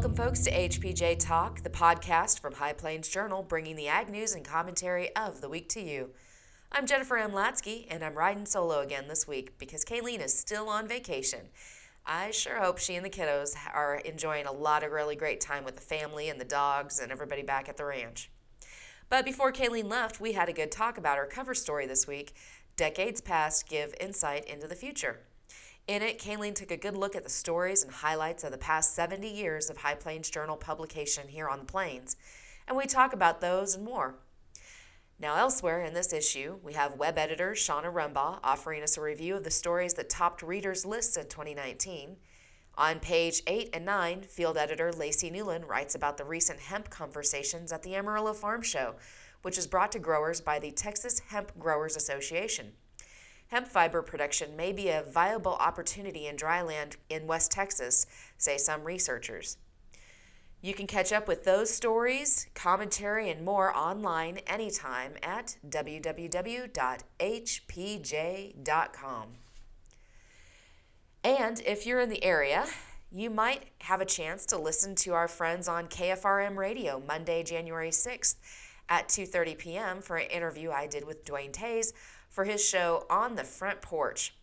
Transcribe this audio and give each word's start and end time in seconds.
Welcome, 0.00 0.16
folks, 0.16 0.40
to 0.44 0.50
HPJ 0.50 1.18
Talk, 1.18 1.62
the 1.62 1.68
podcast 1.68 2.40
from 2.40 2.54
High 2.54 2.72
Plains 2.72 3.06
Journal, 3.06 3.42
bringing 3.42 3.76
the 3.76 3.88
ag 3.88 4.08
news 4.08 4.34
and 4.34 4.42
commentary 4.42 5.14
of 5.14 5.42
the 5.42 5.48
week 5.50 5.68
to 5.68 5.80
you. 5.82 6.12
I'm 6.72 6.86
Jennifer 6.86 7.18
M. 7.18 7.32
Latzke, 7.32 7.86
and 7.90 8.02
I'm 8.02 8.14
riding 8.14 8.46
solo 8.46 8.80
again 8.80 9.08
this 9.08 9.28
week 9.28 9.58
because 9.58 9.84
Kayleen 9.84 10.24
is 10.24 10.32
still 10.32 10.70
on 10.70 10.88
vacation. 10.88 11.50
I 12.06 12.30
sure 12.30 12.60
hope 12.60 12.78
she 12.78 12.94
and 12.94 13.04
the 13.04 13.10
kiddos 13.10 13.54
are 13.74 13.96
enjoying 13.96 14.46
a 14.46 14.52
lot 14.52 14.82
of 14.82 14.90
really 14.90 15.16
great 15.16 15.38
time 15.38 15.64
with 15.64 15.74
the 15.76 15.82
family 15.82 16.30
and 16.30 16.40
the 16.40 16.46
dogs 16.46 16.98
and 16.98 17.12
everybody 17.12 17.42
back 17.42 17.68
at 17.68 17.76
the 17.76 17.84
ranch. 17.84 18.30
But 19.10 19.26
before 19.26 19.52
Kayleen 19.52 19.90
left, 19.90 20.18
we 20.18 20.32
had 20.32 20.48
a 20.48 20.54
good 20.54 20.72
talk 20.72 20.96
about 20.96 21.18
our 21.18 21.26
cover 21.26 21.54
story 21.54 21.86
this 21.86 22.06
week 22.06 22.32
Decades 22.74 23.20
Past 23.20 23.68
Give 23.68 23.94
Insight 24.00 24.46
into 24.46 24.66
the 24.66 24.74
Future. 24.74 25.20
In 25.90 26.02
it, 26.02 26.20
Kayleen 26.20 26.54
took 26.54 26.70
a 26.70 26.76
good 26.76 26.96
look 26.96 27.16
at 27.16 27.24
the 27.24 27.28
stories 27.28 27.82
and 27.82 27.92
highlights 27.92 28.44
of 28.44 28.52
the 28.52 28.58
past 28.58 28.94
70 28.94 29.28
years 29.28 29.68
of 29.68 29.78
High 29.78 29.96
Plains 29.96 30.30
Journal 30.30 30.56
publication 30.56 31.26
here 31.26 31.48
on 31.48 31.58
the 31.58 31.64
Plains, 31.64 32.16
and 32.68 32.76
we 32.76 32.86
talk 32.86 33.12
about 33.12 33.40
those 33.40 33.74
and 33.74 33.84
more. 33.84 34.14
Now, 35.18 35.34
elsewhere 35.34 35.80
in 35.80 35.92
this 35.92 36.12
issue, 36.12 36.60
we 36.62 36.74
have 36.74 36.94
web 36.94 37.18
editor 37.18 37.54
Shauna 37.54 37.92
Rumbaugh 37.92 38.38
offering 38.44 38.84
us 38.84 38.96
a 38.96 39.00
review 39.00 39.34
of 39.34 39.42
the 39.42 39.50
stories 39.50 39.94
that 39.94 40.08
topped 40.08 40.42
readers' 40.42 40.86
lists 40.86 41.16
in 41.16 41.26
2019. 41.26 42.18
On 42.76 43.00
page 43.00 43.42
8 43.48 43.70
and 43.72 43.84
9, 43.84 44.22
field 44.22 44.56
editor 44.56 44.92
Lacey 44.92 45.28
Newlin 45.28 45.66
writes 45.66 45.96
about 45.96 46.18
the 46.18 46.24
recent 46.24 46.60
hemp 46.60 46.88
conversations 46.88 47.72
at 47.72 47.82
the 47.82 47.96
Amarillo 47.96 48.32
Farm 48.32 48.62
Show, 48.62 48.94
which 49.42 49.58
is 49.58 49.66
brought 49.66 49.90
to 49.90 49.98
growers 49.98 50.40
by 50.40 50.60
the 50.60 50.70
Texas 50.70 51.18
Hemp 51.30 51.58
Growers 51.58 51.96
Association. 51.96 52.74
Hemp 53.50 53.66
fiber 53.66 54.00
production 54.00 54.56
may 54.56 54.72
be 54.72 54.88
a 54.90 55.02
viable 55.02 55.54
opportunity 55.54 56.28
in 56.28 56.36
dryland 56.36 56.94
in 57.08 57.26
West 57.26 57.50
Texas, 57.50 58.06
say 58.38 58.56
some 58.56 58.84
researchers. 58.84 59.56
You 60.62 60.72
can 60.72 60.86
catch 60.86 61.12
up 61.12 61.26
with 61.26 61.42
those 61.42 61.68
stories, 61.68 62.46
commentary, 62.54 63.28
and 63.28 63.44
more 63.44 63.76
online 63.76 64.38
anytime 64.46 65.14
at 65.20 65.56
www.hpj.com. 65.68 66.68
And 71.24 71.60
if 71.66 71.86
you're 71.86 72.00
in 72.00 72.08
the 72.08 72.22
area, 72.22 72.66
you 73.10 73.30
might 73.30 73.64
have 73.80 74.00
a 74.00 74.06
chance 74.06 74.46
to 74.46 74.58
listen 74.58 74.94
to 74.96 75.12
our 75.14 75.26
friends 75.26 75.66
on 75.66 75.88
KFRM 75.88 76.56
Radio 76.56 77.02
Monday, 77.04 77.42
January 77.42 77.90
6th 77.90 78.36
at 78.88 79.08
2:30 79.08 79.58
p.m. 79.58 80.00
for 80.00 80.16
an 80.18 80.30
interview 80.30 80.70
I 80.70 80.86
did 80.86 81.04
with 81.04 81.24
Dwayne 81.24 81.52
Tays 81.52 81.92
for 82.30 82.44
his 82.44 82.66
show 82.66 83.04
On 83.10 83.34
the 83.34 83.44
Front 83.44 83.82
Porch. 83.82 84.34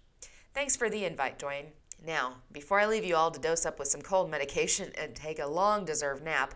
Thanks 0.53 0.75
for 0.75 0.89
the 0.89 1.05
invite, 1.05 1.39
Dwayne. 1.39 1.67
Now, 2.05 2.35
before 2.51 2.79
I 2.79 2.85
leave 2.85 3.05
you 3.05 3.15
all 3.15 3.31
to 3.31 3.39
dose 3.39 3.65
up 3.65 3.79
with 3.79 3.87
some 3.87 4.01
cold 4.01 4.29
medication 4.29 4.91
and 4.97 5.15
take 5.15 5.39
a 5.39 5.47
long 5.47 5.85
deserved 5.85 6.23
nap, 6.23 6.53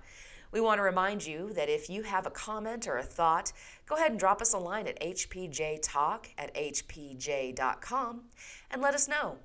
we 0.52 0.62
want 0.62 0.80
to 0.80 0.84
remind 0.84 1.26
you 1.26 1.54
that 1.54 1.70
if 1.70 1.90
you 1.90 2.04
have 2.04 2.28
a 2.28 2.32
comment 2.32 2.88
or 2.88 2.98
a 2.98 3.04
thought, 3.04 3.54
go 3.88 3.96
ahead 3.96 4.12
and 4.12 4.20
drop 4.20 4.42
us 4.42 4.54
a 4.54 4.58
line 4.58 4.86
at 4.86 5.00
hpjtalk 5.00 6.26
at 6.38 6.54
hpj.com 6.54 8.22
and 8.70 8.82
let 8.82 8.94
us 8.94 9.08
know. 9.08 9.38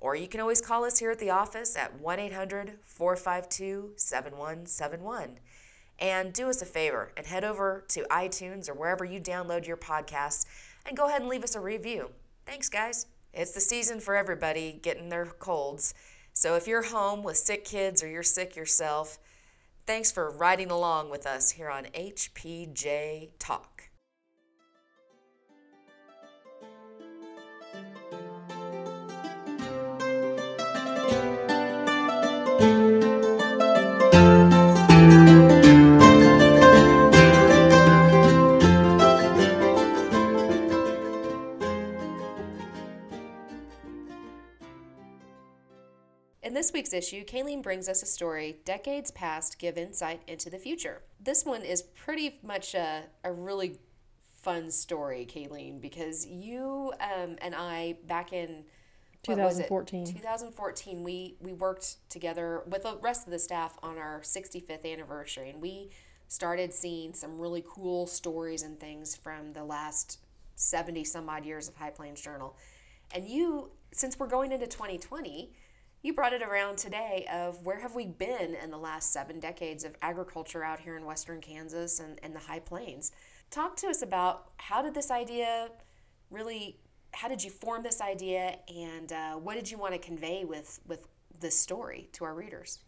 Or 0.00 0.14
you 0.14 0.28
can 0.28 0.40
always 0.40 0.60
call 0.60 0.84
us 0.84 0.98
here 0.98 1.10
at 1.10 1.18
the 1.18 1.30
office 1.30 1.76
at 1.76 2.00
1 2.00 2.18
800 2.18 2.78
452 2.84 3.92
7171. 3.96 5.38
And 6.00 6.32
do 6.32 6.48
us 6.48 6.62
a 6.62 6.66
favor 6.66 7.12
and 7.16 7.26
head 7.26 7.42
over 7.42 7.84
to 7.88 8.02
iTunes 8.04 8.68
or 8.68 8.74
wherever 8.74 9.04
you 9.04 9.20
download 9.20 9.66
your 9.66 9.76
podcasts 9.76 10.46
and 10.86 10.96
go 10.96 11.06
ahead 11.06 11.20
and 11.20 11.30
leave 11.30 11.44
us 11.44 11.54
a 11.54 11.60
review. 11.60 12.10
Thanks, 12.46 12.68
guys. 12.68 13.06
It's 13.32 13.52
the 13.52 13.60
season 13.60 14.00
for 14.00 14.16
everybody 14.16 14.78
getting 14.82 15.08
their 15.08 15.26
colds. 15.26 15.94
So 16.32 16.54
if 16.54 16.66
you're 16.66 16.82
home 16.82 17.22
with 17.22 17.36
sick 17.36 17.64
kids 17.64 18.02
or 18.02 18.08
you're 18.08 18.22
sick 18.22 18.56
yourself, 18.56 19.18
thanks 19.86 20.10
for 20.10 20.30
riding 20.30 20.70
along 20.70 21.10
with 21.10 21.26
us 21.26 21.50
here 21.52 21.68
on 21.68 21.84
HPJ 21.86 23.30
Talk. 23.38 23.77
Week's 46.92 47.06
issue, 47.06 47.24
Kayleen 47.24 47.62
brings 47.62 47.88
us 47.88 48.02
a 48.02 48.06
story 48.06 48.58
Decades 48.64 49.10
Past 49.10 49.58
Give 49.58 49.76
Insight 49.76 50.22
into 50.26 50.48
the 50.48 50.58
Future. 50.58 51.02
This 51.20 51.44
one 51.44 51.62
is 51.62 51.82
pretty 51.82 52.38
much 52.42 52.74
a, 52.74 53.04
a 53.24 53.32
really 53.32 53.78
fun 54.40 54.70
story, 54.70 55.26
Kayleen, 55.30 55.80
because 55.80 56.26
you 56.26 56.92
um, 57.00 57.36
and 57.42 57.54
I, 57.54 57.96
back 58.06 58.32
in 58.32 58.64
what 59.26 59.36
2014. 59.36 60.06
2014, 60.06 61.02
we, 61.02 61.36
we 61.40 61.52
worked 61.52 61.96
together 62.08 62.62
with 62.66 62.84
the 62.84 62.96
rest 63.02 63.26
of 63.26 63.32
the 63.32 63.38
staff 63.38 63.78
on 63.82 63.98
our 63.98 64.20
65th 64.20 64.90
anniversary, 64.90 65.50
and 65.50 65.60
we 65.60 65.90
started 66.28 66.72
seeing 66.72 67.12
some 67.12 67.38
really 67.38 67.64
cool 67.68 68.06
stories 68.06 68.62
and 68.62 68.78
things 68.78 69.14
from 69.16 69.52
the 69.52 69.64
last 69.64 70.20
70 70.54 71.04
some 71.04 71.28
odd 71.28 71.44
years 71.44 71.68
of 71.68 71.76
High 71.76 71.90
Plains 71.90 72.20
Journal. 72.20 72.56
And 73.14 73.26
you, 73.26 73.70
since 73.92 74.18
we're 74.18 74.26
going 74.26 74.52
into 74.52 74.66
2020, 74.66 75.50
you 76.02 76.12
brought 76.12 76.32
it 76.32 76.42
around 76.42 76.78
today 76.78 77.26
of 77.32 77.64
where 77.64 77.80
have 77.80 77.94
we 77.94 78.06
been 78.06 78.54
in 78.54 78.70
the 78.70 78.78
last 78.78 79.12
seven 79.12 79.40
decades 79.40 79.84
of 79.84 79.96
agriculture 80.00 80.62
out 80.62 80.80
here 80.80 80.96
in 80.96 81.04
western 81.04 81.40
Kansas 81.40 81.98
and, 82.00 82.20
and 82.22 82.34
the 82.34 82.40
High 82.40 82.60
Plains. 82.60 83.12
Talk 83.50 83.76
to 83.76 83.88
us 83.88 84.02
about 84.02 84.50
how 84.58 84.82
did 84.82 84.94
this 84.94 85.10
idea 85.10 85.70
really, 86.30 86.78
how 87.12 87.28
did 87.28 87.42
you 87.42 87.50
form 87.50 87.82
this 87.82 88.00
idea 88.00 88.58
and 88.68 89.12
uh, 89.12 89.34
what 89.34 89.54
did 89.54 89.70
you 89.70 89.78
want 89.78 89.92
to 89.94 89.98
convey 89.98 90.44
with, 90.44 90.78
with 90.86 91.08
this 91.40 91.58
story 91.58 92.08
to 92.12 92.24
our 92.24 92.34
readers? 92.34 92.80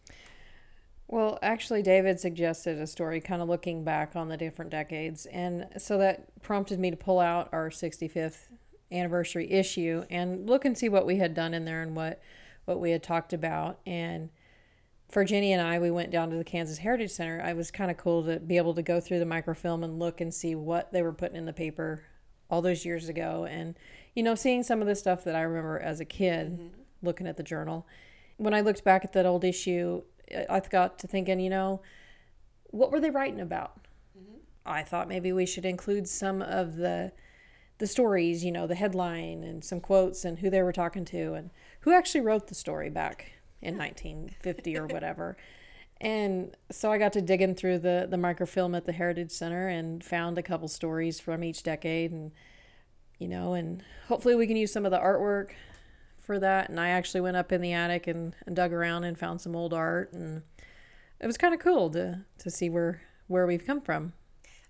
Well, 1.07 1.37
actually, 1.41 1.81
David 1.81 2.21
suggested 2.21 2.79
a 2.79 2.87
story 2.87 3.19
kind 3.19 3.41
of 3.41 3.49
looking 3.49 3.83
back 3.83 4.15
on 4.15 4.29
the 4.29 4.37
different 4.37 4.71
decades. 4.71 5.25
And 5.25 5.67
so 5.77 5.97
that 5.97 6.41
prompted 6.41 6.79
me 6.79 6.89
to 6.89 6.95
pull 6.95 7.19
out 7.19 7.49
our 7.51 7.69
65th 7.69 8.47
anniversary 8.93 9.51
issue 9.51 10.05
and 10.09 10.49
look 10.49 10.63
and 10.63 10.77
see 10.77 10.87
what 10.87 11.05
we 11.05 11.17
had 11.17 11.33
done 11.33 11.53
in 11.53 11.65
there 11.65 11.81
and 11.81 11.97
what, 11.97 12.21
what 12.65 12.79
we 12.79 12.91
had 12.91 13.03
talked 13.03 13.33
about. 13.33 13.79
And 13.85 14.29
for 15.09 15.25
Jenny 15.25 15.51
and 15.51 15.61
I, 15.61 15.77
we 15.79 15.91
went 15.91 16.11
down 16.11 16.29
to 16.29 16.37
the 16.37 16.43
Kansas 16.43 16.79
Heritage 16.79 17.11
Center. 17.11 17.41
I 17.43 17.53
was 17.53 17.69
kind 17.69 17.91
of 17.91 17.97
cool 17.97 18.23
to 18.23 18.39
be 18.39 18.57
able 18.57 18.73
to 18.75 18.81
go 18.81 18.99
through 18.99 19.19
the 19.19 19.25
microfilm 19.25 19.83
and 19.83 19.99
look 19.99 20.21
and 20.21 20.33
see 20.33 20.55
what 20.55 20.91
they 20.93 21.01
were 21.01 21.13
putting 21.13 21.35
in 21.35 21.45
the 21.45 21.53
paper 21.53 22.03
all 22.49 22.61
those 22.61 22.85
years 22.85 23.09
ago. 23.09 23.45
And, 23.49 23.75
you 24.15 24.23
know, 24.23 24.35
seeing 24.35 24.63
some 24.63 24.81
of 24.81 24.87
the 24.87 24.95
stuff 24.95 25.23
that 25.23 25.35
I 25.35 25.41
remember 25.41 25.79
as 25.79 25.99
a 25.99 26.05
kid 26.05 26.53
mm-hmm. 26.53 26.67
looking 27.01 27.27
at 27.27 27.37
the 27.37 27.43
journal. 27.43 27.85
When 28.37 28.53
I 28.53 28.61
looked 28.61 28.83
back 28.83 29.03
at 29.03 29.13
that 29.13 29.25
old 29.25 29.43
issue, 29.43 30.03
I 30.49 30.61
got 30.61 30.97
to 30.99 31.07
thinking, 31.07 31.39
you 31.39 31.49
know, 31.49 31.81
what 32.69 32.91
were 32.91 32.99
they 32.99 33.09
writing 33.09 33.41
about? 33.41 33.85
Mm-hmm. 34.17 34.37
I 34.65 34.83
thought 34.83 35.07
maybe 35.07 35.33
we 35.33 35.45
should 35.45 35.65
include 35.65 36.07
some 36.07 36.41
of 36.41 36.77
the 36.77 37.11
the 37.79 37.87
stories, 37.87 38.45
you 38.45 38.51
know, 38.51 38.67
the 38.67 38.75
headline 38.75 39.43
and 39.43 39.65
some 39.65 39.79
quotes 39.79 40.23
and 40.23 40.37
who 40.37 40.51
they 40.51 40.61
were 40.61 40.71
talking 40.71 41.03
to 41.03 41.33
and 41.33 41.49
who 41.81 41.93
actually 41.93 42.21
wrote 42.21 42.47
the 42.47 42.55
story 42.55 42.89
back 42.89 43.33
in 43.61 43.77
1950 43.77 44.77
or 44.77 44.87
whatever. 44.87 45.37
And 46.03 46.57
so 46.71 46.91
I 46.91 46.97
got 46.97 47.13
to 47.13 47.21
digging 47.21 47.53
through 47.53 47.77
the 47.77 48.07
the 48.09 48.17
microfilm 48.17 48.73
at 48.73 48.85
the 48.85 48.91
Heritage 48.91 49.29
Center 49.29 49.67
and 49.67 50.03
found 50.03 50.39
a 50.39 50.41
couple 50.41 50.67
stories 50.67 51.19
from 51.19 51.43
each 51.43 51.61
decade 51.61 52.11
and 52.11 52.31
you 53.19 53.27
know, 53.27 53.53
and 53.53 53.83
hopefully 54.07 54.33
we 54.33 54.47
can 54.47 54.55
use 54.55 54.73
some 54.73 54.83
of 54.83 54.89
the 54.89 54.97
artwork 54.97 55.51
for 56.17 56.39
that. 56.39 56.69
And 56.69 56.79
I 56.79 56.89
actually 56.89 57.21
went 57.21 57.37
up 57.37 57.51
in 57.51 57.61
the 57.61 57.73
attic 57.73 58.07
and, 58.07 58.35
and 58.47 58.55
dug 58.55 58.73
around 58.73 59.03
and 59.03 59.15
found 59.15 59.41
some 59.41 59.55
old 59.55 59.75
art 59.75 60.11
and 60.11 60.41
it 61.19 61.27
was 61.27 61.37
kind 61.37 61.53
of 61.53 61.59
cool 61.59 61.91
to 61.91 62.25
to 62.39 62.49
see 62.49 62.69
where 62.69 63.03
where 63.27 63.45
we've 63.45 63.65
come 63.65 63.79
from. 63.79 64.13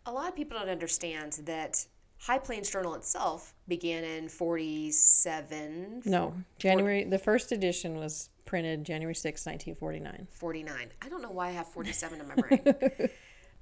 A 0.06 0.12
lot 0.12 0.28
of 0.28 0.36
people 0.36 0.60
don't 0.60 0.70
understand 0.70 1.40
that 1.46 1.86
High 2.22 2.38
Plains 2.38 2.70
Journal 2.70 2.94
itself 2.94 3.56
began 3.68 4.04
in 4.04 4.30
47. 4.30 6.04
No, 6.06 6.36
January. 6.60 7.04
The 7.04 7.18
first 7.18 7.52
edition 7.52 7.96
was 7.96 8.30
printed 8.46 8.84
January 8.84 9.16
6, 9.16 9.44
1949. 9.44 10.28
49. 10.30 10.88
I 11.02 11.10
don't 11.10 11.24
know 11.24 11.32
why 11.32 11.48
I 11.48 11.52
have 11.52 11.68
47 11.70 12.22
in 12.22 12.28
my 12.28 12.36
brain. 12.36 12.62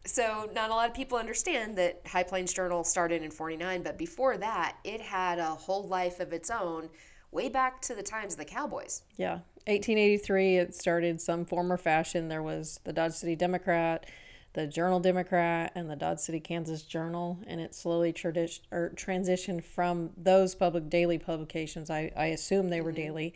so, 0.05 0.49
not 0.53 0.69
a 0.69 0.73
lot 0.73 0.89
of 0.89 0.93
people 0.93 1.17
understand 1.17 1.77
that 1.77 2.01
High 2.05 2.23
Plains 2.23 2.51
Journal 2.51 2.83
started 2.83 3.23
in 3.23 3.31
49, 3.31 3.81
but 3.81 3.97
before 3.97 4.35
that, 4.37 4.75
it 4.83 4.99
had 4.99 5.39
a 5.39 5.45
whole 5.45 5.87
life 5.87 6.19
of 6.19 6.33
its 6.33 6.49
own 6.49 6.89
way 7.31 7.47
back 7.47 7.81
to 7.83 7.95
the 7.95 8.03
times 8.03 8.33
of 8.33 8.39
the 8.39 8.45
Cowboys. 8.45 9.03
Yeah. 9.15 9.39
1883, 9.67 10.57
it 10.57 10.75
started 10.75 11.21
some 11.21 11.45
form 11.45 11.71
or 11.71 11.77
fashion. 11.77 12.27
There 12.27 12.43
was 12.43 12.81
the 12.83 12.91
Dodge 12.91 13.13
City 13.13 13.37
Democrat, 13.37 14.05
the 14.53 14.67
Journal 14.67 14.99
Democrat, 14.99 15.71
and 15.75 15.89
the 15.89 15.95
Dodge 15.95 16.19
City, 16.19 16.39
Kansas 16.39 16.81
Journal, 16.81 17.39
and 17.45 17.61
it 17.61 17.75
slowly 17.75 18.11
tradi- 18.11 18.61
or 18.71 18.91
transitioned 18.95 19.63
from 19.63 20.11
those 20.17 20.55
public 20.55 20.89
daily 20.89 21.17
publications. 21.17 21.89
I, 21.89 22.11
I 22.15 22.27
assume 22.27 22.69
they 22.69 22.81
were 22.81 22.91
daily 22.91 23.33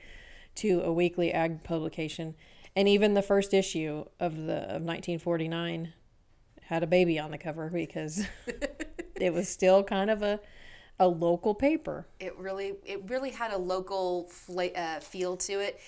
to 0.56 0.82
a 0.82 0.92
weekly 0.92 1.32
ag 1.32 1.64
publication. 1.64 2.36
And 2.76 2.88
even 2.88 3.14
the 3.14 3.22
first 3.22 3.54
issue 3.54 4.06
of 4.20 4.36
the 4.36 4.58
of 4.64 4.82
1949 4.82 5.94
had 6.64 6.84
a 6.84 6.88
baby 6.88 7.20
on 7.20 7.32
the 7.32 7.38
cover 7.38 7.70
because 7.70 8.26
it 9.16 9.34
was 9.34 9.48
still 9.48 9.84
kind 9.84 10.10
of 10.10 10.24
a 10.24 10.40
a 11.00 11.08
local 11.08 11.56
paper. 11.56 12.06
It 12.20 12.38
really, 12.38 12.76
it 12.86 13.10
really 13.10 13.32
had 13.32 13.52
a 13.52 13.58
local 13.58 14.28
fla- 14.30 14.68
uh, 14.68 15.00
feel 15.00 15.38
to 15.38 15.54
it. 15.54 15.80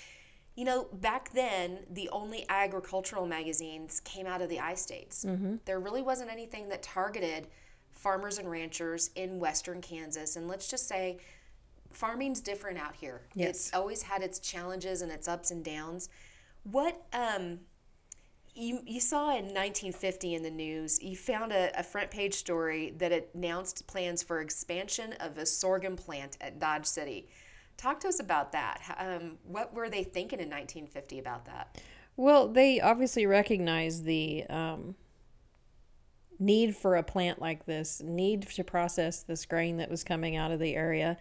You 0.56 0.64
know, 0.64 0.88
back 0.94 1.32
then, 1.34 1.80
the 1.90 2.10
only 2.10 2.46
agricultural 2.48 3.26
magazines 3.26 4.00
came 4.00 4.26
out 4.26 4.42
of 4.42 4.50
the 4.50 4.60
I 4.60 4.76
states. 4.76 5.24
There 5.66 5.80
really 5.80 6.02
wasn't 6.02 6.32
anything 6.32 6.70
that 6.70 6.82
targeted 6.82 7.48
farmers 7.92 8.38
and 8.38 8.50
ranchers 8.50 9.10
in 9.16 9.40
western 9.40 9.82
Kansas. 9.82 10.36
And 10.36 10.48
let's 10.48 10.70
just 10.70 10.88
say, 10.88 11.18
farming's 11.92 12.42
different 12.42 12.78
out 12.78 12.96
here. 12.96 13.22
Yes. 13.34 13.50
It's 13.50 13.74
always 13.74 14.04
had 14.04 14.22
its 14.22 14.40
challenges 14.40 15.02
and 15.02 15.12
its 15.12 15.28
ups 15.28 15.52
and 15.52 15.64
downs. 15.64 16.10
What 16.64 17.06
um, 17.14 17.60
you, 18.54 18.82
you 18.86 19.00
saw 19.02 19.30
in 19.32 19.46
1950 19.46 20.36
in 20.36 20.44
the 20.44 20.52
news, 20.52 21.02
you 21.02 21.16
found 21.16 21.52
a, 21.52 21.78
a 21.78 21.84
front 21.84 22.12
page 22.12 22.34
story 22.34 22.94
that 22.98 23.30
announced 23.34 23.86
plans 23.88 24.24
for 24.24 24.40
expansion 24.40 25.14
of 25.20 25.38
a 25.38 25.46
sorghum 25.46 25.96
plant 25.96 26.38
at 26.40 26.60
Dodge 26.60 26.86
City. 26.86 27.28
Talk 27.78 28.00
to 28.02 28.08
us 28.08 28.20
about 28.20 28.52
that. 28.54 28.96
Um, 28.98 29.38
what 29.44 29.74
were 29.74 29.90
they 29.90 30.04
thinking 30.04 30.40
in 30.40 30.50
1950 30.50 31.20
about 31.20 31.46
that? 31.46 31.82
Well, 32.18 32.48
they 32.48 32.80
obviously 32.80 33.26
recognized 33.26 34.06
the 34.06 34.46
um, 34.50 34.96
need 36.40 36.76
for 36.76 36.96
a 36.96 37.04
plant 37.04 37.42
like 37.42 37.66
this, 37.66 38.02
need 38.04 38.44
to 38.44 38.64
process 38.64 39.22
this 39.22 39.46
grain 39.46 39.78
that 39.78 39.90
was 39.90 40.04
coming 40.04 40.36
out 40.36 40.52
of 40.52 40.60
the 40.60 40.76
area. 40.76 41.18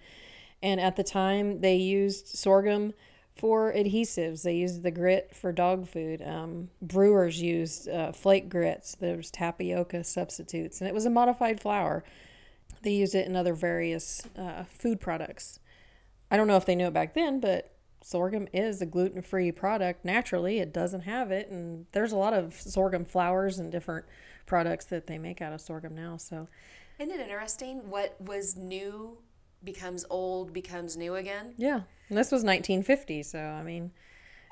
And 0.62 0.80
at 0.80 0.96
the 0.96 1.04
time, 1.04 1.60
they 1.60 1.76
used 1.76 2.28
sorghum 2.28 2.94
for 3.34 3.72
adhesives. 3.72 4.42
They 4.42 4.54
used 4.54 4.82
the 4.82 4.90
grit 4.90 5.34
for 5.34 5.52
dog 5.52 5.88
food. 5.88 6.22
Um, 6.22 6.70
brewers 6.80 7.42
used 7.42 7.88
uh, 7.88 8.12
flake 8.12 8.48
grits. 8.48 8.94
There 8.94 9.16
was 9.16 9.30
tapioca 9.30 10.04
substitutes, 10.04 10.80
and 10.80 10.88
it 10.88 10.94
was 10.94 11.04
a 11.04 11.10
modified 11.10 11.60
flour. 11.60 12.04
They 12.82 12.92
used 12.92 13.14
it 13.14 13.26
in 13.26 13.34
other 13.34 13.54
various 13.54 14.22
uh, 14.38 14.64
food 14.64 15.00
products. 15.00 15.58
I 16.34 16.36
don't 16.36 16.48
know 16.48 16.56
if 16.56 16.66
they 16.66 16.75
knew 16.75 16.88
it 16.88 16.92
back 16.92 17.14
then, 17.14 17.38
but 17.38 17.70
sorghum 18.02 18.48
is 18.52 18.82
a 18.82 18.86
gluten 18.86 19.22
free 19.22 19.52
product 19.52 20.04
naturally. 20.04 20.58
It 20.58 20.72
doesn't 20.72 21.02
have 21.02 21.31
it, 21.31 21.48
and 21.48 21.86
there's 21.92 22.10
a 22.10 22.16
lot 22.16 22.32
of 22.34 22.54
sorghum 22.54 23.04
flours 23.04 23.60
and 23.60 23.70
different 23.70 24.04
products 24.44 24.84
that 24.86 25.06
they 25.06 25.16
make 25.16 25.40
out 25.40 25.52
of 25.52 25.60
sorghum 25.60 25.94
now. 25.94 26.16
So, 26.16 26.48
Isn't 26.98 27.14
it 27.14 27.20
interesting? 27.20 27.88
What 27.88 28.20
was 28.20 28.56
new 28.56 29.19
becomes 29.62 30.04
old, 30.10 30.52
becomes 30.52 30.96
new 30.96 31.14
again. 31.14 31.54
yeah, 31.56 31.82
and 32.08 32.19
this 32.19 32.32
was 32.32 32.42
1950. 32.42 33.22
So, 33.22 33.38
I 33.38 33.62
mean, 33.62 33.92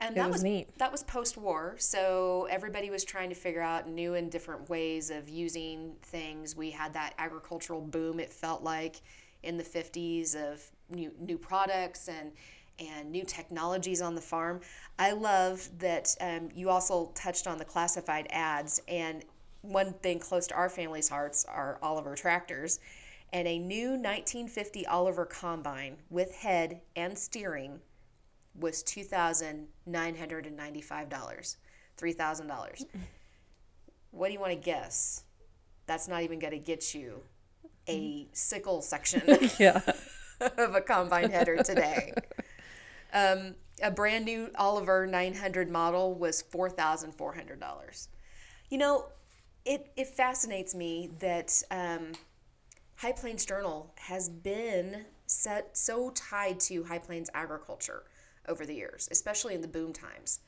And 0.00 0.17
that 0.17 0.28
was 0.28 0.35
was, 0.35 0.44
neat. 0.44 0.78
That 0.78 0.93
was 0.93 1.02
post-war, 1.02 1.75
so 1.78 2.46
everybody 2.49 2.90
was 2.90 3.02
trying 3.02 3.31
to 3.31 3.35
figure 3.35 3.61
out 3.61 3.88
new 3.88 4.14
and 4.14 4.31
different 4.31 4.70
ways 4.70 5.11
of 5.11 5.28
using 5.28 5.96
things. 6.00 6.55
We 6.55 6.70
had 6.70 6.93
that 6.93 7.14
agricultural 7.19 7.81
boom. 7.81 8.20
It 8.20 8.32
felt 8.32 8.62
like 8.62 9.00
in 9.43 9.56
the 9.56 9.64
'50s 9.64 10.37
of 10.37 10.70
new 10.93 11.12
new 11.19 11.39
products 11.39 12.09
and 12.09 12.33
and 12.79 13.11
new 13.11 13.25
technologies 13.25 14.00
on 14.00 14.15
the 14.15 14.21
farm. 14.21 14.61
I 14.99 15.12
love 15.12 15.69
that 15.79 16.15
um, 16.21 16.49
you 16.55 16.71
also 16.71 17.12
touched 17.15 17.47
on 17.47 17.59
the 17.59 17.65
classified 17.65 18.27
ads, 18.31 18.81
and 18.89 19.25
one 19.61 19.93
thing 19.94 20.19
close 20.19 20.47
to 20.49 20.55
our 20.55 20.69
family's 20.69 21.09
hearts 21.09 21.44
are 21.44 21.79
Oliver 21.83 22.15
tractors. 22.15 22.81
And 23.33 23.49
a 23.49 23.59
new 23.59 23.91
1950 23.91 24.87
Oliver 24.87 25.25
combine 25.25 25.97
with 26.11 26.35
head 26.35 26.81
and 26.97 27.17
steering 27.17 27.81
was 28.55 28.83
two 28.83 29.05
thousand 29.05 29.69
nine 29.87 30.17
hundred 30.17 30.47
and 30.47 30.56
ninety-five 30.56 31.09
dollars, 31.09 31.56
three 31.97 32.12
thousand 32.12 32.49
dollars. 32.49 32.85
What 34.11 34.27
do 34.27 34.35
you 34.35 34.41
want 34.41 34.53
to 34.53 34.59
guess? 34.59 35.25
That's 35.87 36.09
not 36.09 36.23
even 36.23 36.38
going 36.38 36.53
to 36.53 36.59
get 36.59 36.95
you 36.95 37.23
a 37.88 38.29
sickle 38.33 38.83
section 38.83 39.23
yeah, 39.59 39.81
of 40.59 40.75
a 40.75 40.81
combine 40.81 41.31
header 41.31 41.62
today. 41.62 42.12
Um, 43.15 43.56
a 43.83 43.91
brand 43.91 44.25
new 44.25 44.49
Oliver 44.56 45.06
900 45.06 45.69
model 45.69 46.15
was 46.15 46.41
four 46.41 46.71
thousand 46.71 47.12
four 47.12 47.35
hundred 47.35 47.61
dollars. 47.61 48.09
You 48.71 48.79
know, 48.79 49.09
it 49.67 49.93
it 49.97 50.06
fascinates 50.09 50.75
me 50.75 51.11
that 51.19 51.62
um, 51.71 52.12
High 52.97 53.12
Plains 53.12 53.44
Journal 53.44 53.93
has 53.99 54.31
been 54.31 55.05
set 55.27 55.77
so 55.77 56.11
tied 56.11 56.59
to 56.61 56.85
High 56.85 57.00
Plains 57.00 57.29
agriculture 57.35 58.05
over 58.49 58.65
the 58.65 58.75
years, 58.75 59.09
especially 59.11 59.55
in 59.55 59.61
the 59.61 59.69
boom 59.69 59.93
times. 59.93 60.41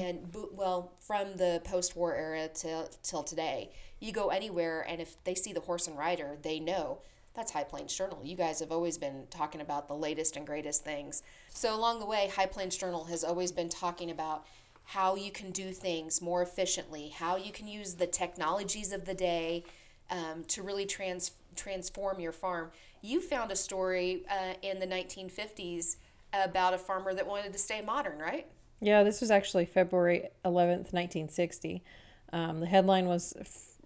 And 0.00 0.32
bo- 0.32 0.48
well, 0.52 0.92
from 0.98 1.36
the 1.36 1.60
post-war 1.64 2.14
era 2.14 2.48
till 2.48 2.88
till 3.02 3.22
today, 3.22 3.70
you 4.00 4.12
go 4.12 4.28
anywhere, 4.30 4.86
and 4.88 4.98
if 4.98 5.22
they 5.24 5.34
see 5.34 5.52
the 5.52 5.60
horse 5.60 5.86
and 5.86 5.98
rider, 5.98 6.38
they 6.40 6.58
know 6.58 7.02
that's 7.38 7.52
High 7.52 7.62
Plains 7.62 7.94
Journal. 7.94 8.20
You 8.24 8.34
guys 8.34 8.58
have 8.58 8.72
always 8.72 8.98
been 8.98 9.28
talking 9.30 9.60
about 9.60 9.86
the 9.86 9.94
latest 9.94 10.36
and 10.36 10.44
greatest 10.44 10.84
things. 10.84 11.22
So 11.50 11.72
along 11.72 12.00
the 12.00 12.06
way, 12.06 12.28
High 12.34 12.46
Plains 12.46 12.76
Journal 12.76 13.04
has 13.04 13.22
always 13.22 13.52
been 13.52 13.68
talking 13.68 14.10
about 14.10 14.44
how 14.82 15.14
you 15.14 15.30
can 15.30 15.52
do 15.52 15.70
things 15.70 16.20
more 16.20 16.42
efficiently, 16.42 17.10
how 17.10 17.36
you 17.36 17.52
can 17.52 17.68
use 17.68 17.94
the 17.94 18.08
technologies 18.08 18.92
of 18.92 19.04
the 19.04 19.14
day 19.14 19.62
um, 20.10 20.42
to 20.48 20.64
really 20.64 20.84
trans- 20.84 21.30
transform 21.54 22.18
your 22.18 22.32
farm. 22.32 22.72
You 23.02 23.20
found 23.20 23.52
a 23.52 23.56
story 23.56 24.24
uh, 24.28 24.54
in 24.62 24.80
the 24.80 24.86
1950s 24.86 25.94
about 26.32 26.74
a 26.74 26.78
farmer 26.78 27.14
that 27.14 27.24
wanted 27.24 27.52
to 27.52 27.58
stay 27.58 27.80
modern, 27.80 28.18
right? 28.18 28.48
yeah. 28.80 29.04
This 29.04 29.20
was 29.20 29.30
actually 29.30 29.64
February 29.64 30.28
11th, 30.44 30.92
1960. 30.92 31.84
Um, 32.32 32.58
the 32.58 32.66
headline 32.66 33.06
was 33.06 33.34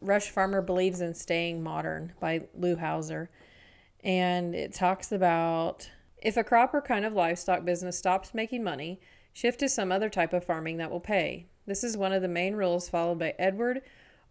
"Rush 0.01 0.31
Farmer 0.31 0.63
Believes 0.63 1.01
in 1.03 1.15
Staying 1.15 1.63
Modern" 1.63 2.13
by 2.19 2.43
Lou 2.55 2.77
Hauser, 2.77 3.29
and 4.03 4.55
it 4.55 4.75
talks 4.75 5.13
about 5.13 5.91
if 6.23 6.37
a 6.37 6.45
crop 6.45 6.73
or 6.73 6.81
kind 6.81 7.05
of 7.05 7.15
livestock 7.15 7.65
business 7.65 7.99
stops 7.99 8.35
making 8.35 8.63
money, 8.63 9.01
shift 9.33 9.61
to 9.61 9.69
some 9.69 9.91
other 9.91 10.09
type 10.09 10.33
of 10.33 10.45
farming 10.45 10.77
that 10.77 10.91
will 10.91 11.01
pay. 11.01 11.47
This 11.67 11.83
is 11.83 11.97
one 11.97 12.13
of 12.13 12.23
the 12.23 12.29
main 12.29 12.55
rules 12.55 12.89
followed 12.89 13.19
by 13.19 13.35
Edward 13.39 13.83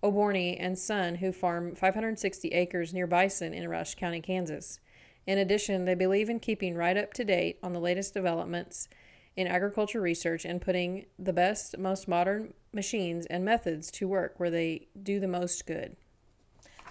Oborny 0.04 0.58
and 0.60 0.78
son, 0.78 1.16
who 1.16 1.32
farm 1.32 1.76
560 1.76 2.50
acres 2.50 2.94
near 2.94 3.08
Bison 3.08 3.54
in 3.54 3.70
Rush 3.70 3.96
County, 3.96 4.22
Kansas. 4.22 4.80
In 5.28 5.38
addition, 5.38 5.86
they 5.86 5.96
believe 5.96 6.30
in 6.30 6.40
keeping 6.40 6.76
right 6.76 6.98
up 6.98 7.14
to 7.14 7.24
date 7.24 7.60
on 7.62 7.74
the 7.74 7.80
latest 7.80 8.14
developments 8.14 8.88
in 9.36 9.48
agriculture 9.48 10.02
research 10.02 10.44
and 10.46 10.62
putting 10.62 11.06
the 11.18 11.34
best, 11.34 11.78
most 11.78 12.08
modern 12.08 12.54
machines 12.74 13.26
and 13.28 13.46
methods 13.46 13.92
to 13.92 14.08
work 14.08 14.34
where 14.38 14.50
they 14.50 14.88
do 15.02 15.20
the 15.20 15.28
most 15.28 15.66
good. 15.66 15.96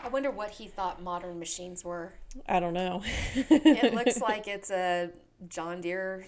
I 0.03 0.09
wonder 0.09 0.31
what 0.31 0.51
he 0.51 0.67
thought 0.67 1.03
modern 1.03 1.39
machines 1.39 1.85
were. 1.85 2.15
I 2.49 2.61
don't 2.61 2.75
know. 2.75 3.03
It 3.35 3.95
looks 3.95 4.21
like 4.21 4.49
it's 4.49 4.71
a 4.71 5.11
John 5.49 5.81
Deere 5.81 6.27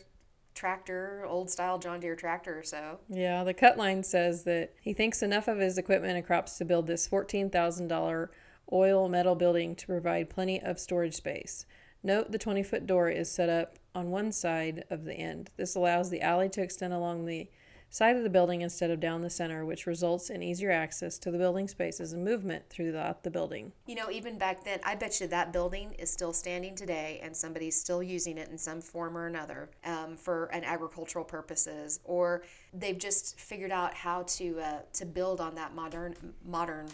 tractor, 0.54 1.24
old 1.26 1.50
style 1.50 1.78
John 1.78 2.00
Deere 2.00 2.16
tractor 2.16 2.58
or 2.58 2.62
so. 2.62 3.00
Yeah, 3.08 3.44
the 3.44 3.54
cut 3.54 3.78
line 3.78 4.02
says 4.02 4.44
that 4.44 4.74
he 4.80 4.92
thinks 4.92 5.22
enough 5.22 5.48
of 5.48 5.58
his 5.58 5.78
equipment 5.78 6.16
and 6.16 6.26
crops 6.26 6.58
to 6.58 6.64
build 6.64 6.86
this 6.86 7.08
$14,000 7.08 8.28
oil 8.72 9.08
metal 9.08 9.34
building 9.34 9.74
to 9.76 9.86
provide 9.86 10.30
plenty 10.30 10.60
of 10.60 10.78
storage 10.78 11.14
space. 11.14 11.66
Note 12.02 12.32
the 12.32 12.38
20 12.38 12.62
foot 12.62 12.86
door 12.86 13.08
is 13.08 13.30
set 13.30 13.48
up 13.48 13.78
on 13.94 14.10
one 14.10 14.32
side 14.32 14.84
of 14.90 15.04
the 15.04 15.14
end. 15.14 15.50
This 15.56 15.74
allows 15.74 16.10
the 16.10 16.20
alley 16.20 16.48
to 16.50 16.62
extend 16.62 16.92
along 16.92 17.24
the 17.26 17.48
side 17.92 18.16
of 18.16 18.22
the 18.22 18.30
building 18.30 18.62
instead 18.62 18.90
of 18.90 18.98
down 19.00 19.20
the 19.20 19.28
center, 19.28 19.66
which 19.66 19.86
results 19.86 20.30
in 20.30 20.42
easier 20.42 20.70
access 20.70 21.18
to 21.18 21.30
the 21.30 21.36
building 21.36 21.68
spaces 21.68 22.14
and 22.14 22.24
movement 22.24 22.64
throughout 22.70 23.22
the 23.22 23.30
building. 23.30 23.70
You 23.86 23.94
know, 23.96 24.10
even 24.10 24.38
back 24.38 24.64
then, 24.64 24.80
I 24.82 24.94
bet 24.94 25.20
you 25.20 25.26
that 25.26 25.52
building 25.52 25.92
is 25.98 26.10
still 26.10 26.32
standing 26.32 26.74
today 26.74 27.20
and 27.22 27.36
somebody's 27.36 27.78
still 27.78 28.02
using 28.02 28.38
it 28.38 28.48
in 28.48 28.56
some 28.56 28.80
form 28.80 29.14
or 29.16 29.26
another 29.26 29.68
um, 29.84 30.16
for 30.16 30.46
an 30.46 30.64
agricultural 30.64 31.26
purposes, 31.26 32.00
or 32.04 32.44
they've 32.72 32.98
just 32.98 33.38
figured 33.38 33.70
out 33.70 33.92
how 33.92 34.22
to 34.22 34.58
uh, 34.58 34.78
to 34.94 35.04
build 35.04 35.38
on 35.42 35.54
that 35.56 35.74
modern 35.74 36.14
modern 36.46 36.88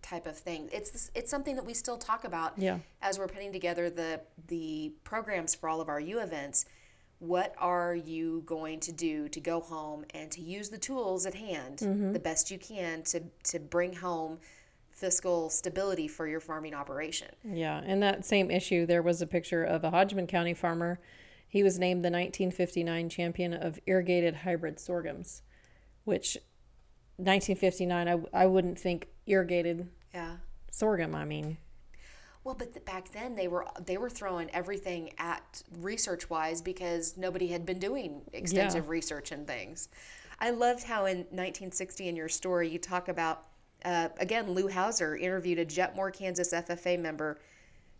type 0.00 0.26
of 0.26 0.38
thing. 0.38 0.70
It's 0.72 1.10
it's 1.14 1.30
something 1.30 1.54
that 1.56 1.66
we 1.66 1.74
still 1.74 1.98
talk 1.98 2.24
about 2.24 2.54
Yeah. 2.56 2.78
as 3.02 3.18
we're 3.18 3.28
putting 3.28 3.52
together 3.52 3.90
the 3.90 4.22
the 4.48 4.94
programs 5.04 5.54
for 5.54 5.68
all 5.68 5.82
of 5.82 5.90
our 5.90 6.00
U 6.00 6.18
events. 6.20 6.64
What 7.20 7.54
are 7.58 7.94
you 7.94 8.42
going 8.46 8.80
to 8.80 8.92
do 8.92 9.28
to 9.28 9.40
go 9.40 9.60
home 9.60 10.04
and 10.14 10.30
to 10.32 10.40
use 10.40 10.70
the 10.70 10.78
tools 10.78 11.26
at 11.26 11.34
hand 11.34 11.78
mm-hmm. 11.78 12.12
the 12.12 12.18
best 12.18 12.50
you 12.50 12.58
can 12.58 13.02
to 13.04 13.22
to 13.44 13.58
bring 13.58 13.94
home 13.94 14.38
fiscal 14.90 15.48
stability 15.50 16.08
for 16.08 16.26
your 16.26 16.40
farming 16.40 16.74
operation? 16.74 17.28
Yeah, 17.44 17.82
in 17.84 18.00
that 18.00 18.24
same 18.24 18.50
issue, 18.50 18.86
there 18.86 19.02
was 19.02 19.20
a 19.20 19.26
picture 19.26 19.62
of 19.62 19.84
a 19.84 19.90
Hodgman 19.90 20.26
County 20.26 20.54
farmer. 20.54 20.98
He 21.46 21.62
was 21.62 21.78
named 21.78 22.02
the 22.02 22.10
1959 22.10 23.08
champion 23.08 23.52
of 23.52 23.78
irrigated 23.86 24.36
hybrid 24.36 24.78
sorghums, 24.78 25.42
which 26.04 26.38
1959, 27.16 28.08
I, 28.08 28.42
I 28.42 28.46
wouldn't 28.46 28.78
think 28.78 29.08
irrigated 29.26 29.88
Yeah. 30.14 30.36
sorghum. 30.70 31.14
I 31.14 31.24
mean, 31.24 31.58
Well, 32.44 32.54
but 32.54 32.72
th- 32.72 32.84
back 32.84 33.12
then 33.12 33.34
they 33.34 33.48
were 33.48 33.66
they 33.84 33.98
were 33.98 34.10
throwing 34.10 34.50
everything 34.50 35.12
at 35.18 35.62
research 35.78 36.30
wise 36.30 36.62
because 36.62 37.16
nobody 37.16 37.48
had 37.48 37.66
been 37.66 37.78
doing 37.78 38.22
extensive 38.32 38.88
research 38.88 39.30
and 39.30 39.46
things. 39.46 39.88
I 40.38 40.50
loved 40.50 40.84
how 40.84 41.04
in 41.04 41.18
1960 41.18 42.08
in 42.08 42.16
your 42.16 42.28
story 42.30 42.68
you 42.68 42.78
talk 42.78 43.08
about 43.08 43.44
uh, 43.84 44.08
again 44.18 44.52
Lou 44.52 44.68
Hauser 44.68 45.16
interviewed 45.16 45.58
a 45.58 45.66
Jetmore, 45.66 46.12
Kansas 46.12 46.52
FFA 46.54 46.98
member 46.98 47.38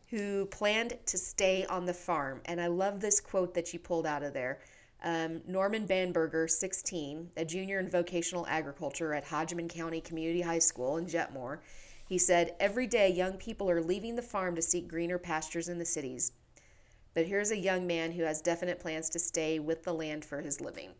who 0.09 0.47
planned 0.47 0.95
to 1.07 1.17
stay 1.17 1.65
on 1.67 1.87
the 1.87 1.95
farm, 1.95 2.41
and 2.47 2.61
I 2.61 2.67
love 2.67 3.01
this 3.01 3.21
quote 3.21 3.55
that 3.55 3.73
you 3.73 3.79
pulled 3.79 4.07
out 4.07 4.25
of 4.25 4.33
there. 4.33 4.59
Um, 5.03 5.41
Norman 5.47 5.87
Banberger, 5.87 6.47
16, 6.49 7.31
a 7.37 7.45
junior 7.45 7.79
in 7.79 7.89
vocational 7.89 8.47
agriculture 8.49 9.15
at 9.15 9.25
Hodgman 9.25 9.69
County 9.69 10.01
Community 10.01 10.43
High 10.43 10.59
School 10.59 10.99
in 10.99 11.07
Jetmore, 11.07 11.61
he 12.11 12.19
said, 12.19 12.57
Every 12.59 12.89
day 12.89 13.09
young 13.09 13.35
people 13.35 13.71
are 13.71 13.81
leaving 13.81 14.17
the 14.17 14.21
farm 14.21 14.57
to 14.57 14.63
seek 14.63 14.89
greener 14.89 15.17
pastures 15.17 15.69
in 15.69 15.79
the 15.79 15.85
cities. 15.85 16.33
But 17.15 17.27
here's 17.27 17.53
a 17.53 17.57
young 17.57 17.87
man 17.87 18.11
who 18.11 18.25
has 18.25 18.41
definite 18.41 18.81
plans 18.81 19.09
to 19.11 19.21
stay 19.21 19.61
with 19.61 19.85
the 19.85 19.95
land 19.95 20.25
for 20.25 20.41
his 20.41 20.61
living. 20.61 20.91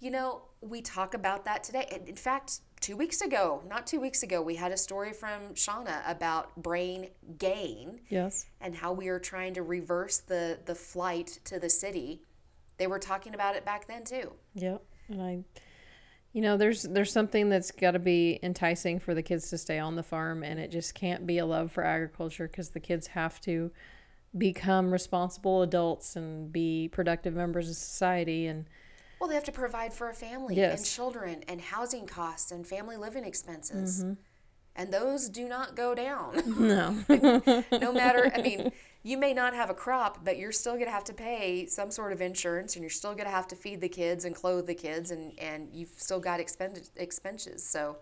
You 0.00 0.10
know, 0.10 0.42
we 0.62 0.80
talk 0.80 1.12
about 1.12 1.44
that 1.44 1.62
today. 1.62 1.86
And 1.92 2.08
In 2.08 2.16
fact, 2.16 2.60
two 2.80 2.96
weeks 2.96 3.20
ago, 3.20 3.62
not 3.68 3.86
two 3.86 4.00
weeks 4.00 4.22
ago, 4.22 4.40
we 4.40 4.54
had 4.54 4.72
a 4.72 4.78
story 4.78 5.12
from 5.12 5.52
Shauna 5.52 6.00
about 6.10 6.56
brain 6.56 7.10
gain 7.36 8.00
yes. 8.08 8.46
and 8.62 8.74
how 8.74 8.94
we 8.94 9.08
are 9.08 9.20
trying 9.20 9.52
to 9.54 9.62
reverse 9.62 10.20
the, 10.20 10.58
the 10.64 10.74
flight 10.74 11.38
to 11.44 11.58
the 11.58 11.68
city. 11.68 12.22
They 12.78 12.86
were 12.86 12.98
talking 12.98 13.34
about 13.34 13.56
it 13.56 13.66
back 13.66 13.86
then 13.88 14.04
too. 14.04 14.32
Yep. 14.54 14.82
And 15.08 15.22
I, 15.22 15.44
you 16.34 16.40
know, 16.40 16.56
there's 16.56 16.82
there's 16.82 17.12
something 17.12 17.48
that's 17.48 17.70
got 17.70 17.92
to 17.92 18.00
be 18.00 18.40
enticing 18.42 18.98
for 18.98 19.14
the 19.14 19.22
kids 19.22 19.48
to 19.50 19.56
stay 19.56 19.78
on 19.78 19.94
the 19.94 20.02
farm, 20.02 20.42
and 20.42 20.58
it 20.58 20.72
just 20.72 20.92
can't 20.92 21.26
be 21.26 21.38
a 21.38 21.46
love 21.46 21.70
for 21.70 21.84
agriculture 21.84 22.48
because 22.48 22.70
the 22.70 22.80
kids 22.80 23.06
have 23.06 23.40
to 23.42 23.70
become 24.36 24.90
responsible 24.90 25.62
adults 25.62 26.16
and 26.16 26.52
be 26.52 26.88
productive 26.88 27.34
members 27.34 27.70
of 27.70 27.76
society. 27.76 28.48
And 28.48 28.66
Well, 29.20 29.28
they 29.28 29.36
have 29.36 29.44
to 29.44 29.52
provide 29.52 29.94
for 29.94 30.10
a 30.10 30.14
family 30.14 30.60
and 30.60 30.84
children 30.84 31.44
and 31.46 31.60
housing 31.60 32.04
costs 32.04 32.50
and 32.50 32.66
family 32.66 32.96
living 32.96 33.24
expenses. 33.24 34.02
Mm-hmm. 34.02 34.14
And 34.74 34.92
those 34.92 35.28
do 35.28 35.48
not 35.48 35.76
go 35.76 35.94
down. 35.94 36.42
no, 36.58 37.04
no 37.80 37.92
matter, 37.92 38.32
I 38.34 38.42
mean, 38.42 38.72
you 39.06 39.18
may 39.18 39.34
not 39.34 39.54
have 39.54 39.68
a 39.68 39.74
crop, 39.74 40.24
but 40.24 40.38
you're 40.38 40.50
still 40.50 40.72
going 40.72 40.86
to 40.86 40.90
have 40.90 41.04
to 41.04 41.12
pay 41.12 41.66
some 41.66 41.90
sort 41.90 42.10
of 42.10 42.22
insurance 42.22 42.74
and 42.74 42.82
you're 42.82 42.90
still 42.90 43.12
going 43.12 43.26
to 43.26 43.30
have 43.30 43.46
to 43.48 43.54
feed 43.54 43.82
the 43.82 43.88
kids 43.88 44.24
and 44.24 44.34
clothe 44.34 44.66
the 44.66 44.74
kids 44.74 45.10
and, 45.10 45.38
and 45.38 45.68
you've 45.72 45.90
still 45.90 46.18
got 46.18 46.40
expend- 46.40 46.88
expenses. 46.96 47.62
So, 47.62 47.98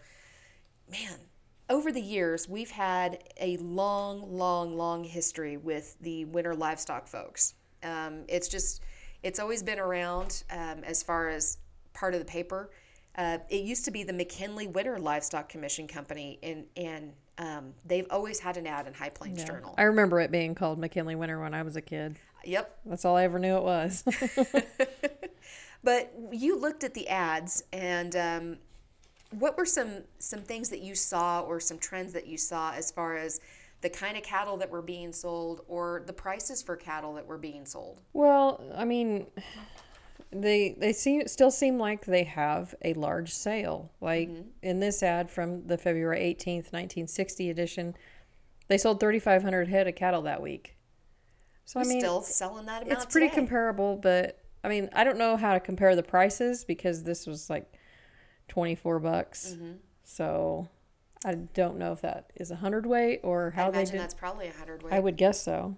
man, 0.88 1.18
over 1.68 1.90
the 1.90 2.00
years, 2.00 2.48
we've 2.48 2.70
had 2.70 3.24
a 3.40 3.56
long, 3.56 4.32
long, 4.32 4.76
long 4.78 5.02
history 5.02 5.56
with 5.56 5.96
the 6.00 6.24
winter 6.26 6.54
livestock 6.54 7.08
folks. 7.08 7.54
Um, 7.82 8.22
it's 8.28 8.46
just, 8.46 8.80
it's 9.24 9.40
always 9.40 9.64
been 9.64 9.80
around 9.80 10.44
um, 10.52 10.84
as 10.84 11.02
far 11.02 11.28
as 11.28 11.58
part 11.94 12.14
of 12.14 12.20
the 12.20 12.26
paper. 12.26 12.70
Uh, 13.16 13.38
it 13.50 13.64
used 13.64 13.84
to 13.86 13.90
be 13.90 14.04
the 14.04 14.12
McKinley 14.12 14.68
Winter 14.68 14.98
Livestock 14.98 15.48
Commission 15.48 15.86
Company, 15.86 16.38
and 16.42 16.64
and 16.78 17.12
um, 17.38 17.74
they've 17.84 18.06
always 18.10 18.40
had 18.40 18.56
an 18.56 18.66
ad 18.66 18.86
in 18.86 18.94
High 18.94 19.10
Plains 19.10 19.44
Journal. 19.44 19.74
I 19.78 19.82
remember 19.82 20.20
it 20.20 20.30
being 20.30 20.54
called 20.54 20.78
McKinley 20.78 21.14
Winter 21.14 21.40
when 21.40 21.54
I 21.54 21.62
was 21.62 21.76
a 21.76 21.82
kid. 21.82 22.16
Yep. 22.44 22.78
That's 22.86 23.04
all 23.04 23.16
I 23.16 23.24
ever 23.24 23.38
knew 23.38 23.56
it 23.56 23.62
was. 23.62 24.04
But 25.84 26.12
you 26.30 26.58
looked 26.58 26.84
at 26.84 26.94
the 26.94 27.08
ads, 27.08 27.64
and 27.72 28.14
um, 28.14 28.58
what 29.30 29.58
were 29.58 29.66
some 29.66 30.04
some 30.18 30.40
things 30.40 30.70
that 30.70 30.80
you 30.80 30.94
saw, 30.94 31.40
or 31.40 31.58
some 31.58 31.78
trends 31.78 32.12
that 32.12 32.26
you 32.26 32.38
saw 32.38 32.72
as 32.72 32.90
far 32.90 33.16
as 33.16 33.40
the 33.80 33.88
kind 33.88 34.16
of 34.16 34.22
cattle 34.22 34.56
that 34.58 34.70
were 34.70 34.82
being 34.82 35.12
sold, 35.12 35.62
or 35.66 36.04
the 36.06 36.12
prices 36.12 36.62
for 36.62 36.76
cattle 36.76 37.14
that 37.14 37.26
were 37.26 37.38
being 37.38 37.66
sold? 37.66 38.00
well, 38.12 38.62
I 38.76 38.84
mean, 38.84 39.26
they 40.32 40.74
they 40.78 40.92
seem 40.92 41.26
still 41.28 41.50
seem 41.50 41.78
like 41.78 42.04
they 42.06 42.24
have 42.24 42.74
a 42.84 42.94
large 42.94 43.32
sale. 43.32 43.92
Like 44.00 44.30
in 44.62 44.80
this 44.80 45.02
ad 45.02 45.30
from 45.30 45.66
the 45.66 45.76
February 45.78 46.20
eighteenth, 46.20 46.72
nineteen 46.72 47.06
sixty 47.06 47.50
edition, 47.50 47.94
they 48.68 48.78
sold 48.78 48.98
thirty 49.00 49.18
five 49.18 49.42
hundred 49.42 49.68
head 49.68 49.86
of 49.86 49.94
cattle 49.94 50.22
that 50.22 50.40
week. 50.42 50.76
So 51.64 51.78
I 51.80 51.84
We're 51.84 51.88
mean, 51.90 52.00
still 52.00 52.22
selling 52.22 52.66
that 52.66 52.82
amount. 52.82 52.92
it's 52.92 53.04
pretty 53.12 53.28
today. 53.28 53.36
comparable, 53.36 53.96
but 53.96 54.38
I 54.64 54.68
mean, 54.68 54.88
I 54.94 55.04
don't 55.04 55.18
know 55.18 55.36
how 55.36 55.52
to 55.54 55.60
compare 55.60 55.94
the 55.94 56.02
prices 56.02 56.64
because 56.64 57.04
this 57.04 57.26
was 57.26 57.48
like 57.50 57.72
24 58.48 58.98
bucks. 59.00 59.54
Mm-hmm. 59.54 59.72
So 60.04 60.68
I 61.24 61.34
don't 61.34 61.78
know 61.78 61.92
if 61.92 62.00
that 62.02 62.30
is 62.36 62.50
a 62.50 62.56
hundred 62.56 62.86
weight 62.86 63.20
or 63.22 63.52
I 63.56 63.60
how 63.60 63.70
they 63.70 63.78
imagine 63.78 63.92
did. 63.92 64.00
that's 64.02 64.14
probably 64.14 64.48
a 64.48 64.52
hundred 64.52 64.82
weight. 64.82 64.92
I 64.92 65.00
would 65.00 65.16
guess 65.16 65.40
so. 65.42 65.76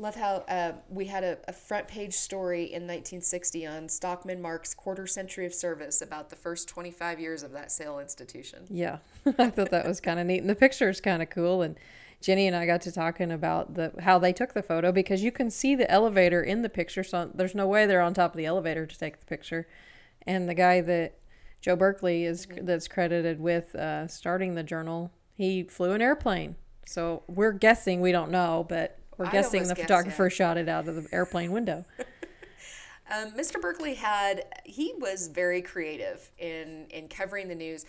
Love 0.00 0.14
how 0.14 0.36
uh, 0.48 0.72
we 0.88 1.04
had 1.04 1.22
a, 1.22 1.36
a 1.46 1.52
front 1.52 1.86
page 1.86 2.14
story 2.14 2.62
in 2.62 2.84
1960 2.84 3.66
on 3.66 3.86
Stockman 3.86 4.40
Mark's 4.40 4.72
quarter 4.72 5.06
century 5.06 5.44
of 5.44 5.52
service 5.52 6.00
about 6.00 6.30
the 6.30 6.36
first 6.36 6.68
25 6.68 7.20
years 7.20 7.42
of 7.42 7.52
that 7.52 7.70
sale 7.70 7.98
institution. 7.98 8.60
Yeah, 8.70 9.00
I 9.38 9.50
thought 9.50 9.68
that 9.68 9.86
was 9.86 10.00
kind 10.00 10.18
of 10.18 10.26
neat, 10.26 10.38
and 10.38 10.48
the 10.48 10.54
picture 10.54 10.88
is 10.88 11.02
kind 11.02 11.20
of 11.20 11.28
cool. 11.28 11.60
And 11.60 11.76
Jenny 12.22 12.46
and 12.46 12.56
I 12.56 12.64
got 12.64 12.80
to 12.82 12.92
talking 12.92 13.30
about 13.30 13.74
the 13.74 13.92
how 14.00 14.18
they 14.18 14.32
took 14.32 14.54
the 14.54 14.62
photo 14.62 14.90
because 14.90 15.22
you 15.22 15.30
can 15.30 15.50
see 15.50 15.74
the 15.74 15.90
elevator 15.90 16.42
in 16.42 16.62
the 16.62 16.70
picture, 16.70 17.04
so 17.04 17.30
there's 17.34 17.54
no 17.54 17.66
way 17.66 17.84
they're 17.84 18.00
on 18.00 18.14
top 18.14 18.32
of 18.32 18.38
the 18.38 18.46
elevator 18.46 18.86
to 18.86 18.98
take 18.98 19.20
the 19.20 19.26
picture. 19.26 19.68
And 20.22 20.48
the 20.48 20.54
guy 20.54 20.80
that 20.80 21.18
Joe 21.60 21.76
Berkeley 21.76 22.24
is 22.24 22.46
that's 22.62 22.88
credited 22.88 23.38
with 23.38 23.74
uh, 23.74 24.08
starting 24.08 24.54
the 24.54 24.62
journal, 24.62 25.12
he 25.34 25.62
flew 25.64 25.92
an 25.92 26.00
airplane. 26.00 26.56
So 26.86 27.22
we're 27.28 27.52
guessing, 27.52 28.00
we 28.00 28.12
don't 28.12 28.30
know, 28.30 28.64
but 28.66 28.99
we're 29.20 29.26
I'd 29.26 29.32
guessing 29.32 29.62
the 29.68 29.74
guess, 29.74 29.82
photographer 29.82 30.24
yeah. 30.24 30.28
shot 30.30 30.56
it 30.56 30.68
out 30.68 30.88
of 30.88 30.96
the 30.96 31.06
airplane 31.14 31.52
window. 31.52 31.84
Um, 33.12 33.32
Mr. 33.32 33.60
Berkeley 33.60 33.94
had 33.94 34.44
he 34.62 34.94
was 35.00 35.26
very 35.26 35.62
creative 35.62 36.30
in 36.38 36.86
in 36.90 37.08
covering 37.08 37.48
the 37.48 37.56
news, 37.56 37.84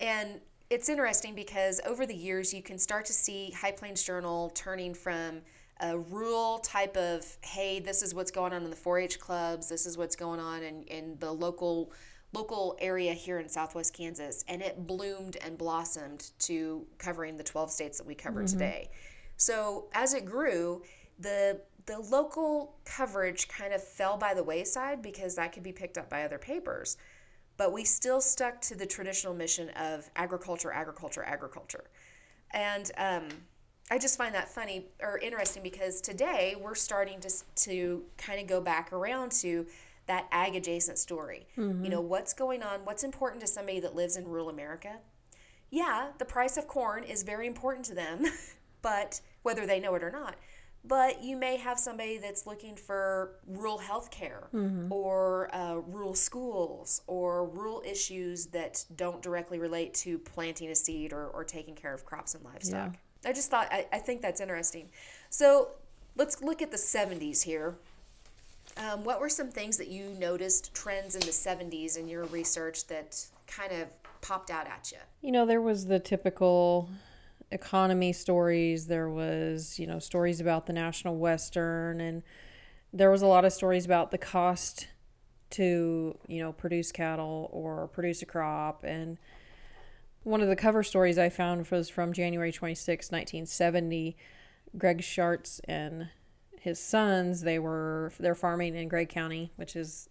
and 0.00 0.38
it's 0.68 0.90
interesting 0.90 1.34
because 1.34 1.80
over 1.86 2.04
the 2.04 2.14
years 2.14 2.52
you 2.52 2.62
can 2.62 2.78
start 2.78 3.06
to 3.06 3.14
see 3.14 3.52
High 3.52 3.72
Plains 3.72 4.02
Journal 4.02 4.50
turning 4.50 4.92
from 4.92 5.40
a 5.80 5.98
rural 5.98 6.58
type 6.58 6.94
of 6.98 7.24
hey 7.40 7.80
this 7.80 8.02
is 8.02 8.14
what's 8.14 8.30
going 8.30 8.52
on 8.52 8.62
in 8.62 8.68
the 8.68 8.76
4-H 8.76 9.18
clubs 9.18 9.70
this 9.70 9.86
is 9.86 9.96
what's 9.96 10.14
going 10.14 10.38
on 10.38 10.62
in, 10.62 10.82
in 10.82 11.16
the 11.20 11.32
local 11.32 11.90
local 12.34 12.76
area 12.80 13.14
here 13.14 13.38
in 13.38 13.48
southwest 13.48 13.96
Kansas 13.96 14.44
and 14.46 14.60
it 14.60 14.86
bloomed 14.86 15.38
and 15.42 15.56
blossomed 15.56 16.32
to 16.40 16.86
covering 16.98 17.38
the 17.38 17.44
12 17.44 17.70
states 17.70 17.96
that 17.96 18.06
we 18.06 18.14
cover 18.14 18.44
today. 18.44 18.90
So 19.40 19.88
as 19.94 20.12
it 20.12 20.26
grew, 20.26 20.82
the 21.18 21.62
the 21.86 21.98
local 21.98 22.76
coverage 22.84 23.48
kind 23.48 23.72
of 23.72 23.82
fell 23.82 24.18
by 24.18 24.34
the 24.34 24.44
wayside 24.44 25.00
because 25.00 25.34
that 25.36 25.52
could 25.52 25.62
be 25.62 25.72
picked 25.72 25.96
up 25.96 26.10
by 26.10 26.24
other 26.24 26.38
papers. 26.38 26.98
But 27.56 27.72
we 27.72 27.84
still 27.84 28.20
stuck 28.20 28.60
to 28.62 28.76
the 28.76 28.84
traditional 28.84 29.32
mission 29.34 29.70
of 29.70 30.08
agriculture, 30.14 30.70
agriculture, 30.70 31.24
agriculture. 31.24 31.84
And 32.52 32.90
um, 32.98 33.28
I 33.90 33.98
just 33.98 34.18
find 34.18 34.34
that 34.34 34.48
funny 34.50 34.88
or 35.00 35.18
interesting 35.18 35.62
because 35.62 36.02
today 36.02 36.54
we're 36.60 36.74
starting 36.74 37.18
to, 37.20 37.30
to 37.64 38.04
kind 38.18 38.40
of 38.40 38.46
go 38.46 38.60
back 38.60 38.92
around 38.92 39.32
to 39.40 39.66
that 40.06 40.26
ag 40.32 40.56
adjacent 40.56 40.98
story. 40.98 41.46
You 41.84 41.90
know, 41.90 42.00
what's 42.02 42.34
going 42.34 42.62
on? 42.62 42.80
What's 42.84 43.04
important 43.04 43.40
to 43.40 43.46
somebody 43.46 43.80
that 43.80 43.94
lives 43.94 44.16
in 44.16 44.28
rural 44.28 44.50
America? 44.50 44.98
yeah, 45.70 46.08
the 46.18 46.24
price 46.24 46.56
of 46.56 46.66
corn 46.66 47.04
is 47.04 47.22
very 47.22 47.46
important 47.46 47.84
to 47.86 47.94
them, 47.94 48.24
but 48.82 49.20
whether 49.42 49.66
they 49.66 49.80
know 49.80 49.94
it 49.94 50.02
or 50.02 50.10
not. 50.10 50.36
But 50.82 51.22
you 51.22 51.36
may 51.36 51.56
have 51.58 51.78
somebody 51.78 52.16
that's 52.16 52.46
looking 52.46 52.74
for 52.74 53.32
rural 53.46 53.76
health 53.76 54.10
care 54.10 54.48
or 54.90 55.54
uh, 55.54 55.74
rural 55.86 56.14
schools 56.14 57.02
or 57.06 57.44
rural 57.46 57.82
issues 57.84 58.46
that 58.46 58.84
don't 58.96 59.20
directly 59.20 59.58
relate 59.58 59.92
to 59.94 60.18
planting 60.18 60.70
a 60.70 60.74
seed 60.74 61.12
or, 61.12 61.26
or 61.28 61.44
taking 61.44 61.74
care 61.74 61.92
of 61.92 62.06
crops 62.06 62.34
and 62.34 62.42
livestock. 62.44 62.94
I 63.26 63.32
just 63.34 63.50
thought, 63.50 63.68
I, 63.70 63.86
I 63.92 63.98
think 63.98 64.22
that's 64.22 64.40
interesting. 64.40 64.88
So 65.28 65.72
let's 66.16 66.40
look 66.42 66.62
at 66.62 66.70
the 66.70 66.78
70s 66.78 67.42
here. 67.42 67.74
Um, 68.78 69.04
what 69.04 69.20
were 69.20 69.28
some 69.28 69.50
things 69.50 69.76
that 69.76 69.88
you 69.88 70.14
noticed 70.18 70.72
trends 70.72 71.14
in 71.14 71.20
the 71.20 71.26
70s 71.26 71.98
in 71.98 72.08
your 72.08 72.24
research 72.26 72.86
that 72.86 73.22
kind 73.46 73.72
of 73.72 73.88
popped 74.22 74.50
out 74.50 74.66
at 74.66 74.90
you? 74.92 74.98
You 75.20 75.32
know, 75.32 75.44
there 75.44 75.60
was 75.60 75.86
the 75.86 75.98
typical 75.98 76.88
economy 77.52 78.12
stories. 78.12 78.86
There 78.86 79.08
was, 79.08 79.78
you 79.78 79.86
know, 79.86 79.98
stories 79.98 80.40
about 80.40 80.66
the 80.66 80.72
National 80.72 81.16
Western, 81.16 82.00
and 82.00 82.22
there 82.92 83.10
was 83.10 83.22
a 83.22 83.26
lot 83.26 83.44
of 83.44 83.52
stories 83.52 83.84
about 83.84 84.10
the 84.10 84.18
cost 84.18 84.88
to, 85.50 86.16
you 86.28 86.42
know, 86.42 86.52
produce 86.52 86.92
cattle 86.92 87.48
or 87.52 87.88
produce 87.88 88.22
a 88.22 88.26
crop. 88.26 88.84
And 88.84 89.18
one 90.22 90.40
of 90.40 90.48
the 90.48 90.56
cover 90.56 90.82
stories 90.82 91.18
I 91.18 91.28
found 91.28 91.68
was 91.70 91.88
from 91.88 92.12
January 92.12 92.52
26, 92.52 93.10
1970. 93.10 94.16
Greg 94.78 94.98
Schartz 94.98 95.60
and 95.64 96.08
his 96.60 96.78
sons, 96.78 97.40
they 97.40 97.58
were 97.58 98.12
they're 98.20 98.34
farming 98.34 98.76
in 98.76 98.88
Gray 98.88 99.06
County, 99.06 99.50
which 99.56 99.74
is 99.74 100.08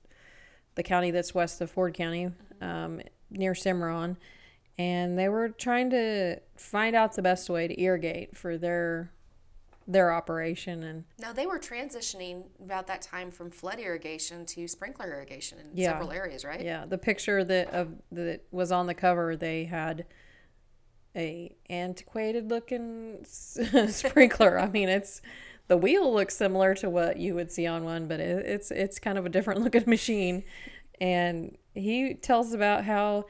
the 0.75 0.83
county 0.83 1.11
that's 1.11 1.33
west 1.33 1.61
of 1.61 1.69
Ford 1.69 1.93
County, 1.93 2.31
um, 2.59 3.01
near 3.29 3.53
Cimarron, 3.53 4.17
and 4.79 5.19
they 5.19 5.27
were 5.29 5.49
trying 5.49 5.89
to 5.91 6.37
find 6.55 6.95
out 6.95 7.15
the 7.15 7.21
best 7.21 7.49
way 7.49 7.67
to 7.67 7.79
irrigate 7.79 8.35
for 8.35 8.57
their 8.57 9.11
their 9.87 10.13
operation 10.13 10.83
and 10.83 11.03
Now 11.19 11.33
they 11.33 11.47
were 11.47 11.57
transitioning 11.59 12.43
about 12.63 12.85
that 12.87 13.01
time 13.01 13.31
from 13.31 13.49
flood 13.49 13.79
irrigation 13.79 14.45
to 14.45 14.67
sprinkler 14.67 15.07
irrigation 15.07 15.57
in 15.57 15.65
Yeah. 15.73 15.93
several 15.93 16.11
areas, 16.11 16.45
right? 16.45 16.61
yeah 16.63 16.85
the 16.85 16.97
picture 16.99 17.43
that 17.43 17.71
of 17.73 17.95
that 18.11 18.41
was 18.51 18.71
on 18.71 18.85
the 18.87 18.93
cover 18.93 19.35
they 19.35 19.65
had 19.65 20.05
a 21.15 21.55
antiquated 21.71 22.49
looking 22.51 23.17
sprinkler 23.25 24.59
i 24.59 24.69
mean 24.69 24.87
it's 24.89 25.21
the 25.67 25.75
wheel 25.77 26.13
looks 26.13 26.37
similar 26.37 26.75
to 26.75 26.87
what 26.89 27.17
you 27.17 27.33
would 27.33 27.51
see 27.51 27.65
on 27.65 27.83
one 27.83 28.07
but 28.07 28.19
it, 28.19 28.45
it's 28.45 28.69
it's 28.69 28.99
kind 28.99 29.17
of 29.17 29.25
a 29.25 29.29
different 29.29 29.59
looking 29.63 29.83
machine 29.87 30.43
and 31.01 31.57
he 31.73 32.13
tells 32.13 32.53
about 32.53 32.85
how 32.85 33.25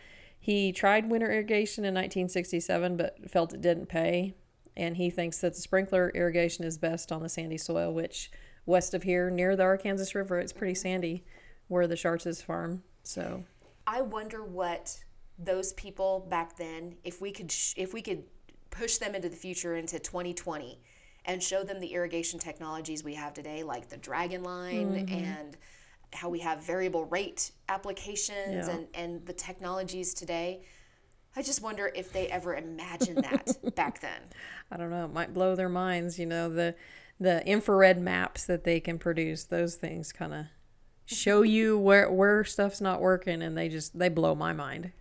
he 0.49 0.71
tried 0.71 1.11
winter 1.11 1.31
irrigation 1.31 1.85
in 1.85 1.93
1967 1.93 2.97
but 2.97 3.29
felt 3.29 3.53
it 3.53 3.61
didn't 3.61 3.85
pay. 3.85 4.33
And 4.75 4.97
he 4.97 5.11
thinks 5.11 5.37
that 5.41 5.53
the 5.53 5.61
sprinkler 5.61 6.11
irrigation 6.15 6.65
is 6.65 6.79
best 6.79 7.11
on 7.11 7.21
the 7.21 7.29
sandy 7.29 7.59
soil 7.59 7.93
which 7.93 8.31
west 8.65 8.95
of 8.95 9.03
here 9.03 9.29
near 9.29 9.55
the 9.55 9.61
arkansas 9.61 10.17
river 10.17 10.39
it's 10.39 10.51
pretty 10.51 10.73
sandy 10.73 11.23
where 11.67 11.85
the 11.85 11.93
Schartz's 11.93 12.41
farm. 12.41 12.81
So 13.03 13.43
I 13.85 14.01
wonder 14.01 14.43
what 14.43 14.99
those 15.37 15.73
people 15.73 16.25
back 16.31 16.57
then, 16.57 16.95
if 17.03 17.21
we 17.21 17.31
could, 17.31 17.51
sh- 17.51 17.75
if 17.77 17.93
we 17.93 18.01
could 18.01 18.23
push 18.71 18.97
them 18.97 19.13
into 19.13 19.29
the 19.29 19.35
future 19.35 19.75
into 19.75 19.99
2020, 19.99 20.79
and 21.25 21.43
show 21.43 21.63
them 21.63 21.79
the 21.79 21.93
irrigation 21.93 22.39
technologies 22.39 23.03
we 23.03 23.13
have 23.13 23.35
today, 23.35 23.61
like 23.61 23.87
the 23.87 23.97
Dragon 23.97 24.41
Line 24.41 24.93
mm-hmm. 24.93 25.13
and 25.13 25.57
how 26.13 26.29
we 26.29 26.39
have 26.39 26.63
variable 26.63 27.05
rate 27.05 27.51
applications 27.67 28.67
Yeah. 28.67 28.75
and 28.75 28.87
and 28.93 29.25
the 29.25 29.33
technologies 29.33 30.13
today. 30.13 30.61
I 31.35 31.43
just 31.43 31.61
wonder 31.61 31.91
if 31.95 32.11
they 32.11 32.27
ever 32.27 32.55
imagined 32.55 33.19
that 33.23 33.57
back 33.75 34.01
then. 34.01 34.21
I 34.71 34.77
don't 34.77 34.89
know. 34.89 35.05
It 35.05 35.13
might 35.13 35.33
blow 35.33 35.55
their 35.55 35.69
minds. 35.69 36.17
You 36.19 36.25
know 36.25 36.49
the 36.49 36.75
the 37.19 37.45
infrared 37.45 37.99
maps 37.99 38.45
that 38.45 38.63
they 38.63 38.79
can 38.79 38.97
produce. 38.97 39.43
Those 39.45 39.75
things 39.75 40.11
kind 40.11 40.33
of 40.33 40.45
show 41.05 41.41
mm-hmm. 41.41 41.51
you 41.51 41.77
where 41.77 42.11
where 42.11 42.43
stuff's 42.43 42.81
not 42.81 43.01
working, 43.01 43.41
and 43.41 43.57
they 43.57 43.69
just 43.69 43.97
they 43.97 44.09
blow 44.09 44.35
my 44.35 44.53
mind. 44.53 44.91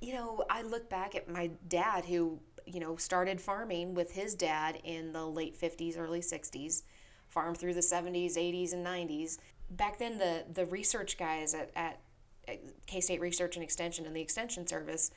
you 0.00 0.14
know, 0.14 0.44
I 0.48 0.62
look 0.62 0.88
back 0.88 1.14
at 1.14 1.28
my 1.28 1.50
dad 1.66 2.04
who, 2.04 2.38
you 2.66 2.80
know, 2.80 2.96
started 2.96 3.40
farming 3.40 3.94
with 3.94 4.12
his 4.12 4.34
dad 4.34 4.78
in 4.84 5.12
the 5.12 5.26
late 5.26 5.58
50s, 5.60 5.98
early 5.98 6.20
60s, 6.20 6.82
farmed 7.28 7.56
through 7.58 7.74
the 7.74 7.80
70s, 7.80 8.36
80s, 8.36 8.72
and 8.72 8.86
90s. 8.86 9.38
Back 9.70 9.98
then, 9.98 10.18
the, 10.18 10.44
the 10.52 10.66
research 10.66 11.18
guys 11.18 11.54
at, 11.54 11.70
at, 11.76 12.00
K 12.86 13.02
State 13.02 13.20
Research 13.20 13.56
and 13.56 13.62
Extension 13.62 14.06
and 14.06 14.16
the 14.16 14.22
Extension 14.22 14.66
Service, 14.66 15.10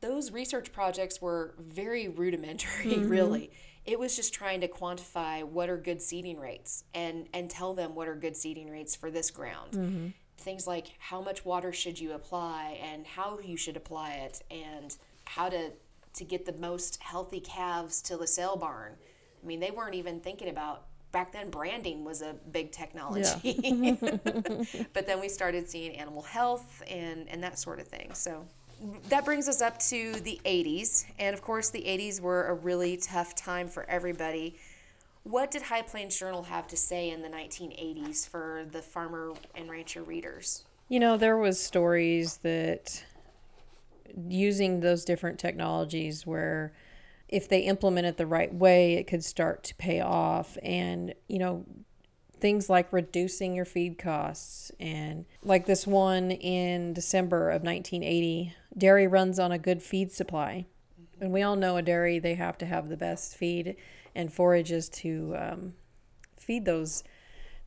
those 0.00 0.32
research 0.32 0.72
projects 0.72 1.22
were 1.22 1.54
very 1.58 2.08
rudimentary, 2.08 2.86
mm-hmm. 2.92 3.08
really. 3.08 3.52
It 3.84 3.98
was 3.98 4.16
just 4.16 4.34
trying 4.34 4.60
to 4.62 4.68
quantify 4.68 5.44
what 5.44 5.68
are 5.70 5.76
good 5.76 6.02
seeding 6.02 6.38
rates 6.38 6.84
and, 6.94 7.28
and 7.32 7.48
tell 7.48 7.74
them 7.74 7.94
what 7.94 8.08
are 8.08 8.16
good 8.16 8.36
seeding 8.36 8.68
rates 8.70 8.96
for 8.96 9.10
this 9.10 9.30
ground 9.30 9.72
mm-hmm. 9.72 10.08
things 10.36 10.66
like 10.66 10.88
how 10.98 11.22
much 11.22 11.44
water 11.44 11.72
should 11.72 11.98
you 11.98 12.12
apply 12.12 12.78
and 12.82 13.06
how 13.06 13.38
you 13.38 13.56
should 13.56 13.76
apply 13.76 14.14
it 14.14 14.42
and 14.50 14.96
how 15.24 15.48
to 15.48 15.70
to 16.18 16.24
get 16.24 16.44
the 16.44 16.52
most 16.52 17.00
healthy 17.00 17.40
calves 17.40 18.02
to 18.02 18.16
the 18.16 18.26
sale 18.26 18.56
barn. 18.56 18.94
I 19.42 19.46
mean, 19.46 19.60
they 19.60 19.70
weren't 19.70 19.94
even 19.94 20.20
thinking 20.20 20.48
about 20.48 20.87
back 21.12 21.32
then 21.32 21.50
branding 21.50 22.04
was 22.04 22.22
a 22.22 22.34
big 22.52 22.72
technology. 22.72 23.54
but 24.92 25.06
then 25.06 25.20
we 25.20 25.28
started 25.28 25.68
seeing 25.68 25.96
animal 25.96 26.22
health 26.22 26.82
and 26.88 27.28
and 27.28 27.42
that 27.42 27.58
sort 27.58 27.80
of 27.80 27.86
thing. 27.86 28.12
So 28.14 28.44
that 29.08 29.24
brings 29.24 29.48
us 29.48 29.60
up 29.60 29.78
to 29.78 30.12
the 30.20 30.40
80s 30.44 31.04
and 31.18 31.34
of 31.34 31.42
course 31.42 31.70
the 31.70 31.82
80s 31.82 32.20
were 32.20 32.46
a 32.46 32.54
really 32.54 32.96
tough 32.96 33.34
time 33.34 33.68
for 33.68 33.88
everybody. 33.88 34.56
What 35.24 35.50
did 35.50 35.62
High 35.62 35.82
Plains 35.82 36.18
Journal 36.18 36.44
have 36.44 36.68
to 36.68 36.76
say 36.76 37.10
in 37.10 37.22
the 37.22 37.28
1980s 37.28 38.28
for 38.28 38.64
the 38.70 38.80
farmer 38.80 39.34
and 39.54 39.68
rancher 39.68 40.02
readers? 40.02 40.64
You 40.88 41.00
know, 41.00 41.18
there 41.18 41.36
was 41.36 41.60
stories 41.60 42.38
that 42.38 43.04
using 44.26 44.80
those 44.80 45.04
different 45.04 45.38
technologies 45.38 46.26
where 46.26 46.72
if 47.28 47.48
they 47.48 47.60
implement 47.60 48.06
it 48.06 48.16
the 48.16 48.26
right 48.26 48.52
way, 48.52 48.94
it 48.94 49.06
could 49.06 49.24
start 49.24 49.62
to 49.64 49.74
pay 49.74 50.00
off. 50.00 50.56
And, 50.62 51.14
you 51.28 51.38
know, 51.38 51.64
things 52.40 52.70
like 52.70 52.92
reducing 52.92 53.54
your 53.54 53.64
feed 53.64 53.98
costs 53.98 54.70
and 54.78 55.26
like 55.42 55.66
this 55.66 55.86
one 55.86 56.30
in 56.30 56.92
December 56.92 57.50
of 57.50 57.62
1980, 57.62 58.54
dairy 58.76 59.06
runs 59.06 59.38
on 59.38 59.52
a 59.52 59.58
good 59.58 59.82
feed 59.82 60.12
supply. 60.12 60.66
And 61.20 61.32
we 61.32 61.42
all 61.42 61.56
know 61.56 61.76
a 61.76 61.82
dairy, 61.82 62.18
they 62.18 62.34
have 62.34 62.56
to 62.58 62.66
have 62.66 62.88
the 62.88 62.96
best 62.96 63.36
feed 63.36 63.76
and 64.14 64.32
forages 64.32 64.88
to 64.88 65.34
um, 65.38 65.74
feed 66.36 66.64
those 66.64 67.04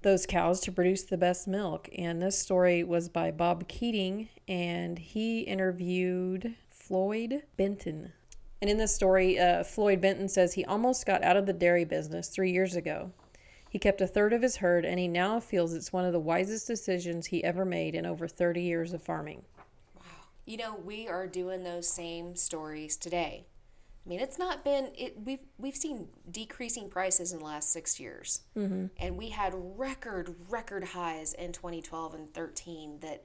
those 0.04 0.26
cows 0.26 0.60
to 0.62 0.72
produce 0.72 1.04
the 1.04 1.18
best 1.18 1.48
milk. 1.48 1.88
And 1.96 2.22
this 2.22 2.40
story 2.40 2.84
was 2.84 3.08
by 3.08 3.30
Bob 3.30 3.68
Keating, 3.68 4.30
and 4.48 4.98
he 4.98 5.42
interviewed 5.42 6.56
Floyd 6.72 7.44
Benton. 7.56 8.14
And 8.62 8.70
in 8.70 8.78
this 8.78 8.94
story, 8.94 9.40
uh, 9.40 9.64
Floyd 9.64 10.02
Benton 10.02 10.30
says 10.30 10.54
he 10.54 10.64
almost 10.66 11.06
got 11.06 11.24
out 11.24 11.36
of 11.36 11.48
the 11.48 11.54
dairy 11.54 11.84
business 11.84 12.30
three 12.30 12.52
years 12.52 12.76
ago. 12.76 13.12
He 13.68 13.80
kept 13.80 14.02
a 14.02 14.08
third 14.08 14.34
of 14.34 14.42
his 14.42 14.58
herd, 14.58 14.86
and 14.86 15.00
he 15.00 15.08
now 15.08 15.40
feels 15.40 15.74
it's 15.74 15.94
one 15.94 16.06
of 16.06 16.12
the 16.12 16.20
wisest 16.20 16.68
decisions 16.68 17.28
he 17.28 17.44
ever 17.44 17.66
made 17.66 17.96
in 17.96 18.06
over 18.06 18.28
30 18.28 18.62
years 18.62 18.94
of 18.94 19.02
farming. 19.02 19.44
Wow. 19.96 20.04
You 20.46 20.58
know, 20.58 20.76
we 20.76 21.08
are 21.08 21.26
doing 21.26 21.64
those 21.64 21.88
same 21.88 22.36
stories 22.36 22.98
today. 22.98 23.46
I 24.06 24.10
mean, 24.10 24.20
it's 24.20 24.38
not 24.38 24.64
been 24.64 24.90
it. 24.98 25.16
We've 25.24 25.46
we've 25.60 25.76
seen 25.76 26.08
decreasing 26.30 26.90
prices 26.90 27.34
in 27.34 27.40
the 27.40 27.46
last 27.46 27.72
six 27.72 28.00
years, 28.00 28.42
mm-hmm. 28.58 28.88
and 28.98 29.16
we 29.16 29.30
had 29.30 29.54
record 29.56 30.36
record 30.50 30.84
highs 30.84 31.34
in 31.34 31.52
2012 31.52 32.16
and 32.16 32.34
13 32.34 33.00
that 33.02 33.24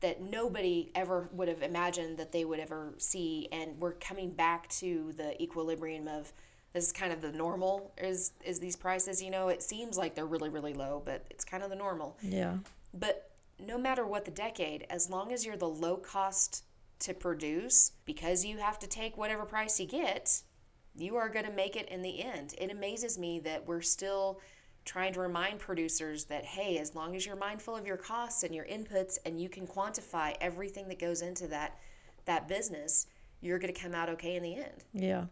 that 0.00 0.20
nobody 0.20 0.90
ever 0.94 1.28
would 1.32 1.48
have 1.48 1.62
imagined 1.62 2.18
that 2.18 2.32
they 2.32 2.44
would 2.44 2.60
ever 2.60 2.94
see, 2.98 3.48
and 3.50 3.78
we're 3.78 3.92
coming 3.92 4.30
back 4.30 4.68
to 4.68 5.12
the 5.16 5.40
equilibrium 5.42 6.06
of 6.06 6.32
this 6.72 6.86
is 6.86 6.92
kind 6.92 7.12
of 7.12 7.20
the 7.22 7.32
normal 7.32 7.92
is 7.98 8.32
is 8.44 8.60
these 8.60 8.76
prices. 8.76 9.22
You 9.22 9.30
know, 9.30 9.48
it 9.48 9.62
seems 9.62 9.96
like 9.96 10.14
they're 10.14 10.26
really 10.26 10.50
really 10.50 10.74
low, 10.74 11.02
but 11.04 11.24
it's 11.30 11.44
kind 11.44 11.62
of 11.62 11.70
the 11.70 11.76
normal. 11.76 12.16
Yeah. 12.22 12.58
But 12.94 13.30
no 13.58 13.76
matter 13.78 14.06
what 14.06 14.24
the 14.24 14.30
decade, 14.30 14.86
as 14.88 15.10
long 15.10 15.32
as 15.32 15.44
you're 15.44 15.56
the 15.56 15.68
low 15.68 15.96
cost 15.96 16.64
to 17.00 17.14
produce, 17.14 17.92
because 18.04 18.44
you 18.44 18.58
have 18.58 18.78
to 18.80 18.86
take 18.86 19.16
whatever 19.16 19.44
price 19.44 19.80
you 19.80 19.86
get, 19.86 20.42
you 20.96 21.16
are 21.16 21.28
going 21.28 21.44
to 21.44 21.52
make 21.52 21.76
it 21.76 21.88
in 21.88 22.02
the 22.02 22.22
end. 22.22 22.54
It 22.58 22.70
amazes 22.70 23.18
me 23.18 23.40
that 23.40 23.66
we're 23.66 23.82
still 23.82 24.40
trying 24.84 25.12
to 25.12 25.20
remind 25.20 25.58
producers 25.58 26.24
that, 26.24 26.44
hey, 26.44 26.78
as 26.78 26.94
long 26.94 27.14
as 27.14 27.26
you're 27.26 27.36
mindful 27.36 27.76
of 27.76 27.86
your 27.86 27.96
costs 27.96 28.42
and 28.42 28.54
your 28.54 28.64
inputs 28.64 29.18
and 29.26 29.40
you 29.40 29.48
can 29.48 29.66
quantify 29.66 30.34
everything 30.40 30.88
that 30.88 30.98
goes 30.98 31.22
into 31.22 31.46
that 31.48 31.78
that 32.24 32.46
business, 32.46 33.06
you're 33.40 33.58
going 33.58 33.72
to 33.72 33.80
come 33.80 33.94
out 33.94 34.08
okay 34.08 34.36
in 34.36 34.42
the 34.42 34.54
end. 34.54 34.84
Yeah. 34.92 35.24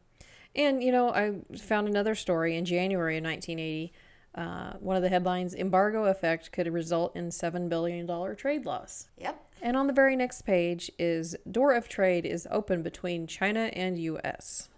And, 0.54 0.82
you 0.82 0.90
know, 0.90 1.11
I 1.11 1.35
found 1.59 1.88
another 1.88 2.14
story 2.14 2.56
in 2.56 2.64
January 2.64 3.18
of 3.18 3.24
1980. 3.24 3.92
Uh, 4.35 4.72
one 4.80 4.96
of 4.96 5.02
the 5.02 5.09
headlines 5.09 5.54
embargo 5.54 6.04
effect 6.04 6.52
could 6.52 6.70
result 6.72 7.14
in 7.14 7.28
$7 7.28 7.68
billion 7.68 8.06
trade 8.37 8.66
loss. 8.66 9.09
Yep. 9.18 9.42
And 9.62 9.76
on 9.76 9.87
the 9.87 9.92
very 9.92 10.16
next 10.16 10.42
page 10.42 10.90
is 10.98 11.37
door 11.50 11.72
of 11.72 11.88
trade 11.88 12.26
is 12.26 12.46
open 12.50 12.82
between 12.82 13.26
China 13.26 13.70
and 13.72 13.98
US. 13.98 14.68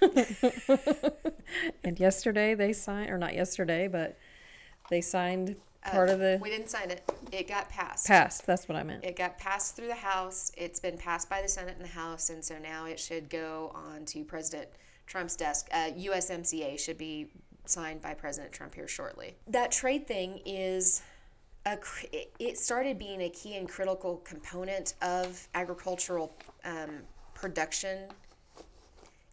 Yeah. 0.00 0.24
And 1.84 2.00
yesterday 2.00 2.54
they 2.54 2.72
signed, 2.72 3.10
or 3.10 3.18
not 3.18 3.34
yesterday, 3.34 3.86
but 3.88 4.18
they 4.90 5.00
signed 5.00 5.56
part 5.84 6.08
of 6.08 6.18
the 6.18 6.38
We 6.42 6.50
didn't 6.50 6.68
sign 6.70 6.90
it. 6.90 7.02
It 7.30 7.46
got 7.46 7.68
passed. 7.68 8.06
Passed. 8.06 8.46
That's 8.46 8.68
what 8.68 8.76
I 8.76 8.82
meant. 8.82 9.04
It 9.04 9.16
got 9.16 9.38
passed 9.38 9.76
through 9.76 9.88
the 9.88 9.94
House. 9.94 10.50
It's 10.56 10.80
been 10.80 10.96
passed 10.98 11.28
by 11.28 11.42
the 11.42 11.48
Senate 11.48 11.74
and 11.76 11.84
the 11.84 11.92
House, 11.92 12.30
and 12.30 12.44
so 12.44 12.58
now 12.58 12.86
it 12.86 12.98
should 12.98 13.28
go 13.30 13.70
on 13.74 14.04
to 14.06 14.24
President 14.24 14.68
Trump's 15.06 15.36
desk. 15.36 15.68
Uh, 15.72 15.90
USMCA 15.96 16.78
should 16.80 16.98
be 16.98 17.28
signed 17.66 18.00
by 18.02 18.14
President 18.14 18.52
Trump 18.52 18.74
here 18.74 18.88
shortly. 18.88 19.36
That 19.46 19.70
trade 19.70 20.06
thing 20.06 20.40
is 20.44 21.02
a, 21.66 21.78
it- 22.12 22.32
it 22.38 22.58
started 22.58 22.98
being 22.98 23.20
a 23.22 23.28
key 23.30 23.56
and 23.56 23.68
critical 23.68 24.16
component 24.24 24.94
of 25.02 25.46
agricultural 25.54 26.34
um, 26.64 27.02
production 27.34 28.08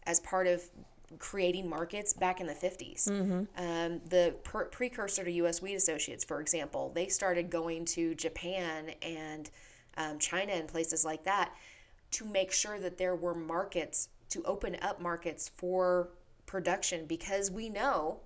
as 0.06 0.20
part 0.20 0.46
of 0.46 0.62
creating 1.18 1.68
markets 1.68 2.12
back 2.12 2.40
in 2.40 2.46
the 2.46 2.54
50s. 2.54 3.08
Um, 3.56 4.00
the 4.08 4.34
per- 4.44 4.66
precursor 4.66 5.24
to 5.24 5.30
U.S. 5.30 5.60
Wheat 5.60 5.74
Associates, 5.74 6.24
for 6.24 6.40
example, 6.40 6.90
they 6.94 7.08
started 7.08 7.50
going 7.50 7.84
to 7.86 8.14
Japan 8.14 8.92
and 9.02 9.50
um, 9.96 10.18
China 10.18 10.52
and 10.52 10.66
places 10.68 11.04
like 11.04 11.24
that 11.24 11.52
to 12.12 12.24
make 12.24 12.52
sure 12.52 12.78
that 12.78 12.98
there 12.98 13.14
were 13.14 13.34
markets, 13.34 14.08
to 14.30 14.42
open 14.44 14.76
up 14.80 15.00
markets 15.00 15.50
for 15.56 16.10
production 16.46 17.06
because 17.06 17.50
we 17.50 17.68
know 17.68 18.20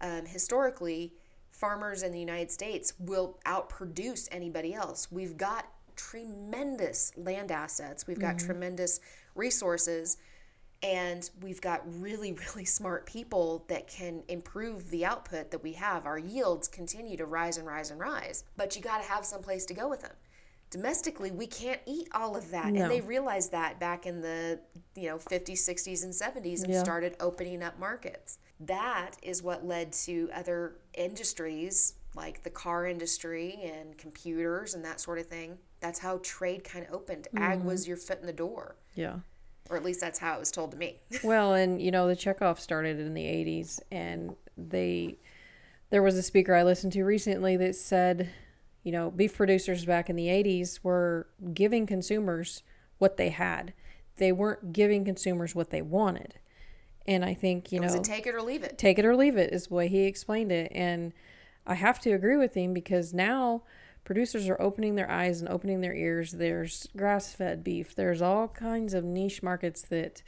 um, 0.00 0.24
historically 0.26 1.12
farmers 1.50 2.02
in 2.02 2.12
the 2.12 2.18
United 2.18 2.50
States 2.50 2.94
will 2.98 3.38
outproduce 3.44 4.28
anybody 4.32 4.72
else. 4.72 5.10
We've 5.10 5.36
got 5.36 5.66
tremendous 5.96 7.12
land 7.16 7.52
assets, 7.52 8.06
we've 8.06 8.18
got 8.18 8.38
tremendous 8.38 9.00
resources, 9.34 10.16
and 10.82 11.28
we've 11.42 11.60
got 11.60 11.82
really, 12.00 12.32
really 12.48 12.64
smart 12.64 13.06
people 13.06 13.64
that 13.68 13.86
can 13.86 14.22
improve 14.28 14.90
the 14.90 15.04
output 15.04 15.50
that 15.50 15.62
we 15.62 15.72
have. 15.74 16.06
Our 16.06 16.18
yields 16.18 16.68
continue 16.68 17.16
to 17.16 17.26
rise 17.26 17.58
and 17.58 17.66
rise 17.66 17.90
and 17.90 18.00
rise, 18.00 18.44
but 18.56 18.76
you 18.76 18.82
got 18.82 19.02
to 19.02 19.08
have 19.08 19.24
some 19.24 19.42
place 19.42 19.64
to 19.66 19.74
go 19.74 19.88
with 19.88 20.02
them. 20.02 20.12
Domestically, 20.70 21.32
we 21.32 21.48
can't 21.48 21.80
eat 21.84 22.08
all 22.14 22.36
of 22.36 22.52
that, 22.52 22.72
No. 22.72 22.82
and 22.82 22.90
they 22.90 23.00
realized 23.00 23.50
that 23.50 23.80
back 23.80 24.06
in 24.06 24.20
the 24.20 24.60
you 24.94 25.08
know 25.08 25.18
50s, 25.18 25.58
60s, 25.58 26.04
and 26.04 26.14
70s, 26.14 26.62
and 26.62 26.72
Yeah. 26.72 26.80
started 26.80 27.16
opening 27.18 27.62
up 27.62 27.78
markets. 27.78 28.38
That 28.60 29.16
is 29.20 29.42
what 29.42 29.66
led 29.66 29.92
to 30.04 30.30
other 30.32 30.76
industries 30.94 31.94
like 32.14 32.42
the 32.42 32.50
car 32.50 32.86
industry 32.86 33.60
and 33.62 33.96
computers 33.96 34.74
and 34.74 34.84
that 34.84 35.00
sort 35.00 35.18
of 35.18 35.26
thing. 35.26 35.58
That's 35.80 35.98
how 36.00 36.20
trade 36.22 36.64
kind 36.64 36.86
of 36.86 36.92
opened. 36.92 37.28
Ag 37.36 37.58
mm-hmm. 37.58 37.68
was 37.68 37.86
your 37.88 37.96
foot 37.96 38.20
in 38.20 38.26
the 38.26 38.32
door, 38.32 38.76
Yeah. 38.94 39.20
Or 39.70 39.76
at 39.76 39.84
least 39.84 40.00
that's 40.00 40.18
how 40.18 40.34
it 40.34 40.40
was 40.40 40.50
told 40.50 40.72
to 40.72 40.76
me. 40.76 40.98
Well, 41.24 41.54
and 41.54 41.80
you 41.80 41.90
know, 41.90 42.08
the 42.08 42.16
checkoff 42.16 42.58
started 42.58 42.98
in 42.98 43.14
the 43.14 43.24
80s 43.24 43.80
and 43.90 44.36
they 44.58 45.16
there 45.90 46.02
was 46.02 46.16
a 46.16 46.22
speaker 46.22 46.54
I 46.54 46.62
listened 46.62 46.92
to 46.94 47.04
recently 47.04 47.56
that 47.56 47.74
said, 47.74 48.30
you 48.84 48.92
know, 48.92 49.10
beef 49.10 49.36
producers 49.36 49.84
back 49.84 50.10
in 50.10 50.16
the 50.16 50.26
80s 50.26 50.80
were 50.82 51.28
giving 51.54 51.86
consumers 51.86 52.62
what 52.98 53.16
they 53.16 53.30
had. 53.30 53.72
They 54.16 54.32
weren't 54.32 54.72
giving 54.72 55.04
consumers 55.04 55.54
what 55.54 55.70
they 55.70 55.82
wanted. 55.82 56.34
And 57.06 57.24
I 57.24 57.34
think, 57.34 57.72
you 57.72 57.78
it 57.78 57.80
know, 57.80 57.86
was 57.86 57.94
a 57.94 58.00
take 58.02 58.26
it 58.26 58.34
or 58.34 58.42
leave 58.42 58.62
it. 58.62 58.76
take 58.78 58.98
it 58.98 59.04
or 59.04 59.16
leave 59.16 59.36
it 59.36 59.52
is 59.52 59.66
the 59.68 59.74
way 59.74 59.88
he 59.88 60.02
explained 60.02 60.52
it 60.52 60.70
and 60.74 61.12
i 61.66 61.74
have 61.74 61.98
to 62.00 62.12
agree 62.12 62.36
with 62.36 62.54
him 62.54 62.72
because 62.74 63.12
now 63.14 63.62
producers 64.04 64.48
are 64.48 64.60
opening 64.60 64.94
their 64.94 65.10
eyes 65.10 65.40
and 65.40 65.48
opening 65.48 65.80
their 65.80 65.94
ears. 65.94 66.32
There's 66.32 66.88
grass-fed 66.96 67.62
beef. 67.62 67.94
There's 67.94 68.22
all 68.22 68.48
kinds 68.48 68.94
of 68.94 69.04
niche 69.04 69.42
markets 69.42 69.82
that 69.82 70.22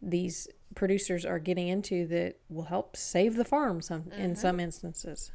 these 0.00 0.48
producers 0.74 1.24
are 1.24 1.38
getting 1.38 1.68
into 1.68 2.06
that 2.08 2.36
will 2.48 2.64
help 2.64 2.96
save 2.96 3.36
the 3.36 3.44
farm 3.44 3.80
some 3.80 4.10
in 4.16 4.32
mm-hmm. 4.32 4.34
some 4.34 4.60
instances. 4.60 5.32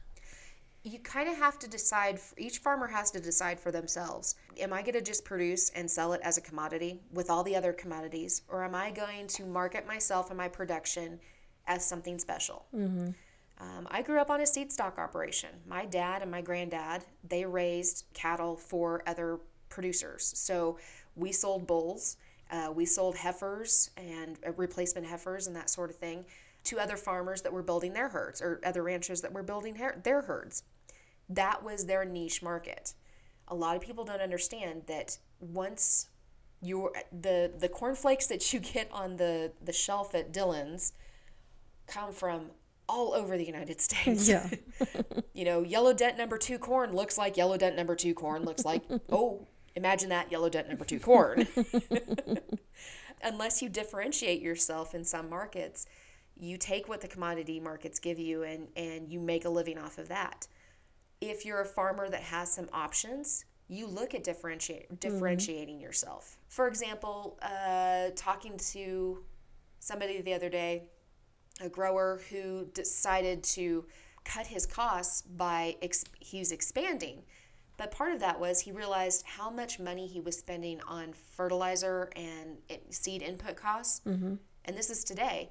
You 0.84 1.00
kind 1.00 1.28
of 1.28 1.38
have 1.38 1.60
to 1.60 1.68
decide 1.68 2.20
each 2.38 2.60
farmer 2.60 2.88
has 2.88 3.12
to 3.12 3.20
decide 3.20 3.60
for 3.60 3.72
themselves. 3.72 4.36
Am 4.60 4.74
i 4.74 4.82
going 4.82 4.94
to 4.94 5.02
just 5.02 5.26
produce 5.26 5.70
and 5.72 5.90
sell 5.90 6.14
it 6.14 6.22
as 6.24 6.38
a 6.38 6.42
commodity 6.42 7.02
with 7.12 7.30
all 7.30 7.44
the 7.44 7.56
other 7.56 7.74
commodities 7.74 8.44
or 8.50 8.64
am 8.64 8.76
i 8.76 8.92
going 8.92 9.28
to 9.28 9.46
market 9.46 9.88
myself 9.88 10.30
and 10.30 10.38
my 10.38 10.48
production 10.48 11.20
as 11.68 11.86
something 11.86 12.18
special 12.18 12.66
mm-hmm. 12.76 13.10
Um, 13.60 13.88
i 13.92 14.02
grew 14.02 14.20
up 14.20 14.30
on 14.30 14.42
a 14.42 14.46
seed 14.46 14.72
stock 14.72 14.98
operation 14.98 15.50
my 15.68 15.86
dad 15.86 16.22
and 16.22 16.32
my 16.32 16.42
granddad 16.42 17.04
they 17.28 17.46
raised 17.46 18.06
cattle 18.14 18.56
for 18.56 19.04
other 19.08 19.40
producers 19.70 20.32
so 20.36 20.78
we 21.16 21.32
sold 21.32 21.68
bulls 21.68 22.18
uh, 22.52 22.72
we 22.74 22.86
sold 22.86 23.16
heifers 23.16 23.92
and 23.98 24.38
uh, 24.46 24.52
replacement 24.54 25.06
heifers 25.06 25.48
and 25.48 25.56
that 25.56 25.70
sort 25.70 25.90
of 25.90 25.96
thing 25.98 26.26
to 26.64 26.80
other 26.80 26.98
farmers 26.98 27.42
that 27.44 27.54
were 27.54 27.64
building 27.64 27.94
their 27.94 28.10
herds 28.10 28.42
or 28.42 28.60
other 28.66 28.84
ranchers 28.84 29.22
that 29.22 29.32
were 29.32 29.44
building 29.44 29.76
her- 29.76 30.00
their 30.04 30.22
herds. 30.22 30.64
That 31.30 31.64
was 31.64 31.86
their 31.86 32.06
niche 32.06 32.42
market. 32.42 32.94
A 33.48 33.56
lot 33.56 33.76
of 33.76 33.82
people 33.82 34.04
don't 34.04 34.22
understand 34.22 34.84
that 34.88 35.18
once 35.40 36.10
your 36.62 36.92
the 37.12 37.52
the 37.58 37.70
cornflakes 37.70 38.28
that 38.28 38.52
you 38.52 38.60
get 38.74 38.90
on 38.92 39.18
the 39.18 39.52
the 39.64 39.72
shelf 39.72 40.14
at 40.14 40.34
Dillon's 40.34 40.94
come 41.88 42.12
from 42.12 42.52
all 42.90 43.14
over 43.14 43.38
the 43.38 43.46
United 43.46 43.80
States. 43.88 44.28
Yeah. 44.28 44.50
you 45.34 45.46
know, 45.46 45.62
yellow 45.64 45.94
dent 45.94 46.18
number 46.18 46.38
2 46.38 46.58
corn 46.58 46.94
looks 46.94 47.18
like 47.18 47.38
yellow 47.38 47.58
dent 47.58 47.76
number 47.76 47.96
2 47.96 48.14
corn 48.14 48.44
looks 48.44 48.66
like 48.66 48.84
oh, 49.12 49.48
imagine 49.76 50.10
that 50.10 50.32
yellow 50.32 50.50
dent 50.50 50.68
number 50.68 50.86
2 50.86 51.00
corn. 51.00 51.48
Unless 53.22 53.62
you 53.62 53.70
differentiate 53.70 54.42
yourself 54.42 54.96
in 54.96 55.04
some 55.04 55.30
markets, 55.30 55.86
you 56.40 56.58
take 56.58 56.88
what 56.88 57.02
the 57.02 57.08
commodity 57.08 57.60
markets 57.60 58.00
give 58.00 58.18
you 58.18 58.44
and 58.44 58.68
and 58.76 59.10
you 59.10 59.20
make 59.20 59.46
a 59.46 59.50
living 59.50 59.78
off 59.78 59.98
of 59.98 60.08
that 60.08 60.48
if 61.22 61.46
you're 61.46 61.62
a 61.62 61.66
farmer 61.66 62.10
that 62.10 62.22
has 62.22 62.52
some 62.52 62.70
options 62.72 63.46
you 63.68 63.86
look 63.86 64.16
at 64.16 64.24
differentiate 64.24 65.00
differentiating 65.00 65.80
yourself 65.80 66.38
for 66.48 66.68
example 66.68 67.38
uh, 67.42 68.10
talking 68.16 68.58
to 68.58 69.24
somebody 69.80 70.22
the 70.22 70.34
other 70.34 70.50
day 70.50 70.84
a 71.60 71.70
grower 71.70 72.22
who 72.30 72.66
decided 72.74 73.44
to 73.44 73.86
cut 74.24 74.48
his 74.48 74.66
costs 74.66 75.22
by 75.22 75.76
ex- 75.82 76.06
he 76.20 76.40
was 76.40 76.52
expanding 76.52 77.24
but 77.78 77.92
part 77.92 78.12
of 78.12 78.20
that 78.20 78.40
was 78.40 78.60
he 78.60 78.72
realized 78.72 79.26
how 79.26 79.50
much 79.50 79.80
money 79.80 80.06
he 80.06 80.20
was 80.20 80.38
spending 80.38 80.82
on 80.82 81.14
fertilizer 81.14 82.10
and 82.16 82.58
it- 82.68 82.94
seed 82.94 83.22
input 83.22 83.56
costs 83.56 84.02
mm-hmm. 84.06 84.36
and 84.66 84.78
this 84.78 84.90
is 84.90 85.04
today 85.04 85.50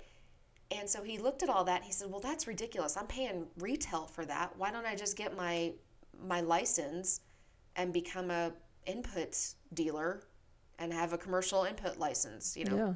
and 0.71 0.89
so 0.89 1.03
he 1.03 1.19
looked 1.19 1.43
at 1.43 1.49
all 1.49 1.65
that 1.65 1.83
he 1.83 1.93
said, 1.93 2.11
"Well, 2.11 2.21
that's 2.21 2.47
ridiculous. 2.47 2.97
I'm 2.97 3.07
paying 3.07 3.47
retail 3.59 4.07
for 4.07 4.25
that. 4.27 4.57
Why 4.57 4.71
don't 4.71 4.87
I 4.87 4.95
just 4.95 5.17
get 5.17 5.37
my 5.37 5.73
my 6.27 6.41
license 6.41 7.21
and 7.77 7.93
become 7.93 8.31
a 8.31 8.53
input 8.87 9.37
dealer 9.73 10.25
and 10.79 10.93
have 10.93 11.13
a 11.13 11.19
commercial 11.19 11.65
input 11.65 11.99
license, 11.99 12.57
you 12.57 12.65
know?" 12.65 12.77
Yeah. 12.77 12.95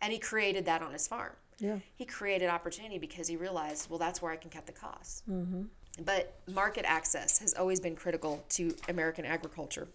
And 0.00 0.12
he 0.12 0.18
created 0.18 0.64
that 0.64 0.80
on 0.82 0.92
his 0.92 1.06
farm. 1.06 1.32
Yeah. 1.60 1.78
He 1.94 2.04
created 2.04 2.48
opportunity 2.48 2.98
because 2.98 3.28
he 3.28 3.36
realized, 3.36 3.90
well, 3.90 3.98
that's 3.98 4.20
where 4.20 4.32
I 4.32 4.36
can 4.36 4.50
cut 4.50 4.66
the 4.66 4.72
costs. 4.72 5.22
Mm-hmm. 5.30 5.62
But 6.04 6.34
market 6.52 6.84
access 6.88 7.38
has 7.38 7.54
always 7.54 7.80
been 7.80 7.94
critical 7.94 8.42
to 8.50 8.74
American 8.88 9.24
agriculture. 9.24 9.86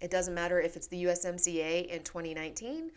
It 0.00 0.10
doesn't 0.10 0.34
matter 0.34 0.60
if 0.60 0.76
it's 0.76 0.86
the 0.86 1.04
USMCA 1.04 1.86
in 1.86 2.02
2019 2.02 2.90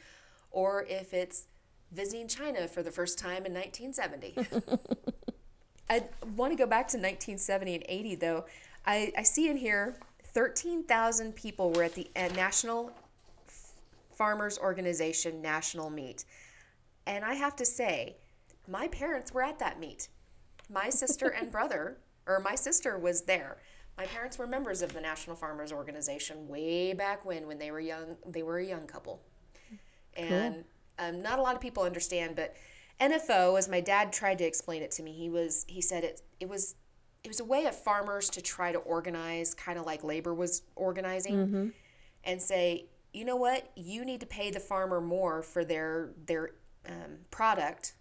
or 0.51 0.85
if 0.89 1.13
it's 1.13 1.45
visiting 1.91 2.27
China 2.27 2.67
for 2.67 2.83
the 2.83 2.91
first 2.91 3.17
time 3.17 3.45
in 3.45 3.53
1970. 3.53 4.35
I 5.89 6.03
want 6.35 6.51
to 6.51 6.57
go 6.57 6.67
back 6.67 6.87
to 6.89 6.97
1970 6.97 7.75
and 7.75 7.83
80, 7.87 8.15
though. 8.15 8.45
I, 8.85 9.11
I 9.17 9.23
see 9.23 9.49
in 9.49 9.57
here 9.57 9.95
13,000 10.23 11.35
people 11.35 11.71
were 11.71 11.83
at 11.83 11.95
the 11.95 12.07
National 12.35 12.91
Farmers 14.13 14.59
Organization 14.59 15.41
National 15.41 15.89
Meet. 15.89 16.25
And 17.09 17.25
I 17.25 17.33
have 17.33 17.55
to 17.55 17.65
say, 17.65 18.17
my 18.67 18.87
parents 18.87 19.33
were 19.33 19.41
at 19.41 19.57
that 19.57 19.79
meet. 19.79 20.09
My 20.69 20.89
sister 20.89 21.27
and 21.27 21.51
brother, 21.57 21.97
or 22.27 22.39
my 22.39 22.53
sister 22.53 22.99
was 22.99 23.23
there. 23.23 23.57
My 23.97 24.05
parents 24.05 24.37
were 24.37 24.45
members 24.45 24.83
of 24.83 24.93
the 24.93 25.01
National 25.01 25.35
Farmers 25.35 25.71
Organization 25.73 26.47
way 26.47 26.93
back 26.93 27.25
when, 27.25 27.47
when 27.47 27.57
they 27.57 27.71
were 27.71 27.79
young. 27.79 28.15
They 28.27 28.43
were 28.43 28.59
a 28.59 28.65
young 28.65 28.85
couple, 28.85 29.21
and 30.15 30.63
um, 30.99 31.21
not 31.21 31.39
a 31.39 31.41
lot 31.41 31.55
of 31.55 31.59
people 31.61 31.83
understand. 31.83 32.35
But 32.35 32.55
NFO, 33.01 33.57
as 33.57 33.67
my 33.67 33.81
dad 33.81 34.13
tried 34.13 34.37
to 34.37 34.45
explain 34.45 34.83
it 34.83 34.91
to 34.91 35.03
me, 35.03 35.11
he 35.11 35.29
was 35.29 35.65
he 35.67 35.81
said 35.81 36.03
it 36.05 36.21
it 36.39 36.47
was 36.47 36.75
it 37.25 37.27
was 37.27 37.41
a 37.41 37.43
way 37.43 37.65
of 37.65 37.75
farmers 37.75 38.29
to 38.29 38.41
try 38.41 38.71
to 38.71 38.77
organize, 38.77 39.53
kind 39.53 39.77
of 39.79 39.85
like 39.85 40.03
labor 40.03 40.33
was 40.33 40.61
organizing, 40.75 41.33
and 42.23 42.41
say, 42.41 42.85
you 43.11 43.25
know 43.25 43.35
what, 43.35 43.69
you 43.75 44.05
need 44.05 44.21
to 44.21 44.27
pay 44.27 44.51
the 44.51 44.59
farmer 44.61 45.01
more 45.01 45.41
for 45.43 45.65
their 45.65 46.11
their 46.25 46.51
um, 46.87 47.17
product, 47.31 47.93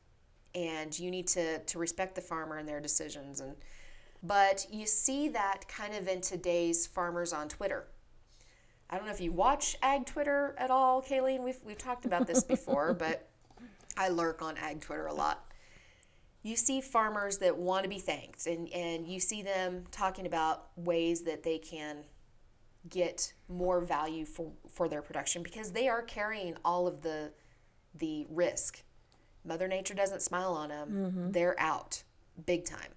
and 0.55 0.99
you 0.99 1.11
need 1.11 1.27
to 1.29 1.59
to 1.61 1.79
respect 1.79 2.15
the 2.15 2.21
farmer 2.21 2.57
and 2.57 2.69
their 2.69 2.81
decisions. 2.81 3.41
And 3.41 3.57
but 4.23 4.67
you 4.71 4.87
see 4.87 5.29
that 5.31 5.69
kind 5.69 5.95
of 5.95 6.09
in 6.09 6.21
today's 6.21 6.87
farmers 6.87 7.33
on 7.33 7.49
Twitter. 7.49 7.87
I 8.91 8.97
don't 8.97 9.07
know 9.07 9.13
if 9.13 9.21
you 9.21 9.33
watch 9.33 9.77
ag 9.83 10.07
Twitter 10.07 10.55
at 10.59 10.71
all, 10.71 11.03
Kayleen. 11.03 11.43
We've 11.43 11.61
we've 11.65 11.79
talked 11.79 12.05
about 12.05 12.27
this 12.27 12.43
before, 12.55 12.95
but 12.95 13.29
I 13.97 14.09
lurk 14.09 14.43
on 14.43 14.57
ag 14.57 14.81
Twitter 14.81 15.07
a 15.07 15.15
lot 15.15 15.49
you 16.43 16.57
see 16.57 16.81
farmers 16.81 17.39
that 17.39 17.57
want 17.57 17.83
to 17.83 17.89
be 17.89 17.99
thanked 17.99 18.47
and, 18.47 18.69
and 18.73 19.07
you 19.07 19.21
see 19.21 19.43
them 19.43 19.85
talking 19.91 20.27
about 20.27 20.69
ways 20.77 21.23
that 21.23 21.43
they 21.43 21.59
can 21.59 21.99
get 22.89 23.33
more 23.49 23.81
value 23.81 24.25
for, 24.25 24.53
for 24.69 24.89
their 24.89 25.03
production 25.03 25.43
because 25.43 25.73
they 25.73 25.89
are 25.89 26.03
carrying 26.03 26.57
all 26.65 26.87
of 26.87 27.03
the 27.03 27.31
the 27.95 28.27
risk 28.31 28.83
mother 29.45 29.69
nature 29.69 29.95
doesn't 29.95 30.23
smile 30.23 30.53
on 30.53 30.69
them 30.69 31.31
they're 31.33 31.59
out 31.59 32.03
big 32.47 32.65
time 32.65 32.91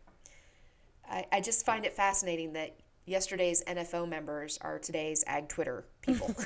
I, 1.10 1.26
I 1.32 1.42
just 1.42 1.66
find 1.66 1.86
it 1.86 1.94
fascinating 1.94 2.54
that 2.54 2.76
yesterday's 3.06 3.64
NFO 3.66 4.08
members 4.08 4.58
are 4.62 4.80
today's 4.80 5.24
ag 5.28 5.50
Twitter 5.50 5.84
people. 6.02 6.34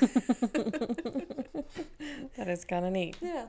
That 2.36 2.48
is 2.48 2.64
kind 2.64 2.84
of 2.84 2.92
neat. 2.92 3.16
yeah. 3.20 3.46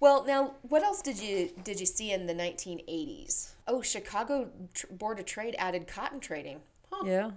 Well, 0.00 0.24
now 0.24 0.54
what 0.62 0.82
else 0.82 1.00
did 1.02 1.20
you 1.20 1.50
did 1.62 1.78
you 1.78 1.86
see 1.86 2.10
in 2.12 2.26
the 2.26 2.34
1980s? 2.34 3.52
Oh, 3.68 3.80
Chicago 3.82 4.50
Tr- 4.74 4.86
Board 4.90 5.18
of 5.20 5.24
Trade 5.26 5.54
added 5.58 5.86
cotton 5.86 6.18
trading. 6.18 6.60
Huh. 6.90 7.04
Yeah. 7.06 7.30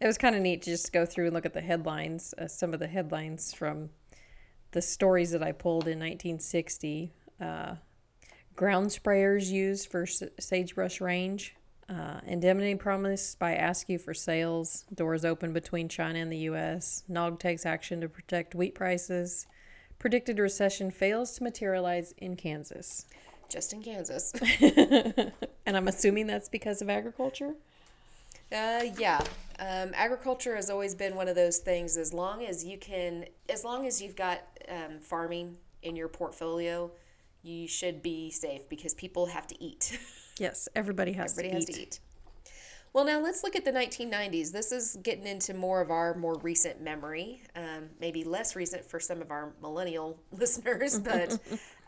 It 0.00 0.06
was 0.06 0.16
kind 0.18 0.36
of 0.36 0.42
neat 0.42 0.62
to 0.62 0.70
just 0.70 0.92
go 0.92 1.04
through 1.06 1.26
and 1.26 1.34
look 1.34 1.46
at 1.46 1.54
the 1.54 1.60
headlines, 1.62 2.34
uh, 2.38 2.46
some 2.46 2.72
of 2.74 2.80
the 2.80 2.86
headlines 2.86 3.52
from 3.52 3.90
the 4.76 4.82
stories 4.82 5.30
that 5.30 5.42
I 5.42 5.52
pulled 5.52 5.84
in 5.84 5.98
1960. 5.98 7.10
Uh, 7.40 7.76
ground 8.54 8.90
sprayers 8.90 9.48
used 9.48 9.90
for 9.90 10.04
sagebrush 10.04 11.00
range. 11.00 11.56
Uh, 11.88 12.20
indemnity 12.26 12.74
promised 12.74 13.38
by 13.38 13.52
Askew 13.52 13.96
for 13.96 14.12
sales. 14.12 14.84
Doors 14.94 15.24
open 15.24 15.54
between 15.54 15.88
China 15.88 16.18
and 16.18 16.30
the 16.30 16.50
U.S. 16.50 17.04
NOG 17.08 17.38
takes 17.38 17.64
action 17.64 18.02
to 18.02 18.08
protect 18.10 18.54
wheat 18.54 18.74
prices. 18.74 19.46
Predicted 19.98 20.38
recession 20.38 20.90
fails 20.90 21.32
to 21.36 21.42
materialize 21.42 22.12
in 22.18 22.36
Kansas. 22.36 23.06
Just 23.48 23.72
in 23.72 23.82
Kansas. 23.82 24.34
And 25.66 25.76
I'm 25.76 25.88
assuming 25.88 26.28
that's 26.28 26.48
because 26.48 26.80
of 26.80 26.88
agriculture? 26.88 27.54
Uh, 28.52 28.84
yeah. 28.98 29.20
Um, 29.58 29.90
agriculture 29.94 30.54
has 30.54 30.70
always 30.70 30.94
been 30.94 31.16
one 31.16 31.28
of 31.28 31.34
those 31.34 31.58
things. 31.58 31.96
As 31.96 32.12
long 32.12 32.44
as 32.44 32.64
you 32.64 32.78
can, 32.78 33.24
as 33.48 33.64
long 33.64 33.86
as 33.86 34.00
you've 34.00 34.16
got 34.16 34.42
um, 34.70 35.00
farming 35.00 35.56
in 35.82 35.96
your 35.96 36.08
portfolio, 36.08 36.90
you 37.42 37.68
should 37.68 38.02
be 38.02 38.30
safe 38.30 38.68
because 38.68 38.94
people 38.94 39.26
have 39.26 39.46
to 39.48 39.62
eat. 39.62 39.98
Yes, 40.38 40.68
everybody 40.76 41.12
has 41.12 41.32
Everybody 41.32 41.48
to 41.48 41.54
has 41.54 41.70
eat. 41.70 41.74
to 41.74 41.80
eat. 41.80 42.00
Well, 42.92 43.06
now 43.06 43.20
let's 43.20 43.42
look 43.42 43.56
at 43.56 43.64
the 43.64 43.72
1990s. 43.72 44.52
This 44.52 44.70
is 44.70 44.98
getting 45.02 45.26
into 45.26 45.54
more 45.54 45.80
of 45.80 45.90
our 45.90 46.14
more 46.14 46.34
recent 46.40 46.80
memory, 46.80 47.42
um, 47.54 47.88
maybe 48.00 48.22
less 48.22 48.54
recent 48.54 48.84
for 48.84 49.00
some 49.00 49.22
of 49.22 49.30
our 49.30 49.54
millennial 49.62 50.18
listeners, 50.32 50.98
but 51.00 51.38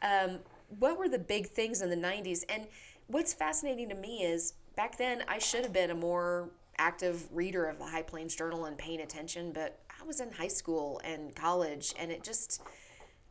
um, 0.02 0.38
what 0.78 0.98
were 0.98 1.08
the 1.10 1.18
big 1.18 1.48
things 1.48 1.82
in 1.82 1.90
the 1.90 1.96
90s? 1.96 2.44
And 2.48 2.66
what's 3.06 3.34
fascinating 3.34 3.88
to 3.90 3.94
me 3.94 4.22
is 4.22 4.54
back 4.76 4.96
then 4.96 5.24
I 5.28 5.38
should 5.38 5.64
have 5.64 5.72
been 5.74 5.90
a 5.90 5.94
more 5.94 6.50
active 6.78 7.26
reader 7.32 7.66
of 7.66 7.78
the 7.78 7.86
High 7.86 8.02
Plains 8.02 8.34
Journal 8.34 8.64
and 8.66 8.78
paying 8.78 9.00
attention, 9.00 9.52
but 9.52 9.78
I 10.00 10.04
was 10.04 10.20
in 10.20 10.32
high 10.32 10.48
school 10.48 11.00
and 11.04 11.34
college, 11.34 11.94
and 11.98 12.10
it 12.10 12.22
just, 12.22 12.62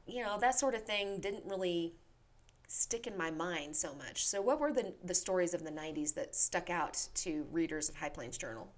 you 0.06 0.24
know, 0.24 0.38
that 0.40 0.60
sort 0.60 0.76
of 0.76 0.84
thing 0.84 1.20
didn't 1.20 1.46
really 1.46 1.94
stick 2.68 3.08
in 3.08 3.18
my 3.18 3.32
mind 3.32 3.76
so 3.76 3.94
much. 3.96 4.26
So, 4.26 4.42
what 4.42 4.60
were 4.60 4.74
the 4.74 4.94
the 5.04 5.16
stories 5.16 5.54
of 5.54 5.64
the 5.64 5.72
'90s 5.72 6.14
that 6.16 6.36
stuck 6.36 6.70
out 6.70 7.08
to 7.16 7.46
readers 7.52 7.90
of 7.90 7.96
High 7.96 8.10
Plains 8.10 8.38
Journal? 8.38 8.74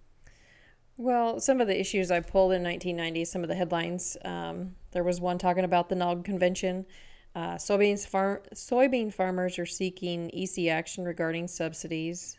Well, 0.97 1.39
some 1.39 1.62
of 1.62 1.67
the 1.67 1.80
issues 1.80 2.12
I 2.12 2.19
pulled 2.19 2.52
in 2.52 2.62
1990, 2.62 3.23
some 3.23 3.41
of 3.41 3.47
the 3.47 3.56
headlines. 3.56 4.17
Um, 4.25 4.75
there 4.91 5.04
was 5.04 5.21
one 5.21 5.38
talking 5.38 5.63
about 5.63 5.88
the 5.88 5.95
NOG 5.95 6.25
convention. 6.25 6.86
Uh, 7.34 7.56
soybeans 7.56 8.06
far- 8.06 8.43
soybean 8.54 9.13
farmers 9.13 9.58
are 9.58 9.65
seeking 9.65 10.30
EC 10.34 10.67
action 10.67 11.06
regarding 11.06 11.47
subsidies. 11.47 12.38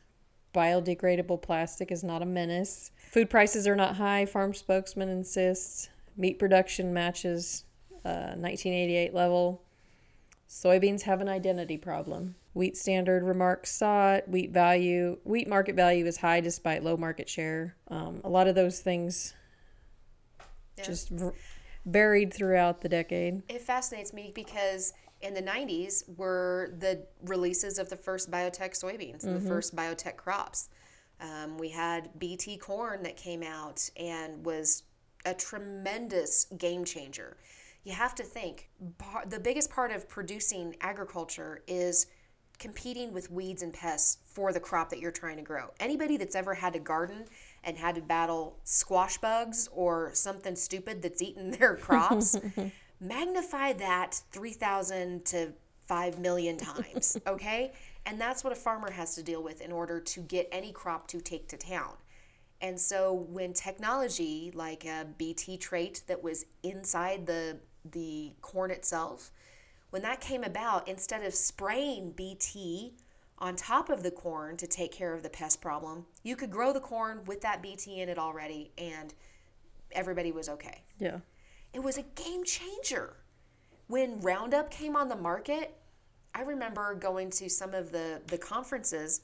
Biodegradable 0.55 1.41
plastic 1.41 1.91
is 1.91 2.05
not 2.05 2.21
a 2.21 2.27
menace. 2.27 2.91
Food 3.11 3.29
prices 3.29 3.67
are 3.67 3.75
not 3.75 3.97
high, 3.97 4.25
farm 4.25 4.55
spokesman 4.55 5.09
insists. 5.09 5.89
Meat 6.17 6.39
production 6.39 6.93
matches 6.95 7.65
uh, 8.05 8.35
1988 8.39 9.13
level. 9.13 9.63
Soybeans 10.49 11.03
have 11.03 11.21
an 11.21 11.29
identity 11.29 11.77
problem. 11.77 12.37
Wheat 12.53 12.77
standard 12.77 13.25
remarks 13.25 13.73
sought. 13.73 14.29
Wheat 14.29 14.53
value, 14.53 15.19
wheat 15.25 15.49
market 15.49 15.75
value 15.75 16.07
is 16.07 16.19
high 16.19 16.41
despite 16.41 16.85
low 16.85 16.97
market 16.97 17.29
share. 17.29 17.75
Um, 17.89 18.21
a 18.23 18.29
lot 18.29 18.47
of 18.47 18.55
those 18.55 18.81
things 18.81 19.35
Yeah. 20.79 20.85
just 20.85 21.09
v- 21.09 21.31
varied 21.85 22.33
throughout 22.33 22.81
the 22.81 22.89
decade. 22.89 23.43
It 23.49 23.63
fascinates 23.63 24.13
me 24.13 24.31
because 24.35 24.93
in 25.21 25.35
the 25.35 25.43
'90s 25.43 26.05
were 26.17 26.75
the 26.79 27.07
releases 27.25 27.79
of 27.79 27.89
the 27.89 27.97
first 27.97 28.31
biotech 28.31 28.79
soybeans, 28.81 29.25
and 29.25 29.35
the 29.37 29.49
first 29.49 29.75
biotech 29.75 30.17
crops. 30.17 30.69
Um, 31.21 31.59
we 31.59 31.69
had 31.69 32.19
BT 32.19 32.57
corn 32.57 33.03
that 33.03 33.17
came 33.17 33.43
out 33.43 33.89
and 33.97 34.45
was 34.45 34.85
a 35.25 35.35
tremendous 35.35 36.47
game 36.57 36.85
changer. 36.85 37.37
You 37.85 37.93
have 37.93 38.15
to 38.17 38.23
think 38.23 38.69
the 39.27 39.41
biggest 39.41 39.71
part 39.71 39.91
of 39.91 40.09
producing 40.09 40.77
agriculture 40.81 41.63
is 41.67 42.07
competing 42.59 43.13
with 43.13 43.31
weeds 43.31 43.63
and 43.63 43.73
pests 43.73 44.19
for 44.27 44.53
the 44.53 44.61
crop 44.61 44.91
that 44.91 45.01
you're 45.01 45.11
trying 45.11 45.37
to 45.37 45.43
grow. 45.43 45.71
Anybody 45.81 46.19
that's 46.19 46.35
ever 46.35 46.55
had 46.55 46.75
to 46.75 46.79
garden 46.79 47.25
and 47.65 47.77
had 47.77 47.95
to 47.95 48.03
battle 48.03 48.59
squash 48.65 49.19
bugs 49.19 49.69
or 49.73 50.11
something 50.13 50.55
stupid 50.55 51.01
that's 51.03 51.23
eaten 51.23 51.51
their 51.59 51.75
crops, 51.75 52.39
magnify 53.01 53.73
that 53.73 54.21
3,000 54.31 55.25
to 55.25 55.53
5 55.87 56.19
million 56.21 56.57
times, 56.59 57.17
okay? 57.27 57.73
And 58.07 58.21
that's 58.21 58.43
what 58.43 58.53
a 58.53 58.57
farmer 58.57 58.91
has 58.91 59.15
to 59.17 59.23
deal 59.23 59.43
with 59.43 59.61
in 59.61 59.73
order 59.73 60.01
to 60.01 60.21
get 60.21 60.49
any 60.51 60.73
crop 60.73 61.07
to 61.09 61.21
take 61.21 61.49
to 61.49 61.57
town. 61.57 61.95
And 62.61 62.79
so 62.79 63.13
when 63.13 63.53
technology 63.53 64.51
like 64.55 64.85
a 64.85 65.07
BT 65.17 65.57
trait 65.57 66.03
that 66.07 66.23
was 66.23 66.45
inside 66.63 67.27
the 67.27 67.59
the 67.91 68.33
corn 68.43 68.71
itself, 68.71 69.31
when 69.89 70.03
that 70.03 70.21
came 70.21 70.45
about, 70.45 70.87
instead 70.87 71.25
of 71.25 71.35
spraying 71.35 72.13
BT 72.13 72.95
on 73.39 73.57
top 73.57 73.89
of 73.89 74.03
the 74.03 74.11
corn 74.11 74.57
to 74.59 74.67
take 74.67 74.93
care 74.93 75.15
of 75.15 75.23
the 75.23 75.31
pest 75.31 75.63
problem, 75.63 76.05
you 76.23 76.37
could 76.37 76.51
grow 76.51 76.73
the 76.73 76.81
corn 76.81 77.23
with 77.27 77.41
that 77.41 77.63
BT 77.63 78.01
in 78.01 78.09
it 78.09 78.19
already 78.19 78.73
and 78.77 79.15
everybody 79.93 80.31
was 80.31 80.49
okay. 80.49 80.85
Yeah. 80.99 81.19
It 81.73 81.83
was 81.83 81.97
a 81.97 82.03
game 82.03 82.45
changer. 82.45 83.17
When 83.87 84.21
Roundup 84.21 84.71
came 84.71 84.95
on 84.95 85.09
the 85.09 85.17
market, 85.17 85.80
I 86.35 86.43
remember 86.43 86.95
going 86.95 87.31
to 87.31 87.49
some 87.49 87.75
of 87.75 87.93
the, 87.93 88.23
the 88.27 88.39
conferences 88.39 89.23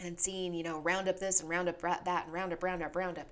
and 0.00 0.18
seeing, 0.18 0.54
you 0.54 0.62
know, 0.62 0.78
Roundup 0.80 1.18
this 1.18 1.40
and 1.40 1.48
Roundup 1.48 1.82
ra- 1.82 1.98
that 2.04 2.24
and 2.24 2.32
Roundup, 2.32 2.62
Roundup, 2.62 2.96
Roundup. 2.96 3.28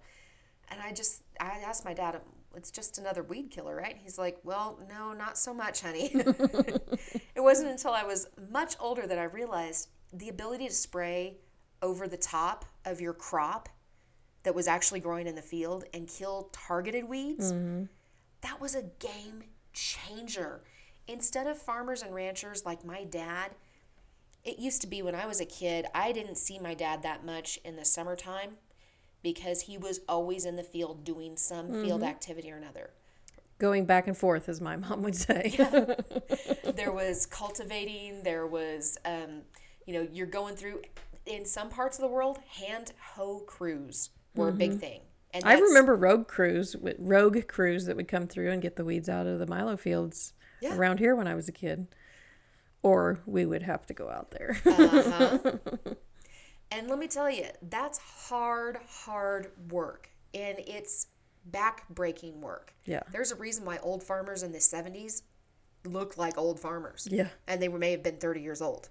And 0.68 0.80
I 0.80 0.92
just, 0.92 1.22
I 1.40 1.62
asked 1.64 1.84
my 1.84 1.94
dad, 1.94 2.20
it's 2.54 2.70
just 2.70 2.98
another 2.98 3.22
weed 3.22 3.50
killer, 3.50 3.76
right? 3.76 3.96
He's 4.02 4.18
like, 4.18 4.38
well, 4.44 4.78
no, 4.88 5.12
not 5.12 5.38
so 5.38 5.54
much, 5.54 5.80
honey. 5.80 6.10
it 6.14 7.40
wasn't 7.40 7.70
until 7.70 7.92
I 7.92 8.04
was 8.04 8.26
much 8.50 8.74
older 8.80 9.06
that 9.06 9.18
I 9.18 9.24
realized 9.24 9.88
the 10.12 10.28
ability 10.28 10.68
to 10.68 10.74
spray 10.74 11.38
over 11.82 12.08
the 12.08 12.16
top 12.16 12.64
of 12.84 13.00
your 13.00 13.12
crop 13.12 13.68
that 14.42 14.54
was 14.54 14.66
actually 14.66 15.00
growing 15.00 15.26
in 15.26 15.34
the 15.34 15.42
field 15.42 15.84
and 15.94 16.08
kill 16.08 16.48
targeted 16.52 17.04
weeds 17.04 17.52
mm-hmm. 17.52 17.84
that 18.40 18.60
was 18.60 18.74
a 18.74 18.82
game 18.98 19.44
changer. 19.72 20.62
Instead 21.08 21.46
of 21.46 21.58
farmers 21.58 22.02
and 22.02 22.14
ranchers 22.14 22.66
like 22.66 22.84
my 22.84 23.02
dad, 23.02 23.52
it 24.44 24.58
used 24.58 24.82
to 24.82 24.86
be 24.86 25.00
when 25.00 25.14
I 25.14 25.26
was 25.26 25.40
a 25.40 25.46
kid, 25.46 25.86
I 25.94 26.12
didn't 26.12 26.36
see 26.36 26.58
my 26.58 26.74
dad 26.74 27.02
that 27.02 27.24
much 27.24 27.58
in 27.64 27.76
the 27.76 27.84
summertime 27.84 28.58
because 29.22 29.62
he 29.62 29.78
was 29.78 30.00
always 30.06 30.44
in 30.44 30.56
the 30.56 30.62
field 30.62 31.04
doing 31.04 31.36
some 31.36 31.82
field 31.82 32.02
activity 32.02 32.52
or 32.52 32.56
another. 32.56 32.90
Going 33.58 33.86
back 33.86 34.06
and 34.06 34.16
forth, 34.16 34.48
as 34.48 34.60
my 34.60 34.76
mom 34.76 35.02
would 35.02 35.16
say. 35.16 35.54
there 36.76 36.92
was 36.92 37.26
cultivating, 37.26 38.22
there 38.22 38.46
was, 38.46 38.98
um, 39.04 39.42
you 39.86 39.94
know, 39.94 40.06
you're 40.12 40.26
going 40.26 40.54
through, 40.54 40.82
in 41.26 41.44
some 41.44 41.68
parts 41.68 41.98
of 41.98 42.02
the 42.02 42.08
world, 42.08 42.38
hand 42.60 42.92
hoe 43.14 43.40
crews 43.40 44.10
were 44.36 44.50
a 44.50 44.52
big 44.52 44.78
thing. 44.78 45.00
And 45.32 45.44
I 45.44 45.58
remember 45.58 45.96
rogue 45.96 46.28
crews, 46.28 46.76
rogue 46.98 47.48
crews 47.48 47.86
that 47.86 47.96
would 47.96 48.08
come 48.08 48.26
through 48.26 48.50
and 48.50 48.62
get 48.62 48.76
the 48.76 48.84
weeds 48.84 49.08
out 49.08 49.26
of 49.26 49.38
the 49.38 49.46
Milo 49.46 49.76
fields 49.76 50.32
Yeah. 50.60 50.76
around 50.76 50.98
here 50.98 51.14
when 51.14 51.26
I 51.26 51.34
was 51.34 51.48
a 51.48 51.52
kid. 51.52 51.88
Or 52.82 53.20
we 53.26 53.44
would 53.44 53.64
have 53.64 53.86
to 53.86 53.94
go 53.94 54.08
out 54.08 54.30
there. 54.30 54.56
Uh-huh. 54.64 55.52
And 56.70 56.88
let 56.88 56.98
me 56.98 57.06
tell 57.06 57.30
you, 57.30 57.46
that's 57.62 57.98
hard, 57.98 58.78
hard 58.86 59.52
work. 59.70 60.10
And 60.34 60.58
it's 60.58 61.06
back-breaking 61.46 62.40
work. 62.40 62.74
Yeah. 62.84 63.00
There's 63.10 63.32
a 63.32 63.36
reason 63.36 63.64
why 63.64 63.78
old 63.78 64.02
farmers 64.02 64.42
in 64.42 64.52
the 64.52 64.58
70s 64.58 65.22
looked 65.86 66.18
like 66.18 66.36
old 66.36 66.60
farmers. 66.60 67.08
Yeah. 67.10 67.28
And 67.46 67.62
they 67.62 67.68
may 67.68 67.92
have 67.92 68.02
been 68.02 68.18
30 68.18 68.42
years 68.42 68.60
old. 68.60 68.90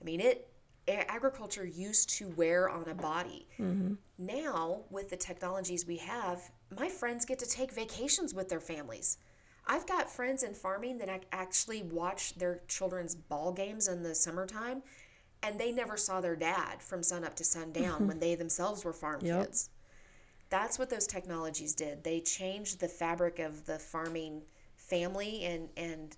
I 0.00 0.04
mean, 0.04 0.20
it 0.20 0.46
agriculture 0.88 1.64
used 1.64 2.10
to 2.10 2.28
wear 2.30 2.68
on 2.68 2.88
a 2.88 2.94
body. 2.94 3.46
Mm-hmm. 3.58 3.94
Now, 4.18 4.82
with 4.90 5.08
the 5.08 5.16
technologies 5.16 5.86
we 5.86 5.98
have, 5.98 6.50
my 6.76 6.88
friends 6.88 7.24
get 7.24 7.38
to 7.40 7.46
take 7.46 7.72
vacations 7.72 8.34
with 8.34 8.48
their 8.48 8.60
families. 8.60 9.18
I've 9.72 9.86
got 9.86 10.10
friends 10.10 10.42
in 10.42 10.52
farming 10.54 10.98
that 10.98 11.08
ac- 11.08 11.28
actually 11.30 11.82
watch 11.84 12.34
their 12.34 12.60
children's 12.66 13.14
ball 13.14 13.52
games 13.52 13.86
in 13.86 14.02
the 14.02 14.16
summertime, 14.16 14.82
and 15.44 15.60
they 15.60 15.70
never 15.70 15.96
saw 15.96 16.20
their 16.20 16.34
dad 16.34 16.82
from 16.82 17.04
sun 17.04 17.22
up 17.22 17.36
to 17.36 17.44
sundown 17.44 18.06
when 18.08 18.18
they 18.18 18.34
themselves 18.34 18.84
were 18.84 18.92
farm 18.92 19.20
Yep. 19.24 19.46
kids. 19.46 19.70
That's 20.50 20.76
what 20.76 20.90
those 20.90 21.06
technologies 21.06 21.72
did. 21.72 22.02
They 22.02 22.18
changed 22.20 22.80
the 22.80 22.88
fabric 22.88 23.38
of 23.38 23.64
the 23.66 23.78
farming 23.78 24.42
family 24.76 25.44
and 25.44 25.68
and 25.76 26.16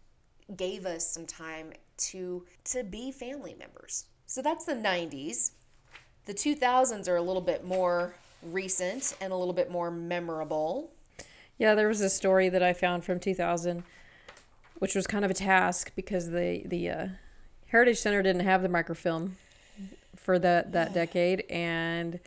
gave 0.57 0.87
us 0.87 1.07
some 1.07 1.27
time 1.27 1.75
to 1.99 2.47
to 2.65 2.83
be 2.85 3.13
family 3.13 3.55
members. 3.59 4.07
So 4.27 4.41
that's 4.41 4.65
the 4.65 4.73
90s. 4.75 5.51
The 6.25 6.33
2000s 6.33 7.07
are 7.09 7.17
a 7.17 7.23
little 7.23 7.43
bit 7.43 7.67
more 7.67 8.15
recent 8.43 9.15
and 9.21 9.31
a 9.31 9.37
little 9.37 9.53
bit 9.53 9.71
more 9.71 9.91
memorable. 9.91 10.95
Yeah, 11.63 11.77
there 11.77 11.87
was 11.87 12.01
a 12.01 12.11
story 12.11 12.49
that 12.49 12.61
I 12.61 12.73
found 12.73 13.05
from 13.05 13.21
2000, 13.21 13.85
which 14.81 14.97
was 14.97 15.07
kind 15.07 15.25
of 15.25 15.31
a 15.31 15.35
task 15.35 15.93
because 15.95 16.31
the 16.31 16.65
the 16.65 16.91
uh, 16.91 17.07
Heritage 17.69 17.99
Center 17.99 18.21
didn't 18.21 18.43
have 18.43 18.63
the 18.63 18.69
microfilm 18.69 19.37
for 20.17 20.41
that 20.41 20.73
that 20.73 20.93
decade, 21.03 21.45
and 21.49 22.19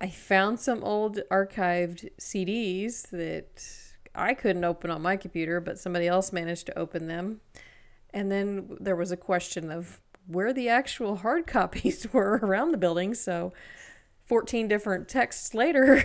I 0.00 0.08
found 0.08 0.60
some 0.60 0.84
old 0.84 1.18
archived 1.32 2.08
CDs 2.20 3.10
that 3.10 3.66
I 4.14 4.34
couldn't 4.34 4.62
open 4.62 4.88
on 4.88 5.02
my 5.02 5.16
computer, 5.16 5.58
but 5.58 5.80
somebody 5.80 6.06
else 6.06 6.32
managed 6.32 6.66
to 6.66 6.78
open 6.78 7.08
them. 7.08 7.40
And 8.10 8.30
then 8.30 8.76
there 8.78 8.94
was 8.94 9.10
a 9.10 9.16
question 9.16 9.72
of 9.72 10.00
where 10.28 10.52
the 10.52 10.68
actual 10.68 11.16
hard 11.16 11.46
copies 11.48 12.06
were 12.12 12.38
around 12.40 12.70
the 12.70 12.78
building. 12.78 13.14
So 13.14 13.52
14 14.26 14.68
different 14.68 15.08
texts 15.08 15.54
later, 15.54 16.04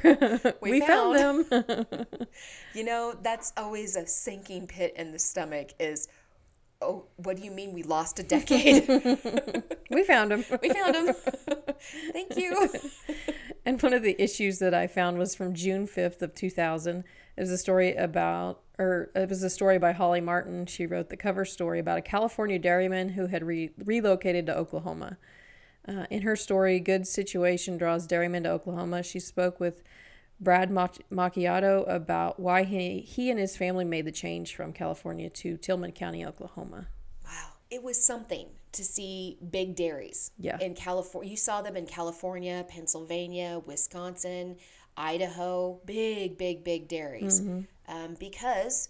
we, 0.62 0.72
We 0.72 0.80
found, 0.82 1.18
found. 1.18 1.46
them. 1.50 2.06
You 2.74 2.84
know, 2.84 3.16
that's 3.22 3.52
always 3.58 3.96
a 3.96 4.06
sinking 4.06 4.68
pit 4.68 4.94
in 4.96 5.12
the 5.12 5.20
stomach 5.20 5.70
is 5.80 6.08
oh, 6.82 7.06
what 7.18 7.36
do 7.38 7.44
you 7.44 7.52
mean 7.52 7.74
we 7.74 7.84
lost 7.84 8.20
a 8.20 8.24
decade? 8.24 8.88
we 9.90 10.04
found 10.04 10.32
them. 10.32 10.46
we 10.62 10.70
found 10.70 10.96
them. 10.96 11.16
Thank 12.14 12.38
you. 12.38 12.70
And 13.66 13.82
one 13.82 13.94
of 13.94 14.02
the 14.02 14.22
issues 14.22 14.60
that 14.60 14.74
I 14.74 14.88
found 14.88 15.18
was 15.18 15.36
from 15.36 15.54
June 15.54 15.88
5th 15.88 16.22
of 16.22 16.34
2000. 16.36 17.04
It 17.36 17.42
was 17.42 17.52
a 17.52 17.58
story 17.58 17.96
about, 17.96 18.62
or 18.78 19.12
it 19.14 19.28
was 19.28 19.44
a 19.44 19.50
story 19.50 19.78
by 19.78 19.92
Holly 19.92 20.22
Martin. 20.22 20.66
She 20.68 20.86
wrote 20.86 21.10
the 21.10 21.18
cover 21.18 21.44
story 21.44 21.80
about 21.80 21.98
a 21.98 22.02
California 22.02 22.60
dairyman 22.60 23.10
who 23.10 23.28
had 23.28 23.44
re- 23.44 23.72
relocated 23.78 24.46
to 24.46 24.58
Oklahoma. 24.58 25.18
Uh, 25.88 26.06
in 26.10 26.22
her 26.22 26.36
story, 26.36 26.80
Good 26.80 27.08
Situation 27.08 27.78
Draws 27.78 28.06
Dairyman 28.06 28.44
to 28.44 28.52
Oklahoma, 28.52 29.02
she 29.02 29.20
spoke 29.20 29.60
with 29.60 29.82
Brad 30.40 30.70
Mac- 30.72 31.10
Macchiato 31.12 31.84
about 31.92 32.40
why 32.40 32.64
he, 32.64 33.00
he 33.00 33.30
and 33.30 33.40
his 33.40 33.58
family 33.58 33.86
made 33.86 34.06
the 34.06 34.12
change 34.12 34.56
from 34.56 34.72
California 34.74 35.30
to 35.30 35.58
Tillman 35.58 35.92
County, 35.94 36.26
Oklahoma. 36.26 36.88
Wow. 37.26 37.54
It 37.72 37.84
was 37.84 38.02
something 38.04 38.48
to 38.72 38.84
see 38.84 39.38
big 39.50 39.76
dairies 39.76 40.32
Yeah. 40.38 40.58
in 40.60 40.76
California. 40.76 41.32
You 41.32 41.38
saw 41.38 41.62
them 41.62 41.76
in 41.76 41.88
California, 41.88 42.66
Pennsylvania, 42.70 43.62
Wisconsin, 43.66 44.58
Idaho, 44.96 45.80
big, 45.86 46.38
big, 46.38 46.64
big 46.64 46.88
dairies. 46.88 47.40
Um, 47.88 48.16
because 48.20 48.90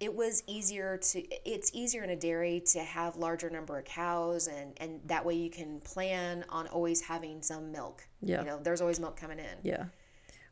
it 0.00 0.14
was 0.14 0.42
easier 0.46 0.96
to 0.96 1.20
it's 1.48 1.70
easier 1.74 2.02
in 2.02 2.10
a 2.10 2.16
dairy 2.16 2.60
to 2.72 2.80
have 2.80 3.16
larger 3.16 3.50
number 3.50 3.78
of 3.78 3.84
cows 3.84 4.48
and 4.48 4.72
and 4.78 5.00
that 5.06 5.24
way 5.24 5.34
you 5.34 5.50
can 5.50 5.78
plan 5.80 6.44
on 6.48 6.66
always 6.68 7.02
having 7.02 7.42
some 7.42 7.70
milk 7.70 8.06
Yeah. 8.22 8.40
you 8.40 8.46
know 8.46 8.58
there's 8.62 8.80
always 8.80 8.98
milk 8.98 9.16
coming 9.16 9.38
in 9.38 9.56
Yeah. 9.62 9.84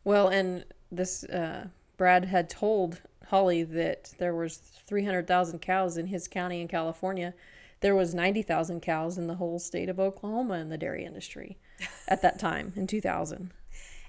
Well, 0.04 0.28
and 0.28 0.64
this 0.90 1.24
uh, 1.24 1.66
Brad 1.98 2.26
had 2.26 2.48
told 2.48 3.02
Holly 3.26 3.62
that 3.64 4.14
there 4.18 4.34
was 4.34 4.56
300,000 4.56 5.58
cows 5.60 5.98
in 5.98 6.06
his 6.06 6.28
county 6.28 6.62
in 6.62 6.68
California. 6.68 7.34
There 7.80 7.94
was 7.94 8.14
90,000 8.14 8.80
cows 8.80 9.18
in 9.18 9.26
the 9.26 9.34
whole 9.34 9.58
state 9.58 9.88
of 9.90 10.00
Oklahoma 10.00 10.54
in 10.54 10.68
the 10.70 10.78
dairy 10.78 11.04
industry 11.04 11.58
at 12.06 12.22
that 12.22 12.38
time 12.38 12.72
in 12.74 12.86
2000. 12.86 13.50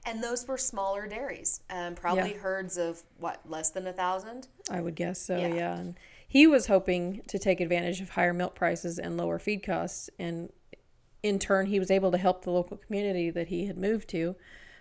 And 0.09 0.23
those 0.23 0.47
were 0.47 0.57
smaller 0.57 1.07
dairies 1.07 1.61
um, 1.69 1.95
probably 1.95 2.31
Yeah. 2.33 2.39
herds 2.39 2.77
of 2.77 3.03
what 3.19 3.39
less 3.49 3.69
than 3.69 3.85
a 3.87 3.93
thousand 3.93 4.47
I 4.69 4.81
would 4.81 4.95
guess 4.95 5.19
so, 5.19 5.37
Yeah. 5.37 5.53
yeah. 5.53 5.77
And 5.79 5.95
he 6.27 6.45
was 6.47 6.67
hoping 6.67 7.21
to 7.27 7.39
take 7.39 7.59
advantage 7.59 8.01
of 8.01 8.09
higher 8.11 8.33
milk 8.33 8.53
prices 8.55 8.99
and 8.99 9.17
lower 9.17 9.39
feed 9.39 9.63
costs. 9.63 10.09
And 10.19 10.51
in 11.23 11.39
turn, 11.39 11.65
he 11.67 11.79
was 11.79 11.89
able 11.89 12.11
to 12.11 12.17
help 12.19 12.43
the 12.43 12.51
local 12.51 12.77
community 12.77 13.29
that 13.31 13.47
he 13.47 13.65
had 13.65 13.77
moved 13.77 14.07
to. 14.09 14.35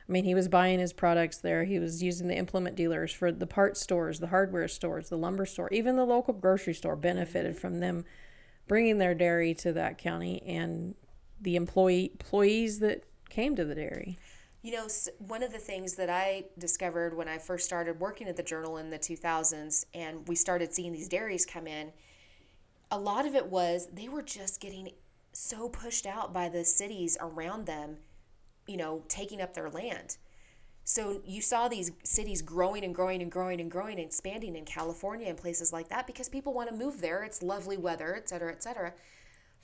I 0.09 0.13
mean, 0.13 0.25
he 0.25 0.35
was 0.35 0.49
buying 0.49 0.79
his 0.79 0.93
products 0.93 1.39
there. 1.39 1.65
He 1.65 1.79
was 1.79 2.03
using 2.03 2.29
the 2.29 2.37
implement 2.37 2.77
dealers 2.77 3.13
for 3.13 3.33
the 3.33 3.47
parts 3.47 3.81
stores, 3.81 4.21
the 4.21 4.27
hardware 4.29 4.69
stores, 4.69 5.09
the 5.09 5.17
lumber 5.19 5.47
store, 5.47 5.69
even 5.73 5.97
the 5.97 6.05
local 6.05 6.35
grocery 6.35 6.75
store 6.75 6.97
benefited 6.97 7.59
from 7.59 7.81
them 7.81 8.05
bringing 8.67 8.99
their 8.99 9.15
dairy 9.15 9.55
to 9.55 9.73
that 9.73 9.97
county 9.99 10.43
and 10.43 10.95
the 11.41 11.57
employee 11.57 12.11
employees 12.13 12.81
that 12.81 13.05
came 13.31 13.57
to 13.57 13.65
the 13.65 13.75
dairy. 13.75 14.19
You 14.63 14.73
know, 14.73 14.89
one 15.19 15.43
of 15.43 15.53
the 15.53 15.59
things 15.59 15.95
that 15.95 16.11
I 16.11 16.47
discovered 16.59 17.17
when 17.17 17.29
I 17.29 17.39
first 17.39 17.65
started 17.65 18.01
working 18.01 18.29
at 18.29 18.37
the 18.37 18.43
Journal 18.43 18.77
in 18.79 18.91
the 18.91 18.99
2000s 18.99 19.85
and 19.95 20.27
we 20.27 20.35
started 20.35 20.75
seeing 20.75 20.93
these 20.93 21.09
dairies 21.09 21.47
come 21.47 21.69
in, 21.69 21.93
a 22.91 22.99
lot 22.99 23.27
of 23.27 23.35
it 23.35 23.47
was 23.47 23.89
they 23.93 24.09
were 24.09 24.23
just 24.23 24.61
getting 24.61 24.91
so 25.33 25.69
pushed 25.69 26.07
out 26.07 26.33
by 26.33 26.49
the 26.49 26.65
cities 26.65 27.17
around 27.21 27.67
them, 27.67 27.99
you 28.67 28.77
know, 28.77 29.05
taking 29.09 29.41
up 29.41 29.55
their 29.55 29.71
land. 29.71 30.17
So 30.83 31.21
you 31.25 31.43
saw 31.43 31.69
these 31.69 31.93
cities 32.03 32.43
growing 32.43 32.83
and 32.83 32.95
growing 32.95 33.23
and 33.23 33.31
growing 33.31 33.61
and 33.61 33.71
growing 33.71 33.99
and 33.99 34.07
expanding 34.07 34.57
in 34.57 34.65
California 34.65 35.29
and 35.29 35.37
places 35.37 35.73
like 35.73 35.89
that 35.91 36.07
because 36.07 36.29
people 36.29 36.55
want 36.55 36.71
to 36.71 36.75
move 36.75 37.01
there. 37.01 37.23
It's 37.23 37.43
lovely 37.43 37.77
weather, 37.77 38.17
et 38.17 38.29
cetera, 38.29 38.51
et 38.51 38.63
cetera. 38.63 38.95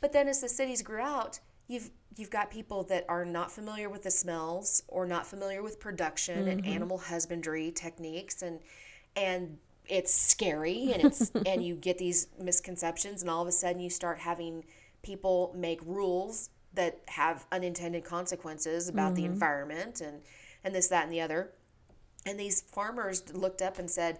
But 0.00 0.12
then 0.12 0.28
as 0.28 0.40
the 0.42 0.50
cities 0.50 0.82
grew 0.82 1.00
out, 1.00 1.40
you've 1.68 1.90
you've 2.16 2.30
got 2.30 2.50
people 2.50 2.84
that 2.84 3.04
are 3.08 3.24
not 3.24 3.50
familiar 3.50 3.88
with 3.88 4.02
the 4.02 4.10
smells 4.10 4.82
or 4.88 5.06
not 5.06 5.26
familiar 5.26 5.62
with 5.62 5.80
production 5.80 6.48
and 6.48 6.62
mm-hmm. 6.62 6.72
animal 6.72 6.98
husbandry 6.98 7.70
techniques 7.72 8.42
and 8.42 8.60
and 9.16 9.58
it's 9.86 10.14
scary 10.14 10.92
and 10.92 11.04
it's 11.04 11.30
and 11.46 11.64
you 11.64 11.74
get 11.74 11.98
these 11.98 12.28
misconceptions 12.40 13.22
and 13.22 13.30
all 13.30 13.42
of 13.42 13.48
a 13.48 13.52
sudden 13.52 13.80
you 13.80 13.90
start 13.90 14.18
having 14.18 14.64
people 15.02 15.52
make 15.56 15.80
rules 15.84 16.50
that 16.74 17.00
have 17.06 17.46
unintended 17.52 18.04
consequences 18.04 18.88
about 18.88 19.14
the 19.14 19.22
mm-hmm. 19.22 19.32
environment 19.32 20.00
and 20.00 20.20
and 20.64 20.74
this 20.74 20.88
that 20.88 21.04
and 21.04 21.12
the 21.12 21.20
other. 21.20 21.52
And 22.26 22.40
these 22.40 22.62
farmers 22.62 23.34
looked 23.34 23.60
up 23.60 23.78
and 23.78 23.90
said, 23.90 24.18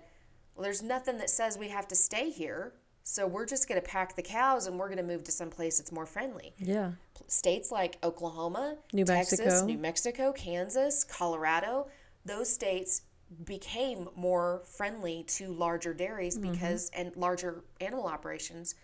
Well, 0.54 0.64
there's 0.64 0.82
nothing 0.82 1.18
that 1.18 1.30
says 1.30 1.56
we 1.56 1.68
have 1.68 1.88
to 1.88 1.96
stay 1.96 2.30
here. 2.30 2.74
So 3.06 3.26
we're 3.26 3.44
just 3.46 3.68
going 3.68 3.80
to 3.80 3.86
pack 3.86 4.16
the 4.16 4.22
cows 4.22 4.66
and 4.66 4.78
we're 4.78 4.86
going 4.88 4.96
to 4.98 5.04
move 5.04 5.24
to 5.24 5.30
some 5.32 5.50
place 5.50 5.78
that's 5.78 5.92
more 5.92 6.06
friendly. 6.06 6.54
Yeah. 6.58 6.92
States 7.28 7.70
like 7.70 7.98
Oklahoma, 8.02 8.78
New 8.94 9.04
Texas, 9.04 9.38
Mexico. 9.40 9.66
New 9.66 9.78
Mexico, 9.78 10.32
Kansas, 10.32 11.04
Colorado, 11.04 11.88
those 12.24 12.50
states 12.52 13.02
became 13.44 14.08
more 14.16 14.62
friendly 14.64 15.22
to 15.28 15.48
larger 15.52 15.92
dairies 15.92 16.38
Mm-hmm. 16.38 16.52
because 16.52 16.90
and 16.96 17.14
larger 17.14 17.62
animal 17.80 18.06
operations 18.06 18.74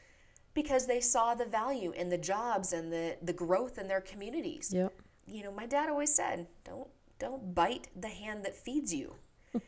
because 0.52 0.87
they 0.87 1.00
saw 1.00 1.35
the 1.35 1.44
value 1.46 1.92
in 1.92 2.09
the 2.11 2.18
jobs 2.18 2.72
and 2.72 2.92
the 2.92 3.16
the 3.22 3.33
growth 3.33 3.78
in 3.78 3.87
their 3.88 4.00
communities 4.00 4.70
Yep. 4.72 4.92
you 5.26 5.44
know, 5.44 5.52
my 5.52 5.66
dad 5.66 5.88
always 5.88 6.12
said, 6.12 6.46
"Don't 6.64 6.88
don't 7.18 7.54
bite 7.54 7.87
the 7.94 8.09
hand 8.09 8.44
that 8.44 8.54
feeds 8.56 8.92
you." 8.92 9.14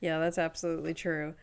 Yeah, 0.00 0.20
that's 0.20 0.38
absolutely 0.38 0.94
true. 0.94 1.34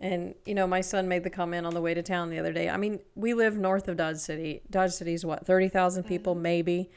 And 0.00 0.34
you 0.46 0.54
know, 0.54 0.66
my 0.66 0.80
son 0.80 1.08
made 1.08 1.24
the 1.24 1.30
comment 1.30 1.66
on 1.66 1.74
the 1.74 1.80
way 1.80 1.92
to 1.92 2.02
town 2.02 2.30
the 2.30 2.38
other 2.38 2.52
day. 2.52 2.70
I 2.70 2.76
mean, 2.76 3.00
we 3.14 3.34
live 3.34 3.58
north 3.58 3.86
of 3.86 3.96
Dodge 3.96 4.16
City. 4.16 4.62
Dodge 4.70 4.92
City 4.92 5.12
is 5.12 5.26
what 5.26 5.46
thirty 5.46 5.68
thousand 5.68 6.04
people, 6.04 6.34
mm-hmm. 6.34 6.42
maybe, 6.42 6.90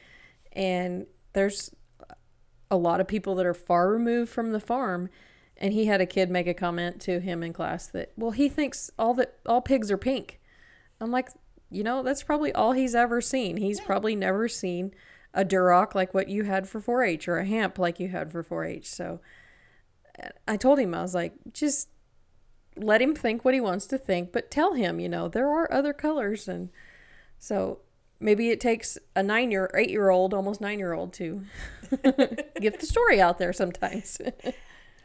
and 0.54 1.06
there's 1.34 1.72
a 2.72 2.78
lot 2.78 3.00
of 3.00 3.08
people 3.08 3.36
that 3.36 3.46
are 3.46 3.54
far 3.54 3.90
removed 3.90 4.32
from 4.32 4.52
the 4.52 4.60
farm. 4.60 5.10
And 5.58 5.74
he 5.74 5.86
had 5.86 6.02
a 6.02 6.06
kid 6.06 6.32
make 6.32 6.48
a 6.48 6.54
comment 6.54 7.00
to 7.02 7.20
him 7.20 7.44
in 7.44 7.54
class 7.54 7.88
that, 7.88 8.12
well, 8.18 8.32
he 8.32 8.50
thinks 8.50 8.90
all 8.98 9.14
that 9.14 9.36
all 9.46 9.62
pigs 9.62 9.92
are 9.92 9.98
pink. 9.98 10.42
I'm 11.00 11.12
like, 11.12 11.30
you 11.70 11.84
know, 11.84 12.02
that's 12.02 12.24
probably 12.24 12.52
all 12.54 12.72
he's 12.72 12.96
ever 12.96 13.22
seen. 13.22 13.58
He's 13.58 13.80
probably 13.80 14.16
never 14.16 14.48
seen 14.48 14.94
a 15.34 15.46
Duroc 15.46 15.96
like 15.96 16.14
what 16.14 16.28
you 16.28 16.44
had 16.44 16.68
for 16.68 16.82
4-H 16.82 17.28
or 17.28 17.38
a 17.38 17.46
Hamp 17.46 17.78
like 17.78 18.00
you 18.00 18.10
had 18.10 18.32
for 18.32 18.44
4-H. 18.44 18.90
So 18.90 19.22
uh, 20.22 20.30
I 20.48 20.58
told 20.58 20.80
him, 20.80 20.94
I 20.94 21.02
was 21.02 21.16
like, 21.16 21.34
just 21.54 21.90
let 22.76 23.02
him 23.02 23.16
think 23.16 23.44
what 23.44 23.54
he 23.54 23.62
wants 23.62 23.86
to 23.88 23.98
think, 23.98 24.32
but 24.32 24.52
tell 24.52 24.74
him, 24.74 25.00
you 25.00 25.10
know, 25.10 25.28
there 25.28 25.50
are 25.50 25.72
other 25.72 25.94
colors. 25.94 26.48
And 26.48 26.70
so 27.40 27.80
maybe 28.20 28.50
it 28.50 28.60
takes 28.60 28.98
a 29.16 29.24
nine 29.24 29.52
year, 29.52 29.70
eight 29.76 29.90
year 29.90 30.10
old, 30.10 30.34
almost 30.34 30.62
nine 30.62 30.80
year 30.80 30.94
old 30.94 31.14
to 31.14 31.44
get 32.62 32.80
the 32.80 32.86
story 32.86 33.22
out 33.22 33.38
there 33.38 33.54
sometimes. 33.54 34.20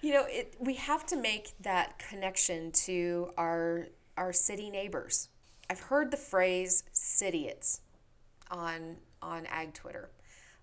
You 0.01 0.13
know, 0.13 0.27
it 0.29 0.55
we 0.61 0.75
have 0.75 1.05
to 1.07 1.17
make 1.17 1.55
that 1.61 1.99
connection 1.99 2.71
to 2.87 3.31
our 3.37 3.89
our 4.17 4.33
city 4.33 4.71
neighbors. 4.71 5.29
I've 5.69 5.81
heard 5.81 6.11
the 6.11 6.17
phrase 6.17 6.85
"cityots" 6.95 7.81
on 8.51 8.99
on 9.21 9.47
ag 9.47 9.75
Twitter. 9.75 10.11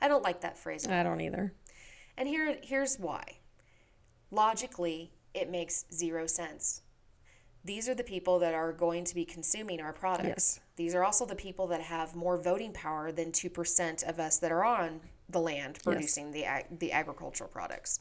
I 0.01 0.07
don't 0.07 0.23
like 0.23 0.41
that 0.41 0.57
phrase. 0.57 0.87
I 0.87 1.03
don't 1.03 1.19
either. 1.19 1.53
And 2.17 2.29
here 2.29 2.57
here's 2.63 2.97
why. 2.97 3.39
Logically, 4.31 5.11
it 5.33 5.49
makes 5.51 5.83
zero 5.93 6.27
sense. 6.27 6.81
These 7.65 7.89
are 7.89 7.95
the 7.95 8.03
people 8.03 8.37
that 8.39 8.53
are 8.53 8.71
going 8.71 9.03
to 9.05 9.15
be 9.15 9.25
consuming 9.25 9.81
our 9.81 9.91
products. 9.91 10.59
These 10.75 10.93
are 10.93 11.03
also 11.03 11.25
the 11.25 11.35
people 11.35 11.65
that 11.67 11.81
have 11.81 12.15
more 12.15 12.37
voting 12.37 12.71
power 12.71 13.11
than 13.11 13.31
2% 13.31 14.07
of 14.07 14.19
us 14.19 14.37
that 14.37 14.51
are 14.51 14.63
on 14.63 15.01
the 15.29 15.39
land 15.39 15.79
producing 15.83 16.31
the 16.31 16.45
ag- 16.45 16.79
the 16.79 16.91
agricultural 16.91 17.49
products. 17.49 17.99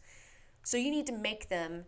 So 0.62 0.76
you 0.76 0.90
need 0.90 1.06
to 1.06 1.12
make 1.12 1.48
them 1.48 1.86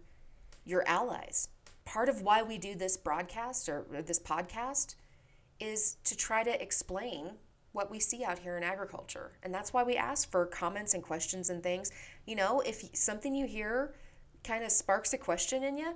your 0.64 0.89
allies. 0.89 1.51
Part 1.85 2.09
of 2.09 2.22
why 2.22 2.43
we 2.43 2.57
do 2.57 2.74
this 2.74 2.97
broadcast 2.97 3.68
or 3.68 3.85
this 3.91 4.18
podcast 4.18 4.95
is 5.61 5.97
to 6.05 6.16
try 6.16 6.43
to 6.43 6.62
explain 6.62 7.33
what 7.72 7.91
we 7.91 8.01
see 8.01 8.24
out 8.24 8.39
here 8.39 8.57
in 8.57 8.62
agriculture. 8.62 9.33
And 9.43 9.53
that's 9.53 9.74
why 9.74 9.83
we 9.83 9.97
ask 9.97 10.31
for 10.31 10.47
comments 10.47 10.95
and 10.95 11.03
questions 11.03 11.51
and 11.51 11.62
things. 11.62 11.91
You 12.24 12.35
know, 12.35 12.61
if 12.61 12.83
something 12.95 13.35
you 13.35 13.47
hear 13.47 13.95
kind 14.43 14.64
of 14.64 14.72
sparks 14.72 15.12
a 15.12 15.18
question 15.18 15.62
in 15.62 15.77
you, 15.77 15.95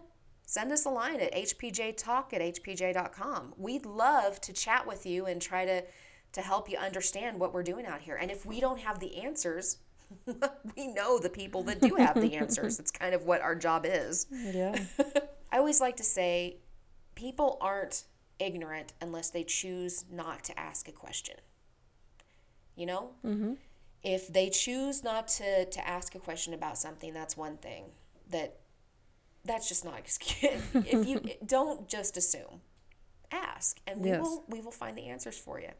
send 0.50 0.72
us 0.72 0.84
a 0.84 0.90
line 0.90 1.20
at 1.20 1.32
hpjtalk 1.32 2.32
at 2.32 2.40
hpj.com. 2.40 3.54
We'd 3.56 3.86
love 3.86 4.40
to 4.40 4.52
chat 4.52 4.84
with 4.84 5.06
you 5.06 5.26
and 5.26 5.40
try 5.40 5.64
to 5.64 5.84
to 6.32 6.40
help 6.40 6.68
you 6.68 6.76
understand 6.76 7.38
what 7.38 7.54
we're 7.54 7.62
doing 7.62 7.86
out 7.86 8.00
here. 8.00 8.16
And 8.16 8.32
if 8.32 8.44
we 8.44 8.60
don't 8.60 8.80
have 8.80 8.98
the 8.98 9.22
answers, 9.22 9.78
we 10.76 10.88
know 10.88 11.18
the 11.20 11.28
people 11.28 11.62
that 11.64 11.80
do 11.80 11.94
have 11.96 12.20
the 12.20 12.34
answers. 12.36 12.80
It's 12.80 12.90
kind 12.90 13.14
of 13.14 13.26
what 13.26 13.42
our 13.42 13.54
job 13.54 13.86
is. 13.86 14.26
Yeah. 14.30 14.76
I 15.52 15.58
always 15.58 15.80
like 15.80 15.96
to 15.96 16.04
say 16.04 16.58
people 17.14 17.56
aren't 17.60 18.04
ignorant 18.40 18.92
unless 19.00 19.30
they 19.30 19.44
choose 19.44 20.04
not 20.10 20.42
to 20.44 20.58
ask 20.58 20.88
a 20.88 20.92
question. 20.92 21.36
You 22.74 22.86
know? 22.86 23.10
Mm-hmm. 23.24 23.52
If 24.02 24.32
they 24.32 24.50
choose 24.50 25.04
not 25.04 25.28
to, 25.28 25.64
to 25.64 25.88
ask 25.88 26.14
a 26.14 26.20
question 26.20 26.54
about 26.54 26.78
something, 26.78 27.12
that's 27.12 27.36
one 27.36 27.56
thing. 27.56 27.84
That 28.30 28.60
that's 29.44 29.68
just 29.68 29.84
not 29.84 29.98
excuse. 29.98 30.62
if 30.74 31.06
you 31.06 31.20
don't 31.46 31.88
just 31.88 32.16
assume, 32.16 32.60
ask, 33.30 33.80
and 33.86 34.00
we 34.00 34.10
Yes. 34.10 34.20
will 34.20 34.44
we 34.48 34.60
will 34.60 34.70
find 34.72 34.96
the 34.96 35.06
answers 35.06 35.38
for 35.38 35.60
you. 35.60 35.70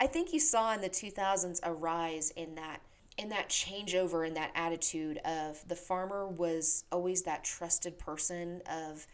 I 0.00 0.06
think 0.06 0.32
you 0.32 0.40
saw 0.40 0.72
in 0.74 0.80
the 0.80 0.90
2000s 0.90 1.60
a 1.62 1.72
rise 1.72 2.30
in 2.30 2.54
that 2.54 2.80
in 3.16 3.30
that 3.30 3.48
changeover 3.48 4.26
in 4.26 4.34
that 4.34 4.52
attitude 4.54 5.18
of 5.24 5.66
the 5.66 5.74
farmer 5.74 6.26
was 6.28 6.84
always 6.92 7.22
that 7.22 7.42
trusted 7.42 7.98
person 7.98 8.62
of 8.70 9.06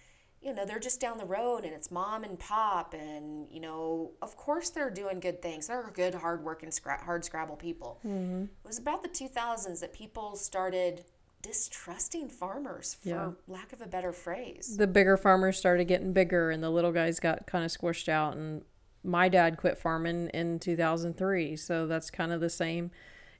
you 0.42 0.53
know 0.53 0.66
they're 0.66 0.78
just 0.78 1.01
down 1.01 1.16
the 1.16 1.24
road 1.24 1.64
and 1.64 1.72
it's 1.72 1.90
mom 1.90 2.22
and 2.22 2.38
pop 2.38 2.92
and 2.92 3.47
you 3.51 3.61
know 3.61 4.11
of 4.20 4.36
course 4.36 4.68
they're 4.68 4.90
doing 4.90 5.20
good 5.20 5.40
things 5.40 5.68
they're 5.68 5.90
good 5.95 6.14
hard 6.14 6.45
working 6.45 6.68
scra- 6.68 7.01
hard 7.01 7.24
scrabble 7.24 7.57
people 7.57 7.99
mm-hmm. 8.07 8.42
it 8.42 8.66
was 8.66 8.78
about 8.78 9.03
the 9.03 9.09
2000s 9.09 9.80
that 9.80 9.95
people 9.95 10.36
started 10.36 11.03
distrusting 11.45 12.28
farmers 12.28 12.95
for 12.95 13.09
Yeah. 13.09 13.30
lack 13.47 13.72
of 13.72 13.80
a 13.80 13.86
better 13.86 14.12
phrase 14.12 14.76
the 14.78 14.86
bigger 14.86 15.16
farmers 15.16 15.59
started 15.59 15.84
getting 15.84 16.12
bigger 16.12 16.51
and 16.51 16.62
the 16.62 16.70
little 16.70 16.92
guys 16.92 17.20
got 17.20 17.47
kind 17.47 17.64
of 17.64 17.70
squished 17.70 18.09
out 18.09 18.34
and 18.36 18.62
my 19.03 19.28
dad 19.28 19.59
quit 19.59 19.76
farming 19.76 20.28
in 20.32 20.59
2003 20.59 21.55
so 21.57 21.86
that's 21.86 22.11
kind 22.11 22.32
of 22.32 22.40
the 22.40 22.49
same 22.51 22.90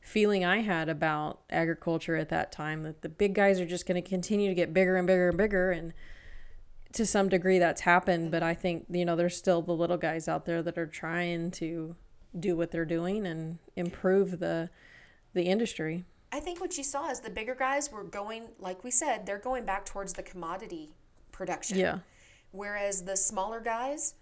feeling 0.03 0.45
i 0.45 0.61
had 0.61 0.89
about 0.91 1.41
agriculture 1.49 2.15
at 2.17 2.29
that 2.29 2.53
time 2.53 2.83
that 2.83 3.01
the 3.01 3.09
big 3.09 3.35
guys 3.35 3.59
are 3.59 3.65
just 3.67 3.87
going 3.87 4.01
to 4.01 4.07
continue 4.07 4.49
to 4.49 4.55
get 4.55 4.75
bigger 4.75 4.97
and 4.97 5.07
bigger 5.07 5.29
and 5.31 5.39
bigger 5.39 5.71
and 5.71 5.95
to 6.93 7.07
some 7.07 7.29
degree 7.31 7.59
that's 7.59 7.81
happened 7.81 8.31
but 8.31 8.43
i 8.43 8.53
think 8.53 8.85
you 8.91 9.05
know 9.05 9.17
there's 9.17 9.37
still 9.37 9.63
the 9.63 9.73
little 9.73 9.97
guys 9.97 10.29
out 10.29 10.45
there 10.45 10.63
that 10.63 10.77
are 10.77 10.87
trying 10.87 11.51
to 11.51 11.97
do 12.39 12.55
what 12.55 12.71
they're 12.71 12.85
doing 12.85 13.27
and 13.27 13.59
improve 13.77 14.39
the 14.41 14.69
the 15.33 15.45
industry 15.45 16.05
I 16.35 16.41
think 16.41 16.61
what 16.61 16.77
you 16.77 16.83
saw 16.83 17.11
is 17.11 17.21
the 17.21 17.31
bigger 17.31 17.55
guys 17.55 17.93
were 17.93 18.03
going, 18.03 18.49
like 18.59 18.83
we 18.83 18.91
said, 18.91 19.25
they're 19.25 19.39
going 19.39 19.65
back 19.65 19.87
towards 19.87 20.15
the 20.15 20.23
commodity 20.25 20.91
production. 21.31 21.79
yeah 21.79 21.99
Whereas 22.51 23.05
the 23.05 23.17
smaller 23.17 23.61
guys 23.61 24.15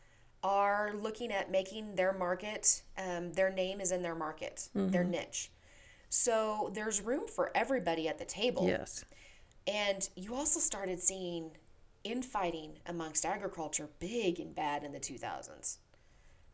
are 0.43 0.93
looking 0.95 1.33
at 1.33 1.51
making 1.51 1.95
their 1.95 2.13
market, 2.13 2.83
um, 2.99 3.33
their 3.33 3.51
name 3.51 3.81
is 3.81 3.93
in 3.93 4.03
their 4.03 4.15
market, 4.15 4.69
their 4.75 5.05
niche. 5.05 5.53
So 6.11 6.71
there's 6.75 7.01
room 7.01 7.27
for 7.29 7.51
everybody 7.55 8.09
at 8.09 8.19
the 8.19 8.27
table. 8.27 8.67
yes 8.67 9.07
And 9.67 10.07
you 10.15 10.35
also 10.35 10.61
started 10.61 11.01
seeing 11.01 11.53
infighting 12.05 12.79
amongst 12.85 13.25
agriculture 13.25 13.89
big 14.01 14.39
and 14.39 14.55
bad 14.55 14.85
in 14.85 14.93
the 14.93 15.01
2000s. 15.01 15.79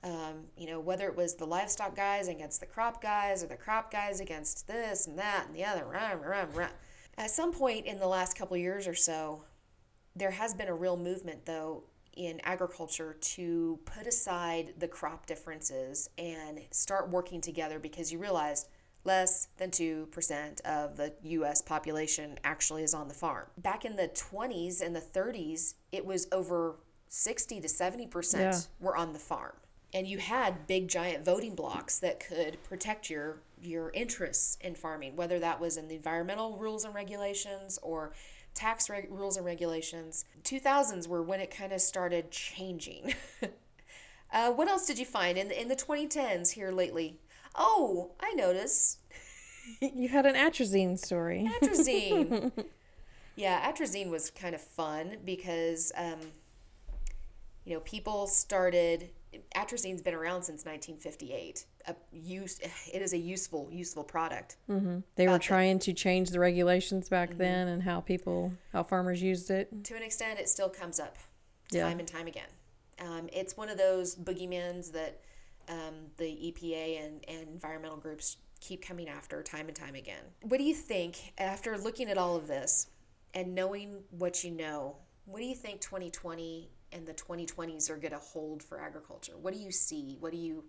Um, 0.04 0.44
you 0.56 0.66
know, 0.68 0.78
whether 0.78 1.06
it 1.08 1.16
was 1.16 1.34
the 1.34 1.44
livestock 1.46 1.96
guys 1.96 2.28
against 2.28 2.60
the 2.60 2.66
crop 2.66 3.02
guys 3.02 3.42
or 3.42 3.48
the 3.48 3.56
crop 3.56 3.90
guys 3.90 4.20
against 4.20 4.68
this 4.68 5.06
and 5.08 5.18
that 5.18 5.46
and 5.46 5.54
the 5.56 5.64
other. 5.64 5.84
Rah, 5.84 6.12
rah, 6.12 6.46
rah. 6.54 6.68
At 7.16 7.30
some 7.30 7.52
point 7.52 7.86
in 7.86 7.98
the 7.98 8.06
last 8.06 8.38
couple 8.38 8.54
of 8.54 8.60
years 8.60 8.86
or 8.86 8.94
so, 8.94 9.42
there 10.14 10.30
has 10.30 10.54
been 10.54 10.68
a 10.68 10.74
real 10.74 10.96
movement, 10.96 11.46
though, 11.46 11.82
in 12.16 12.40
agriculture 12.44 13.16
to 13.20 13.78
put 13.86 14.06
aside 14.06 14.74
the 14.78 14.86
crop 14.88 15.26
differences 15.26 16.08
and 16.16 16.60
start 16.70 17.10
working 17.10 17.40
together 17.40 17.78
because 17.80 18.12
you 18.12 18.18
realized 18.18 18.68
less 19.04 19.48
than 19.56 19.70
2% 19.70 20.60
of 20.62 20.96
the 20.96 21.12
US 21.22 21.60
population 21.62 22.38
actually 22.44 22.82
is 22.84 22.94
on 22.94 23.08
the 23.08 23.14
farm. 23.14 23.46
Back 23.56 23.84
in 23.84 23.96
the 23.96 24.08
20s 24.08 24.80
and 24.80 24.94
the 24.94 25.00
30s, 25.00 25.74
it 25.92 26.04
was 26.04 26.28
over 26.30 26.76
60 27.08 27.60
to 27.60 27.68
70% 27.68 28.38
Yeah. 28.40 28.60
were 28.80 28.96
on 28.96 29.12
the 29.12 29.18
farm. 29.18 29.54
And 29.94 30.06
you 30.06 30.18
had 30.18 30.66
big 30.66 30.88
giant 30.88 31.24
voting 31.24 31.54
blocks 31.54 31.98
that 32.00 32.20
could 32.20 32.62
protect 32.64 33.08
your 33.08 33.38
your 33.60 33.90
interests 33.90 34.58
in 34.60 34.74
farming, 34.74 35.16
whether 35.16 35.38
that 35.38 35.60
was 35.60 35.76
in 35.76 35.88
the 35.88 35.96
environmental 35.96 36.56
rules 36.56 36.84
and 36.84 36.94
regulations 36.94 37.78
or 37.82 38.12
tax 38.54 38.90
reg- 38.90 39.08
rules 39.10 39.36
and 39.36 39.46
regulations. 39.46 40.24
2000s 40.44 41.06
were 41.06 41.22
when 41.22 41.40
it 41.40 41.50
kind 41.50 41.72
of 41.72 41.80
started 41.80 42.30
changing. 42.30 43.14
uh, 44.32 44.50
what 44.52 44.68
else 44.68 44.86
did 44.86 44.98
you 44.98 45.04
find 45.04 45.38
in 45.38 45.48
the, 45.48 45.60
in 45.60 45.68
the 45.68 45.76
2010s 45.76 46.52
here 46.52 46.70
lately? 46.70 47.18
Oh, 47.54 48.12
I 48.20 48.32
noticed 48.34 48.98
you 49.80 50.08
had 50.08 50.26
an 50.26 50.34
atrazine 50.34 50.98
story 50.98 51.50
atrazine. 51.60 52.52
yeah, 53.36 53.70
atrazine 53.70 54.10
was 54.10 54.30
kind 54.30 54.54
of 54.54 54.60
fun 54.60 55.18
because, 55.24 55.92
um, 55.96 56.18
you 57.64 57.74
know, 57.74 57.80
people 57.80 58.26
started. 58.26 59.10
Atrazine's 59.54 60.00
been 60.02 60.14
around 60.14 60.42
since 60.42 60.64
1958. 60.64 61.66
A 61.86 61.94
use, 62.12 62.58
it 62.92 63.02
is 63.02 63.12
a 63.12 63.18
useful, 63.18 63.68
useful 63.70 64.04
product. 64.04 64.56
They 64.68 65.26
were 65.26 65.34
the- 65.34 65.38
trying 65.38 65.78
to 65.80 65.92
change 65.92 66.30
the 66.30 66.40
regulations 66.40 67.08
back 67.08 67.36
then 67.36 67.68
and 67.68 67.82
how 67.82 68.00
people, 68.00 68.52
how 68.72 68.82
farmers 68.82 69.22
used 69.22 69.50
it. 69.50 69.84
To 69.84 69.94
an 69.96 70.02
extent, 70.02 70.38
it 70.38 70.48
still 70.48 70.68
comes 70.70 70.98
up 71.00 71.16
Yeah. 71.70 71.84
time 71.84 71.98
and 71.98 72.08
time 72.08 72.26
again. 72.26 72.48
Um, 72.98 73.28
it's 73.32 73.56
one 73.56 73.68
of 73.68 73.78
those 73.78 74.16
boogeymans 74.16 74.92
that 74.92 75.20
um, 75.68 76.06
the 76.16 76.24
EPA 76.24 77.04
and, 77.04 77.24
and 77.28 77.48
environmental 77.48 77.98
groups 77.98 78.38
keep 78.60 78.82
coming 78.82 79.08
after 79.08 79.42
time 79.42 79.66
and 79.68 79.76
time 79.76 79.94
again. 79.94 80.22
What 80.42 80.56
do 80.58 80.64
you 80.64 80.74
think, 80.74 81.32
after 81.38 81.76
looking 81.76 82.08
at 82.08 82.16
all 82.18 82.34
of 82.36 82.46
this 82.48 82.86
and 83.34 83.54
knowing 83.54 84.02
what 84.10 84.42
you 84.42 84.50
know, 84.50 84.96
what 85.26 85.38
do 85.40 85.44
you 85.44 85.54
think 85.54 85.80
2020 85.82 86.70
and 86.92 87.06
the 87.06 87.14
2020s 87.14 87.90
are 87.90 87.96
going 87.96 88.12
to 88.12 88.18
hold 88.18 88.62
for 88.62 88.80
agriculture? 88.80 89.34
What 89.40 89.54
do 89.54 89.60
you 89.60 89.72
see? 89.72 90.16
What 90.20 90.32
do 90.32 90.38
you 90.38 90.64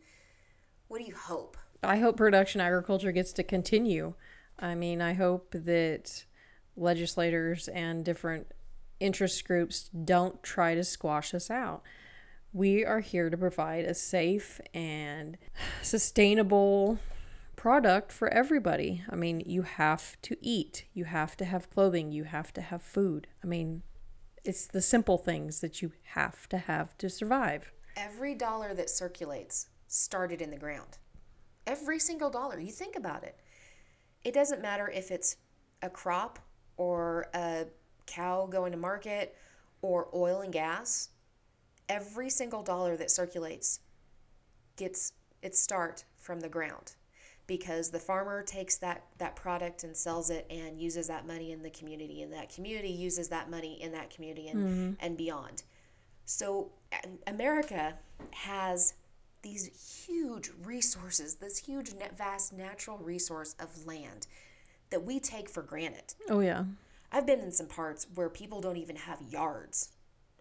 what 0.88 1.00
do 1.00 1.06
you 1.06 1.16
hope? 1.16 1.56
I 1.84 1.98
hope 1.98 2.18
production 2.18 2.62
agriculture 2.62 3.12
gets 3.12 3.32
to 3.34 3.44
continue. 3.44 4.16
I 4.58 4.74
mean, 4.76 5.02
I 5.02 5.14
hope 5.14 5.52
that 5.52 6.26
legislators 6.76 7.68
and 7.68 8.04
different 8.04 8.48
interest 9.00 9.46
groups 9.46 9.90
don't 9.90 10.42
try 10.42 10.76
to 10.76 10.84
squash 10.84 11.34
us 11.34 11.50
out. 11.52 11.84
We 12.52 12.84
are 12.84 13.02
here 13.02 13.30
to 13.30 13.38
provide 13.38 13.86
a 13.86 13.94
safe 13.94 14.60
and 14.74 15.38
sustainable 15.84 17.00
product 17.56 18.12
for 18.12 18.30
everybody. 18.30 19.04
I 19.10 19.16
mean, 19.16 19.44
you 19.46 19.62
have 19.62 20.20
to 20.24 20.36
eat, 20.42 20.86
you 20.94 21.06
have 21.06 21.38
to 21.38 21.46
have 21.46 21.70
clothing, 21.70 22.12
you 22.12 22.24
have 22.24 22.52
to 22.54 22.62
have 22.62 22.82
food. 22.82 23.28
I 23.44 23.48
mean, 23.48 23.84
it's 24.44 24.68
the 24.68 24.82
simple 24.82 25.18
things 25.18 25.62
that 25.62 25.82
you 25.82 25.92
have 26.14 26.48
to 26.50 26.58
have 26.58 26.98
to 26.98 27.10
survive. 27.10 27.72
Every 27.96 28.36
dollar 28.36 28.74
that 28.74 28.90
circulates 28.90 29.68
started 29.88 30.42
in 30.42 30.52
the 30.52 30.58
ground. 30.58 30.98
Every 31.68 32.00
single 32.00 32.30
dollar. 32.30 32.60
You 32.60 32.72
think 32.72 32.96
about 32.96 33.24
it. 33.24 33.40
It 34.24 34.34
doesn't 34.34 34.62
matter 34.62 34.90
if 34.90 35.12
it's 35.12 35.38
a 35.82 35.90
crop 35.90 36.40
or 36.78 37.28
a 37.34 37.66
cow 38.06 38.48
going 38.48 38.72
to 38.72 38.78
market 38.78 39.36
or 39.82 40.10
oil 40.14 40.42
and 40.42 40.52
gas. 40.52 41.10
Every 41.88 42.30
single 42.30 42.64
dollar 42.64 42.98
that 42.98 43.12
circulates 43.12 43.80
gets 44.76 45.14
its 45.42 45.60
start 45.60 46.06
from 46.18 46.40
the 46.40 46.50
ground 46.50 46.94
because 47.50 47.90
the 47.90 48.00
farmer 48.00 48.44
takes 48.44 48.78
that, 48.78 49.04
that 49.18 49.36
product 49.36 49.84
and 49.84 49.98
sells 49.98 50.30
it 50.30 50.46
and 50.52 50.80
uses 50.80 51.08
that 51.08 51.26
money 51.26 51.52
in 51.52 51.64
the 51.64 51.70
community 51.72 52.22
and 52.22 52.32
that 52.32 52.54
community 52.54 52.90
uses 52.90 53.28
that 53.28 53.50
money 53.50 53.82
in 53.82 53.92
that 53.92 54.12
community 54.12 54.48
and, 54.48 54.60
mm-hmm. 54.60 54.92
and 55.00 55.18
beyond. 55.18 55.64
So 56.26 56.70
America 57.26 57.96
has 58.32 58.94
these 59.42 60.06
huge 60.06 60.52
resources, 60.64 61.36
this 61.36 61.58
huge 61.58 61.94
net 61.96 62.16
vast 62.16 62.54
natural 62.54 63.00
resource 63.00 63.56
of 63.60 63.88
land 63.88 64.28
that 64.92 65.04
we 65.04 65.20
take 65.20 65.50
for 65.50 65.64
granted. 65.64 66.14
Oh, 66.30 66.42
yeah. 66.42 66.66
I've 67.12 67.26
been 67.26 67.40
in 67.40 67.52
some 67.52 67.66
parts 67.66 68.06
where 68.14 68.30
people 68.30 68.62
don't 68.62 68.78
even 68.78 68.96
have 68.96 69.20
yards. 69.28 69.90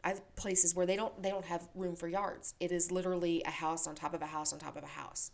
I've 0.05 0.37
places 0.37 0.75
where 0.75 0.87
they 0.87 0.95
don't 0.95 1.23
they 1.23 1.31
don't 1.31 1.47
have 1.47 1.69
room 1.75 1.97
for 1.97 2.07
yards. 2.07 2.55
It 2.61 2.71
is 2.71 2.93
literally 2.93 3.43
a 3.47 3.51
house 3.51 3.87
on 3.87 3.95
top 3.95 4.15
of 4.15 4.21
a 4.21 4.27
house 4.27 4.53
on 4.53 4.59
top 4.59 4.77
of 4.77 4.85
a 4.85 4.87
house. 4.87 5.33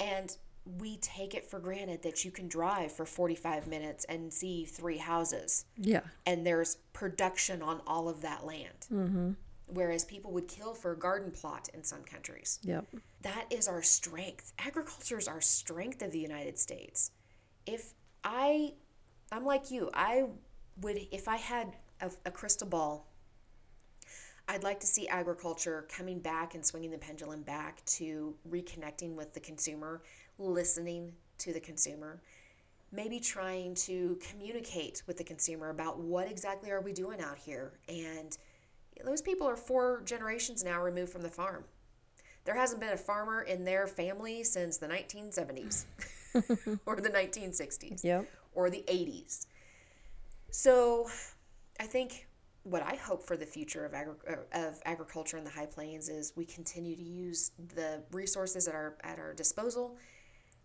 And 0.00 0.36
we 0.64 0.98
take 0.98 1.34
it 1.34 1.44
for 1.46 1.58
granted 1.58 2.02
that 2.02 2.24
you 2.24 2.30
can 2.30 2.46
drive 2.48 2.92
for 2.92 3.06
45 3.06 3.66
minutes 3.66 4.04
and 4.06 4.32
see 4.32 4.64
three 4.66 4.98
houses 4.98 5.64
Yeah. 5.76 6.00
and 6.26 6.46
there's 6.46 6.76
production 6.92 7.62
on 7.62 7.80
all 7.86 8.08
of 8.08 8.20
that 8.22 8.44
land. 8.44 8.86
Mm-hmm. 8.92 9.30
whereas 9.70 10.04
people 10.04 10.30
would 10.32 10.48
kill 10.48 10.74
for 10.74 10.92
a 10.92 10.98
garden 10.98 11.30
plot 11.30 11.68
in 11.74 11.84
some 11.84 12.02
countries. 12.02 12.58
Yep. 12.62 12.86
That 13.22 13.44
is 13.50 13.68
our 13.68 13.82
strength. 13.82 14.52
Agriculture 14.58 15.18
is 15.18 15.28
our 15.28 15.42
strength 15.42 16.00
of 16.02 16.10
the 16.10 16.18
United 16.18 16.58
States. 16.58 17.10
If 17.66 17.92
I, 18.24 18.72
I'm 19.30 19.44
like 19.44 19.70
you, 19.70 19.90
I 19.92 20.24
would, 20.80 20.98
if 21.12 21.28
I 21.28 21.36
had 21.36 21.74
a, 22.00 22.10
a 22.24 22.30
crystal 22.30 22.66
ball, 22.66 23.08
I'd 24.48 24.62
like 24.64 24.80
to 24.80 24.86
see 24.86 25.06
agriculture 25.08 25.86
coming 25.94 26.20
back 26.20 26.54
and 26.54 26.64
swinging 26.64 26.90
the 26.90 26.96
pendulum 26.98 27.42
back 27.42 27.84
to 27.86 28.34
reconnecting 28.48 29.14
with 29.14 29.34
the 29.34 29.40
consumer, 29.40 30.00
listening 30.38 31.12
to 31.38 31.52
the 31.52 31.60
consumer, 31.60 32.20
maybe 32.92 33.20
trying 33.20 33.74
to 33.74 34.18
communicate 34.30 35.02
with 35.06 35.18
the 35.18 35.24
consumer 35.24 35.70
about 35.70 35.98
what 35.98 36.30
exactly 36.30 36.70
are 36.70 36.80
we 36.80 36.92
doing 36.92 37.20
out 37.20 37.38
here. 37.38 37.72
And 37.88 38.36
those 39.04 39.22
people 39.22 39.46
are 39.46 39.56
four 39.56 40.02
generations 40.04 40.64
now 40.64 40.82
removed 40.82 41.12
from 41.12 41.22
the 41.22 41.28
farm. 41.30 41.64
There 42.44 42.54
hasn't 42.56 42.80
been 42.80 42.90
a 42.94 42.96
farmer 42.96 43.42
in 43.42 43.64
their 43.64 43.86
family 43.86 44.42
since 44.42 44.78
the 44.78 44.88
1970s 44.88 45.84
or 46.86 46.96
the 46.96 47.10
1960s 47.10 48.02
Yep. 48.02 48.26
or 48.54 48.70
the 48.70 48.84
80s. 48.88 49.46
So 50.50 51.08
I 51.78 51.84
think 51.84 52.26
what 52.62 52.82
I 52.82 52.96
hope 52.96 53.22
for 53.22 53.36
the 53.36 53.46
future 53.46 53.84
of, 53.84 53.94
agri- 53.94 54.14
uh, 54.28 54.58
of 54.68 54.80
agriculture 54.84 55.36
in 55.36 55.44
the 55.44 55.50
High 55.50 55.66
Plains 55.66 56.08
is 56.08 56.32
we 56.36 56.44
continue 56.44 56.96
to 56.96 57.02
use 57.02 57.52
the 57.74 58.02
resources 58.12 58.66
at 58.66 58.74
our, 58.74 58.96
at 59.04 59.18
our 59.18 59.34
disposal 59.34 59.96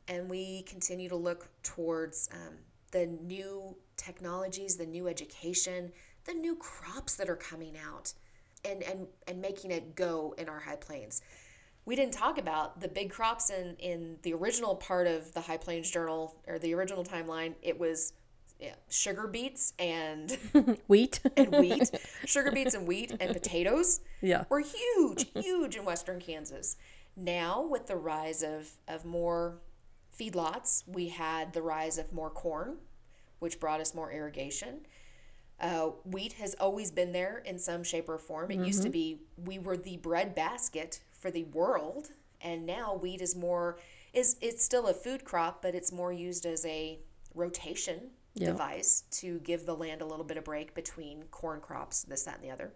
and 0.08 0.30
we 0.30 0.64
continue 0.64 1.10
to 1.10 1.16
look 1.16 1.48
towards 1.64 2.30
um, 2.34 2.56
the 2.92 3.08
new 3.08 3.76
technologies, 3.98 4.78
the 4.78 4.86
new 4.86 5.08
education, 5.08 5.92
the 6.26 6.34
new 6.34 6.56
crops 6.56 7.16
that 7.16 7.30
are 7.30 7.36
coming 7.36 7.76
out 7.78 8.14
and, 8.66 8.84
and, 8.84 9.08
and 9.28 9.42
making 9.42 9.72
it 9.72 9.96
go 9.96 10.34
in 10.38 10.48
our 10.48 10.60
High 10.60 10.76
Plains. 10.76 11.22
We 11.86 11.96
didn't 11.96 12.14
talk 12.14 12.38
about 12.38 12.80
the 12.80 12.88
big 12.88 13.12
crops 13.12 13.50
in, 13.50 13.76
in 13.80 14.18
the 14.22 14.34
original 14.34 14.76
part 14.76 15.06
of 15.06 15.34
the 15.34 15.42
High 15.42 15.58
Plains 15.58 15.92
Journal 15.92 16.36
or 16.48 16.60
the 16.60 16.74
original 16.74 17.04
timeline. 17.04 17.56
It 17.62 17.78
was 17.78 18.14
yeah, 18.60 18.76
sugar 18.90 19.28
beets 19.28 19.74
and 19.78 20.38
Wheat. 20.88 21.20
and 21.38 21.52
wheat, 21.58 21.92
sugar 22.26 22.52
beets 22.52 22.74
and 22.74 22.88
wheat 22.88 23.12
and 23.20 23.34
potatoes 23.34 24.00
yeah. 24.22 24.46
were 24.48 24.62
huge, 24.62 25.26
huge 25.34 25.76
in 25.76 25.84
western 25.84 26.22
Kansas. 26.22 26.78
Now, 27.18 27.62
with 27.62 27.88
the 27.88 27.98
rise 27.98 28.42
of, 28.42 28.70
of 28.88 29.04
more 29.04 29.60
feedlots, 30.18 30.84
we 30.88 31.10
had 31.10 31.54
the 31.54 31.62
rise 31.62 31.98
of 31.98 32.12
more 32.14 32.30
corn, 32.30 32.78
which 33.40 33.60
brought 33.60 33.82
us 33.82 33.94
more 33.94 34.12
irrigation. 34.12 34.86
Uh, 35.60 35.92
wheat 36.04 36.34
has 36.34 36.56
always 36.56 36.92
been 36.92 37.12
there 37.12 37.42
in 37.46 37.58
some 37.58 37.84
shape 37.84 38.10
or 38.10 38.18
form. 38.18 38.52
It 38.52 38.66
used 38.66 38.84
to 38.84 38.90
be 38.90 39.22
we 39.46 39.60
were 39.60 39.78
the 39.78 39.98
bread 39.98 40.36
basket 40.36 41.02
for 41.12 41.32
the 41.32 41.44
world, 41.46 42.12
and 42.42 42.66
now 42.66 42.96
wheat 42.96 43.22
is 43.22 43.36
more 43.36 43.78
is 44.14 44.36
it's 44.42 44.64
still 44.64 44.88
a 44.88 44.94
food 44.94 45.24
crop, 45.24 45.62
but 45.62 45.74
it's 45.74 45.92
more 45.92 46.12
used 46.14 46.46
as 46.46 46.66
a 46.66 47.00
rotation 47.34 48.12
Yeah. 48.36 48.48
device 48.48 49.04
to 49.12 49.40
give 49.40 49.66
the 49.66 49.76
land 49.76 50.02
a 50.02 50.06
little 50.06 50.26
bit 50.26 50.38
of 50.38 50.44
break 50.44 50.74
between 50.74 51.24
corn 51.32 51.62
crops, 51.62 52.04
this, 52.04 52.24
that, 52.24 52.36
and 52.36 52.44
the 52.44 52.52
other. 52.52 52.74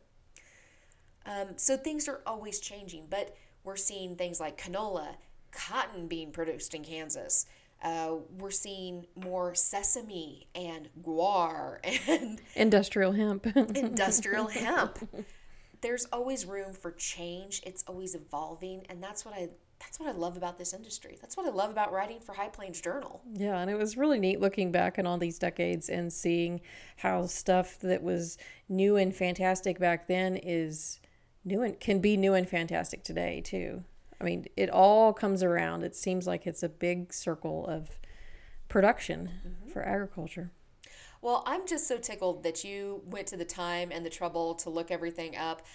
Um, 1.25 1.57
so 1.57 1.75
things 1.77 2.07
are 2.07 2.21
always 2.25 2.59
changing, 2.59 3.07
but 3.09 3.35
we're 3.63 3.75
seeing 3.75 4.15
things 4.15 4.39
like 4.39 4.57
canola, 4.57 5.17
cotton 5.57 6.07
being 6.07 6.31
produced 6.31 6.73
in 6.73 6.83
Kansas. 6.83 7.45
Uh, 7.81 8.15
we're 8.39 8.51
seeing 8.51 9.05
more 9.15 9.53
sesame 9.53 10.47
and 10.55 10.89
guar 11.03 11.79
and 12.07 12.41
Industrial 12.55 13.11
hemp. 13.11 13.45
industrial 13.55 14.47
hemp. 14.47 14.97
There's 15.81 16.05
always 16.11 16.45
room 16.45 16.73
for 16.73 16.91
change. 16.91 17.61
It's 17.65 17.83
always 17.87 18.15
evolving, 18.15 18.85
and 18.89 19.03
that's 19.03 19.25
what 19.25 19.35
I 19.35 19.49
that's 19.79 19.99
what 19.99 20.09
I 20.09 20.11
love 20.11 20.37
about 20.37 20.57
this 20.57 20.73
industry. 20.73 21.19
That's 21.21 21.37
what 21.37 21.45
I 21.45 21.51
love 21.51 21.69
about 21.69 21.91
writing 21.91 22.19
for 22.19 22.33
High 22.33 22.47
Plains 22.47 22.81
Journal. 22.81 23.21
Yeah, 23.31 23.59
and 23.59 23.69
it 23.69 23.77
was 23.77 23.95
really 23.95 24.17
neat 24.17 24.41
looking 24.41 24.71
back 24.71 24.97
on 24.97 25.05
all 25.05 25.19
these 25.19 25.37
decades 25.37 25.87
and 25.87 26.11
seeing 26.11 26.61
how 26.97 27.27
stuff 27.27 27.77
that 27.81 28.01
was 28.01 28.39
new 28.67 28.95
and 28.95 29.15
fantastic 29.15 29.77
back 29.77 30.07
then 30.07 30.35
is 30.35 30.99
new 31.45 31.61
and 31.61 31.79
can 31.79 31.99
be 31.99 32.17
new 32.17 32.33
and 32.33 32.49
fantastic 32.49 33.03
today 33.03 33.39
too. 33.39 33.83
I 34.19 34.23
mean, 34.23 34.45
it 34.55 34.69
all 34.69 35.13
comes 35.13 35.43
around. 35.43 35.83
It 35.83 35.95
seems 35.95 36.25
like 36.25 36.47
it's 36.47 36.63
a 36.63 36.69
big 36.69 37.13
circle 37.13 37.65
of 37.67 37.99
production 38.67 39.31
for 39.71 39.83
agriculture. 39.83 40.51
Well, 41.21 41.43
I'm 41.45 41.67
just 41.67 41.87
so 41.87 41.97
tickled 41.97 42.43
that 42.43 42.63
you 42.63 43.01
went 43.05 43.27
to 43.27 43.37
the 43.37 43.45
time 43.45 43.91
and 43.91 44.05
the 44.05 44.09
trouble 44.09 44.55
to 44.55 44.69
look 44.69 44.91
everything 44.91 45.35
up. 45.35 45.65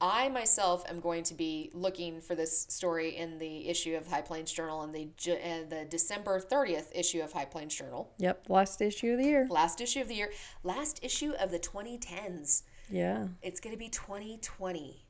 I 0.00 0.28
myself 0.30 0.84
am 0.88 0.98
going 0.98 1.22
to 1.24 1.34
be 1.34 1.70
looking 1.74 2.20
for 2.20 2.34
this 2.34 2.66
story 2.68 3.16
in 3.16 3.38
the 3.38 3.68
issue 3.68 3.94
of 3.94 4.08
High 4.08 4.22
Plains 4.22 4.50
Journal 4.50 4.82
and 4.82 4.92
the 4.92 5.08
uh, 5.30 5.68
the 5.68 5.86
December 5.88 6.40
30th 6.40 6.86
issue 6.92 7.20
of 7.20 7.32
High 7.32 7.44
Plains 7.44 7.76
Journal. 7.76 8.10
Yep, 8.18 8.46
last 8.48 8.80
issue 8.80 9.12
of 9.12 9.18
the 9.18 9.24
year. 9.24 9.46
Last 9.48 9.80
issue 9.80 10.00
of 10.00 10.08
the 10.08 10.16
year, 10.16 10.30
last 10.64 10.98
issue 11.04 11.32
of 11.38 11.52
the 11.52 11.60
2010s. 11.60 12.64
Yeah. 12.90 13.28
It's 13.42 13.60
going 13.60 13.74
to 13.74 13.78
be 13.78 13.88
2020. 13.88 15.06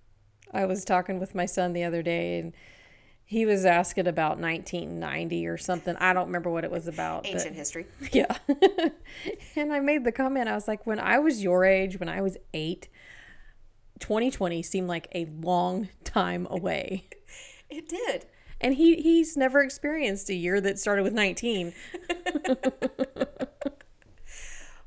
I 0.53 0.67
was 0.67 0.85
talking 0.85 1.19
with 1.19 1.35
my 1.35 1.47
son 1.47 1.73
the 1.73 1.85
other 1.85 2.03
day 2.03 2.39
and 2.39 2.53
he 3.33 3.47
was 3.47 3.65
asking 3.65 4.07
about 4.07 4.39
1990 4.39 5.47
or 5.47 5.57
something. 5.57 5.97
I 5.97 6.13
don't 6.13 6.27
remember 6.27 6.51
what 6.51 6.65
it 6.65 6.71
was 6.71 6.87
about. 6.87 7.23
but- 7.23 7.33
Ancient 7.33 7.57
history. 7.57 7.87
Yeah. 8.13 8.37
and 9.57 9.73
I 9.73 9.81
made 9.81 10.05
the 10.05 10.13
comment 10.13 10.51
I 10.51 10.55
was 10.55 10.69
like, 10.69 10.87
when 10.87 11.01
I 11.01 11.19
was 11.19 11.43
your 11.43 11.65
age, 11.65 11.99
when 11.99 12.11
I 12.11 12.21
was 12.21 12.37
eight, 12.53 12.89
2020 14.01 14.63
seemed 14.63 14.87
like 14.87 15.09
a 15.15 15.25
long 15.41 15.89
time 16.05 16.47
away. 16.51 17.05
It 17.71 17.89
did. 17.89 18.27
And 18.61 18.75
he, 18.75 18.97
he's 19.01 19.35
never 19.35 19.61
experienced 19.63 20.29
a 20.29 20.35
year 20.35 20.61
that 20.61 20.79
started 20.79 21.05
with 21.05 21.15
19. 21.15 21.73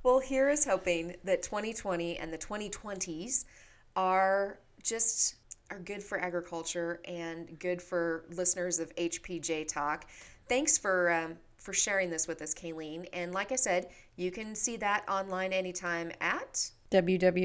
Well, 0.03 0.19
here 0.19 0.49
is 0.51 0.65
hoping 0.65 1.15
that 1.23 1.41
2020 1.41 2.15
and 2.17 2.31
the 2.31 2.37
2020s 2.37 3.45
are 3.95 4.59
just 4.83 5.33
are 5.71 5.79
good 5.79 6.03
for 6.03 6.19
agriculture 6.19 7.01
and 7.05 7.57
good 7.59 7.81
for 7.81 8.25
listeners 8.29 8.79
of 8.79 8.95
HPJ 8.95 9.67
Talk. 9.67 10.05
Thanks 10.47 10.77
for 10.77 11.11
um, 11.11 11.37
for 11.57 11.73
sharing 11.73 12.09
this 12.09 12.27
with 12.27 12.41
us, 12.41 12.53
Kylene. 12.53 13.07
And 13.13 13.33
like 13.33 13.51
I 13.51 13.55
said, 13.55 13.87
you 14.15 14.31
can 14.31 14.53
see 14.55 14.77
that 14.77 15.03
online 15.09 15.51
anytime 15.51 16.11
at 16.21 16.69
www.hpj.com. 16.91 17.39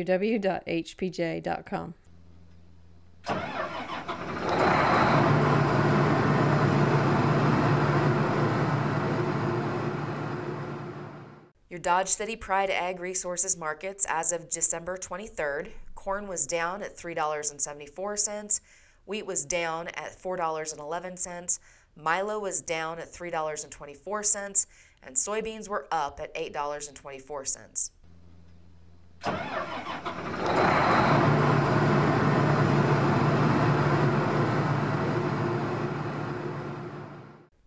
Your 11.70 11.78
Dodge 11.78 12.08
City 12.08 12.34
Pride 12.34 12.68
Ag 12.68 12.98
Resources 12.98 13.56
markets 13.56 14.04
as 14.08 14.32
of 14.32 14.50
December 14.50 14.96
23rd. 14.98 15.70
Corn 16.00 16.26
was 16.28 16.46
down 16.46 16.82
at 16.82 16.96
$3.74. 16.96 18.60
Wheat 19.04 19.26
was 19.26 19.44
down 19.44 19.88
at 19.88 20.18
$4.11. 20.18 21.58
Milo 21.94 22.38
was 22.38 22.62
down 22.62 22.98
at 22.98 23.12
$3.24. 23.12 24.66
And 25.02 25.14
soybeans 25.14 25.68
were 25.68 25.86
up 25.92 26.18
at 26.18 26.34
$8.24. 26.34 27.90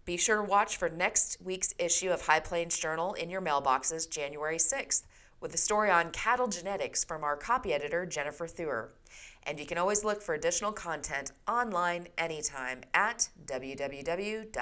Be 0.05 0.17
sure 0.17 0.37
to 0.37 0.43
watch 0.43 0.77
for 0.77 0.89
next 0.89 1.37
week's 1.39 1.75
issue 1.77 2.09
of 2.09 2.25
High 2.25 2.39
Plains 2.39 2.79
Journal 2.79 3.13
in 3.13 3.29
your 3.29 3.41
mailboxes 3.41 4.09
January 4.09 4.57
6th 4.57 5.03
with 5.43 5.53
a 5.53 5.57
story 5.57 5.91
on 5.91 6.09
cattle 6.09 6.47
genetics 6.47 7.03
from 7.03 7.21
our 7.21 7.35
copy 7.35 7.73
editor 7.73 8.05
Jennifer 8.05 8.47
Thuer. 8.47 8.91
And 9.45 9.59
you 9.59 9.65
can 9.65 9.77
always 9.77 10.05
look 10.05 10.21
for 10.21 10.33
additional 10.33 10.71
content 10.71 11.33
online 11.49 12.07
anytime 12.17 12.81
at 12.93 13.27
www.hpj.com. 13.45 14.53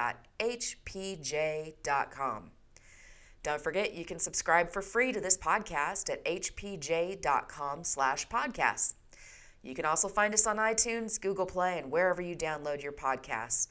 Don't 3.44 3.62
forget 3.62 3.94
you 3.94 4.06
can 4.06 4.20
subscribe 4.20 4.72
for 4.72 4.82
free 4.82 5.12
to 5.12 5.22
this 5.22 5.38
podcast 5.38 6.10
at 6.10 6.26
hpj.com 6.26 7.84
slash 7.84 8.28
podcasts. 8.28 8.96
You 9.62 9.76
can 9.76 9.86
also 9.86 10.08
find 10.08 10.34
us 10.34 10.48
on 10.48 10.58
iTunes, 10.58 11.22
Google 11.22 11.46
Play, 11.46 11.78
and 11.78 11.92
wherever 11.92 12.24
you 12.24 12.36
download 12.36 12.82
your 12.82 12.92
podcasts. 12.92 13.68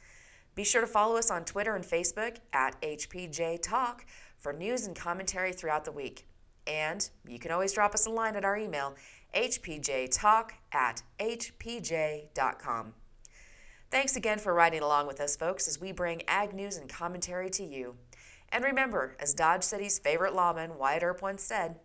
Be 0.55 0.63
sure 0.63 0.81
to 0.81 0.87
follow 0.87 1.17
us 1.17 1.31
on 1.31 1.45
Twitter 1.45 1.75
and 1.75 1.85
Facebook 1.85 2.37
at 2.53 2.81
HPJ 2.83 3.61
Talk 3.63 4.07
for 4.39 4.53
news 4.53 4.87
and 4.87 4.95
commentary 4.95 5.53
throughout 5.53 5.85
the 5.85 5.93
week. 5.93 6.30
And 6.67 7.09
you 7.27 7.39
can 7.39 7.51
always 7.51 7.73
drop 7.73 7.95
us 7.95 8.07
a 8.07 8.11
line 8.11 8.37
at 8.37 8.45
our 8.45 8.57
email, 8.57 8.95
hpjtalk 9.35 10.51
at 10.73 11.03
hpj.com. 11.19 12.95
Thanks 13.91 14.15
again 14.15 14.39
for 14.39 14.55
riding 14.55 14.83
along 14.83 15.09
with 15.09 15.21
us, 15.21 15.37
folks, 15.37 15.67
as 15.67 15.81
we 15.81 15.91
bring 15.91 16.23
ag 16.29 16.55
news 16.55 16.77
and 16.77 16.89
commentary 16.89 17.51
to 17.51 17.65
you. 17.65 17.97
And 18.53 18.65
remember, 18.65 19.17
as 19.19 19.35
Dodge 19.35 19.65
City's 19.65 19.99
favorite 19.99 20.35
lawman, 20.35 20.79
Wyatt 20.79 21.03
Earp, 21.03 21.23
once 21.23 21.43
said, 21.43 21.77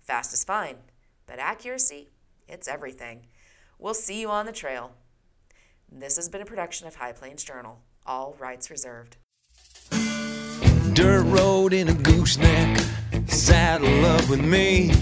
fast 0.00 0.32
is 0.32 0.44
fine, 0.44 0.76
but 1.26 1.38
accuracy, 1.38 2.08
it's 2.48 2.68
everything. 2.68 3.26
We'll 3.78 3.94
see 3.94 4.20
you 4.20 4.30
on 4.30 4.46
the 4.46 4.52
trail. 4.52 4.92
This 5.90 6.16
has 6.16 6.28
been 6.28 6.40
a 6.40 6.46
production 6.46 6.86
of 6.86 6.96
High 6.96 7.12
Plains 7.12 7.44
Journal. 7.44 7.80
All 8.06 8.34
rights 8.38 8.70
reserved. 8.70 9.16
Dirt 10.94 11.24
road 11.24 11.72
in 11.72 11.88
a 11.88 11.94
gooseneck, 11.94 12.82
saddle 13.32 14.04
up 14.04 14.28
with 14.28 14.44
me. 14.44 14.92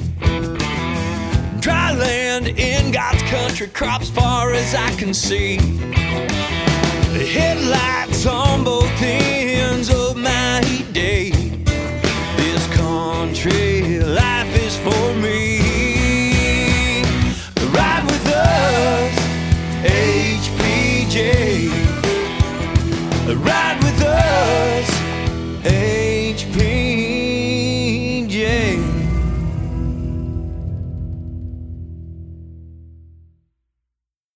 Dry 1.61 1.93
land 1.93 2.47
in 2.47 2.93
God's 2.93 3.22
country, 3.24 3.66
crops 3.68 4.09
far 4.09 4.53
as 4.53 4.74
I 4.74 4.91
can 4.93 5.12
see. 5.12 5.57
The 7.16 7.26
headlights 7.26 8.24
on 8.26 8.64
both 8.64 9.03
ends 9.03 9.91
of 9.91 10.16
my 10.16 10.62
day. 10.93 11.31
This 12.37 12.66
country 12.76 13.99
life 14.01 14.57
is 14.57 14.76
for 14.76 15.14
me. 15.14 15.39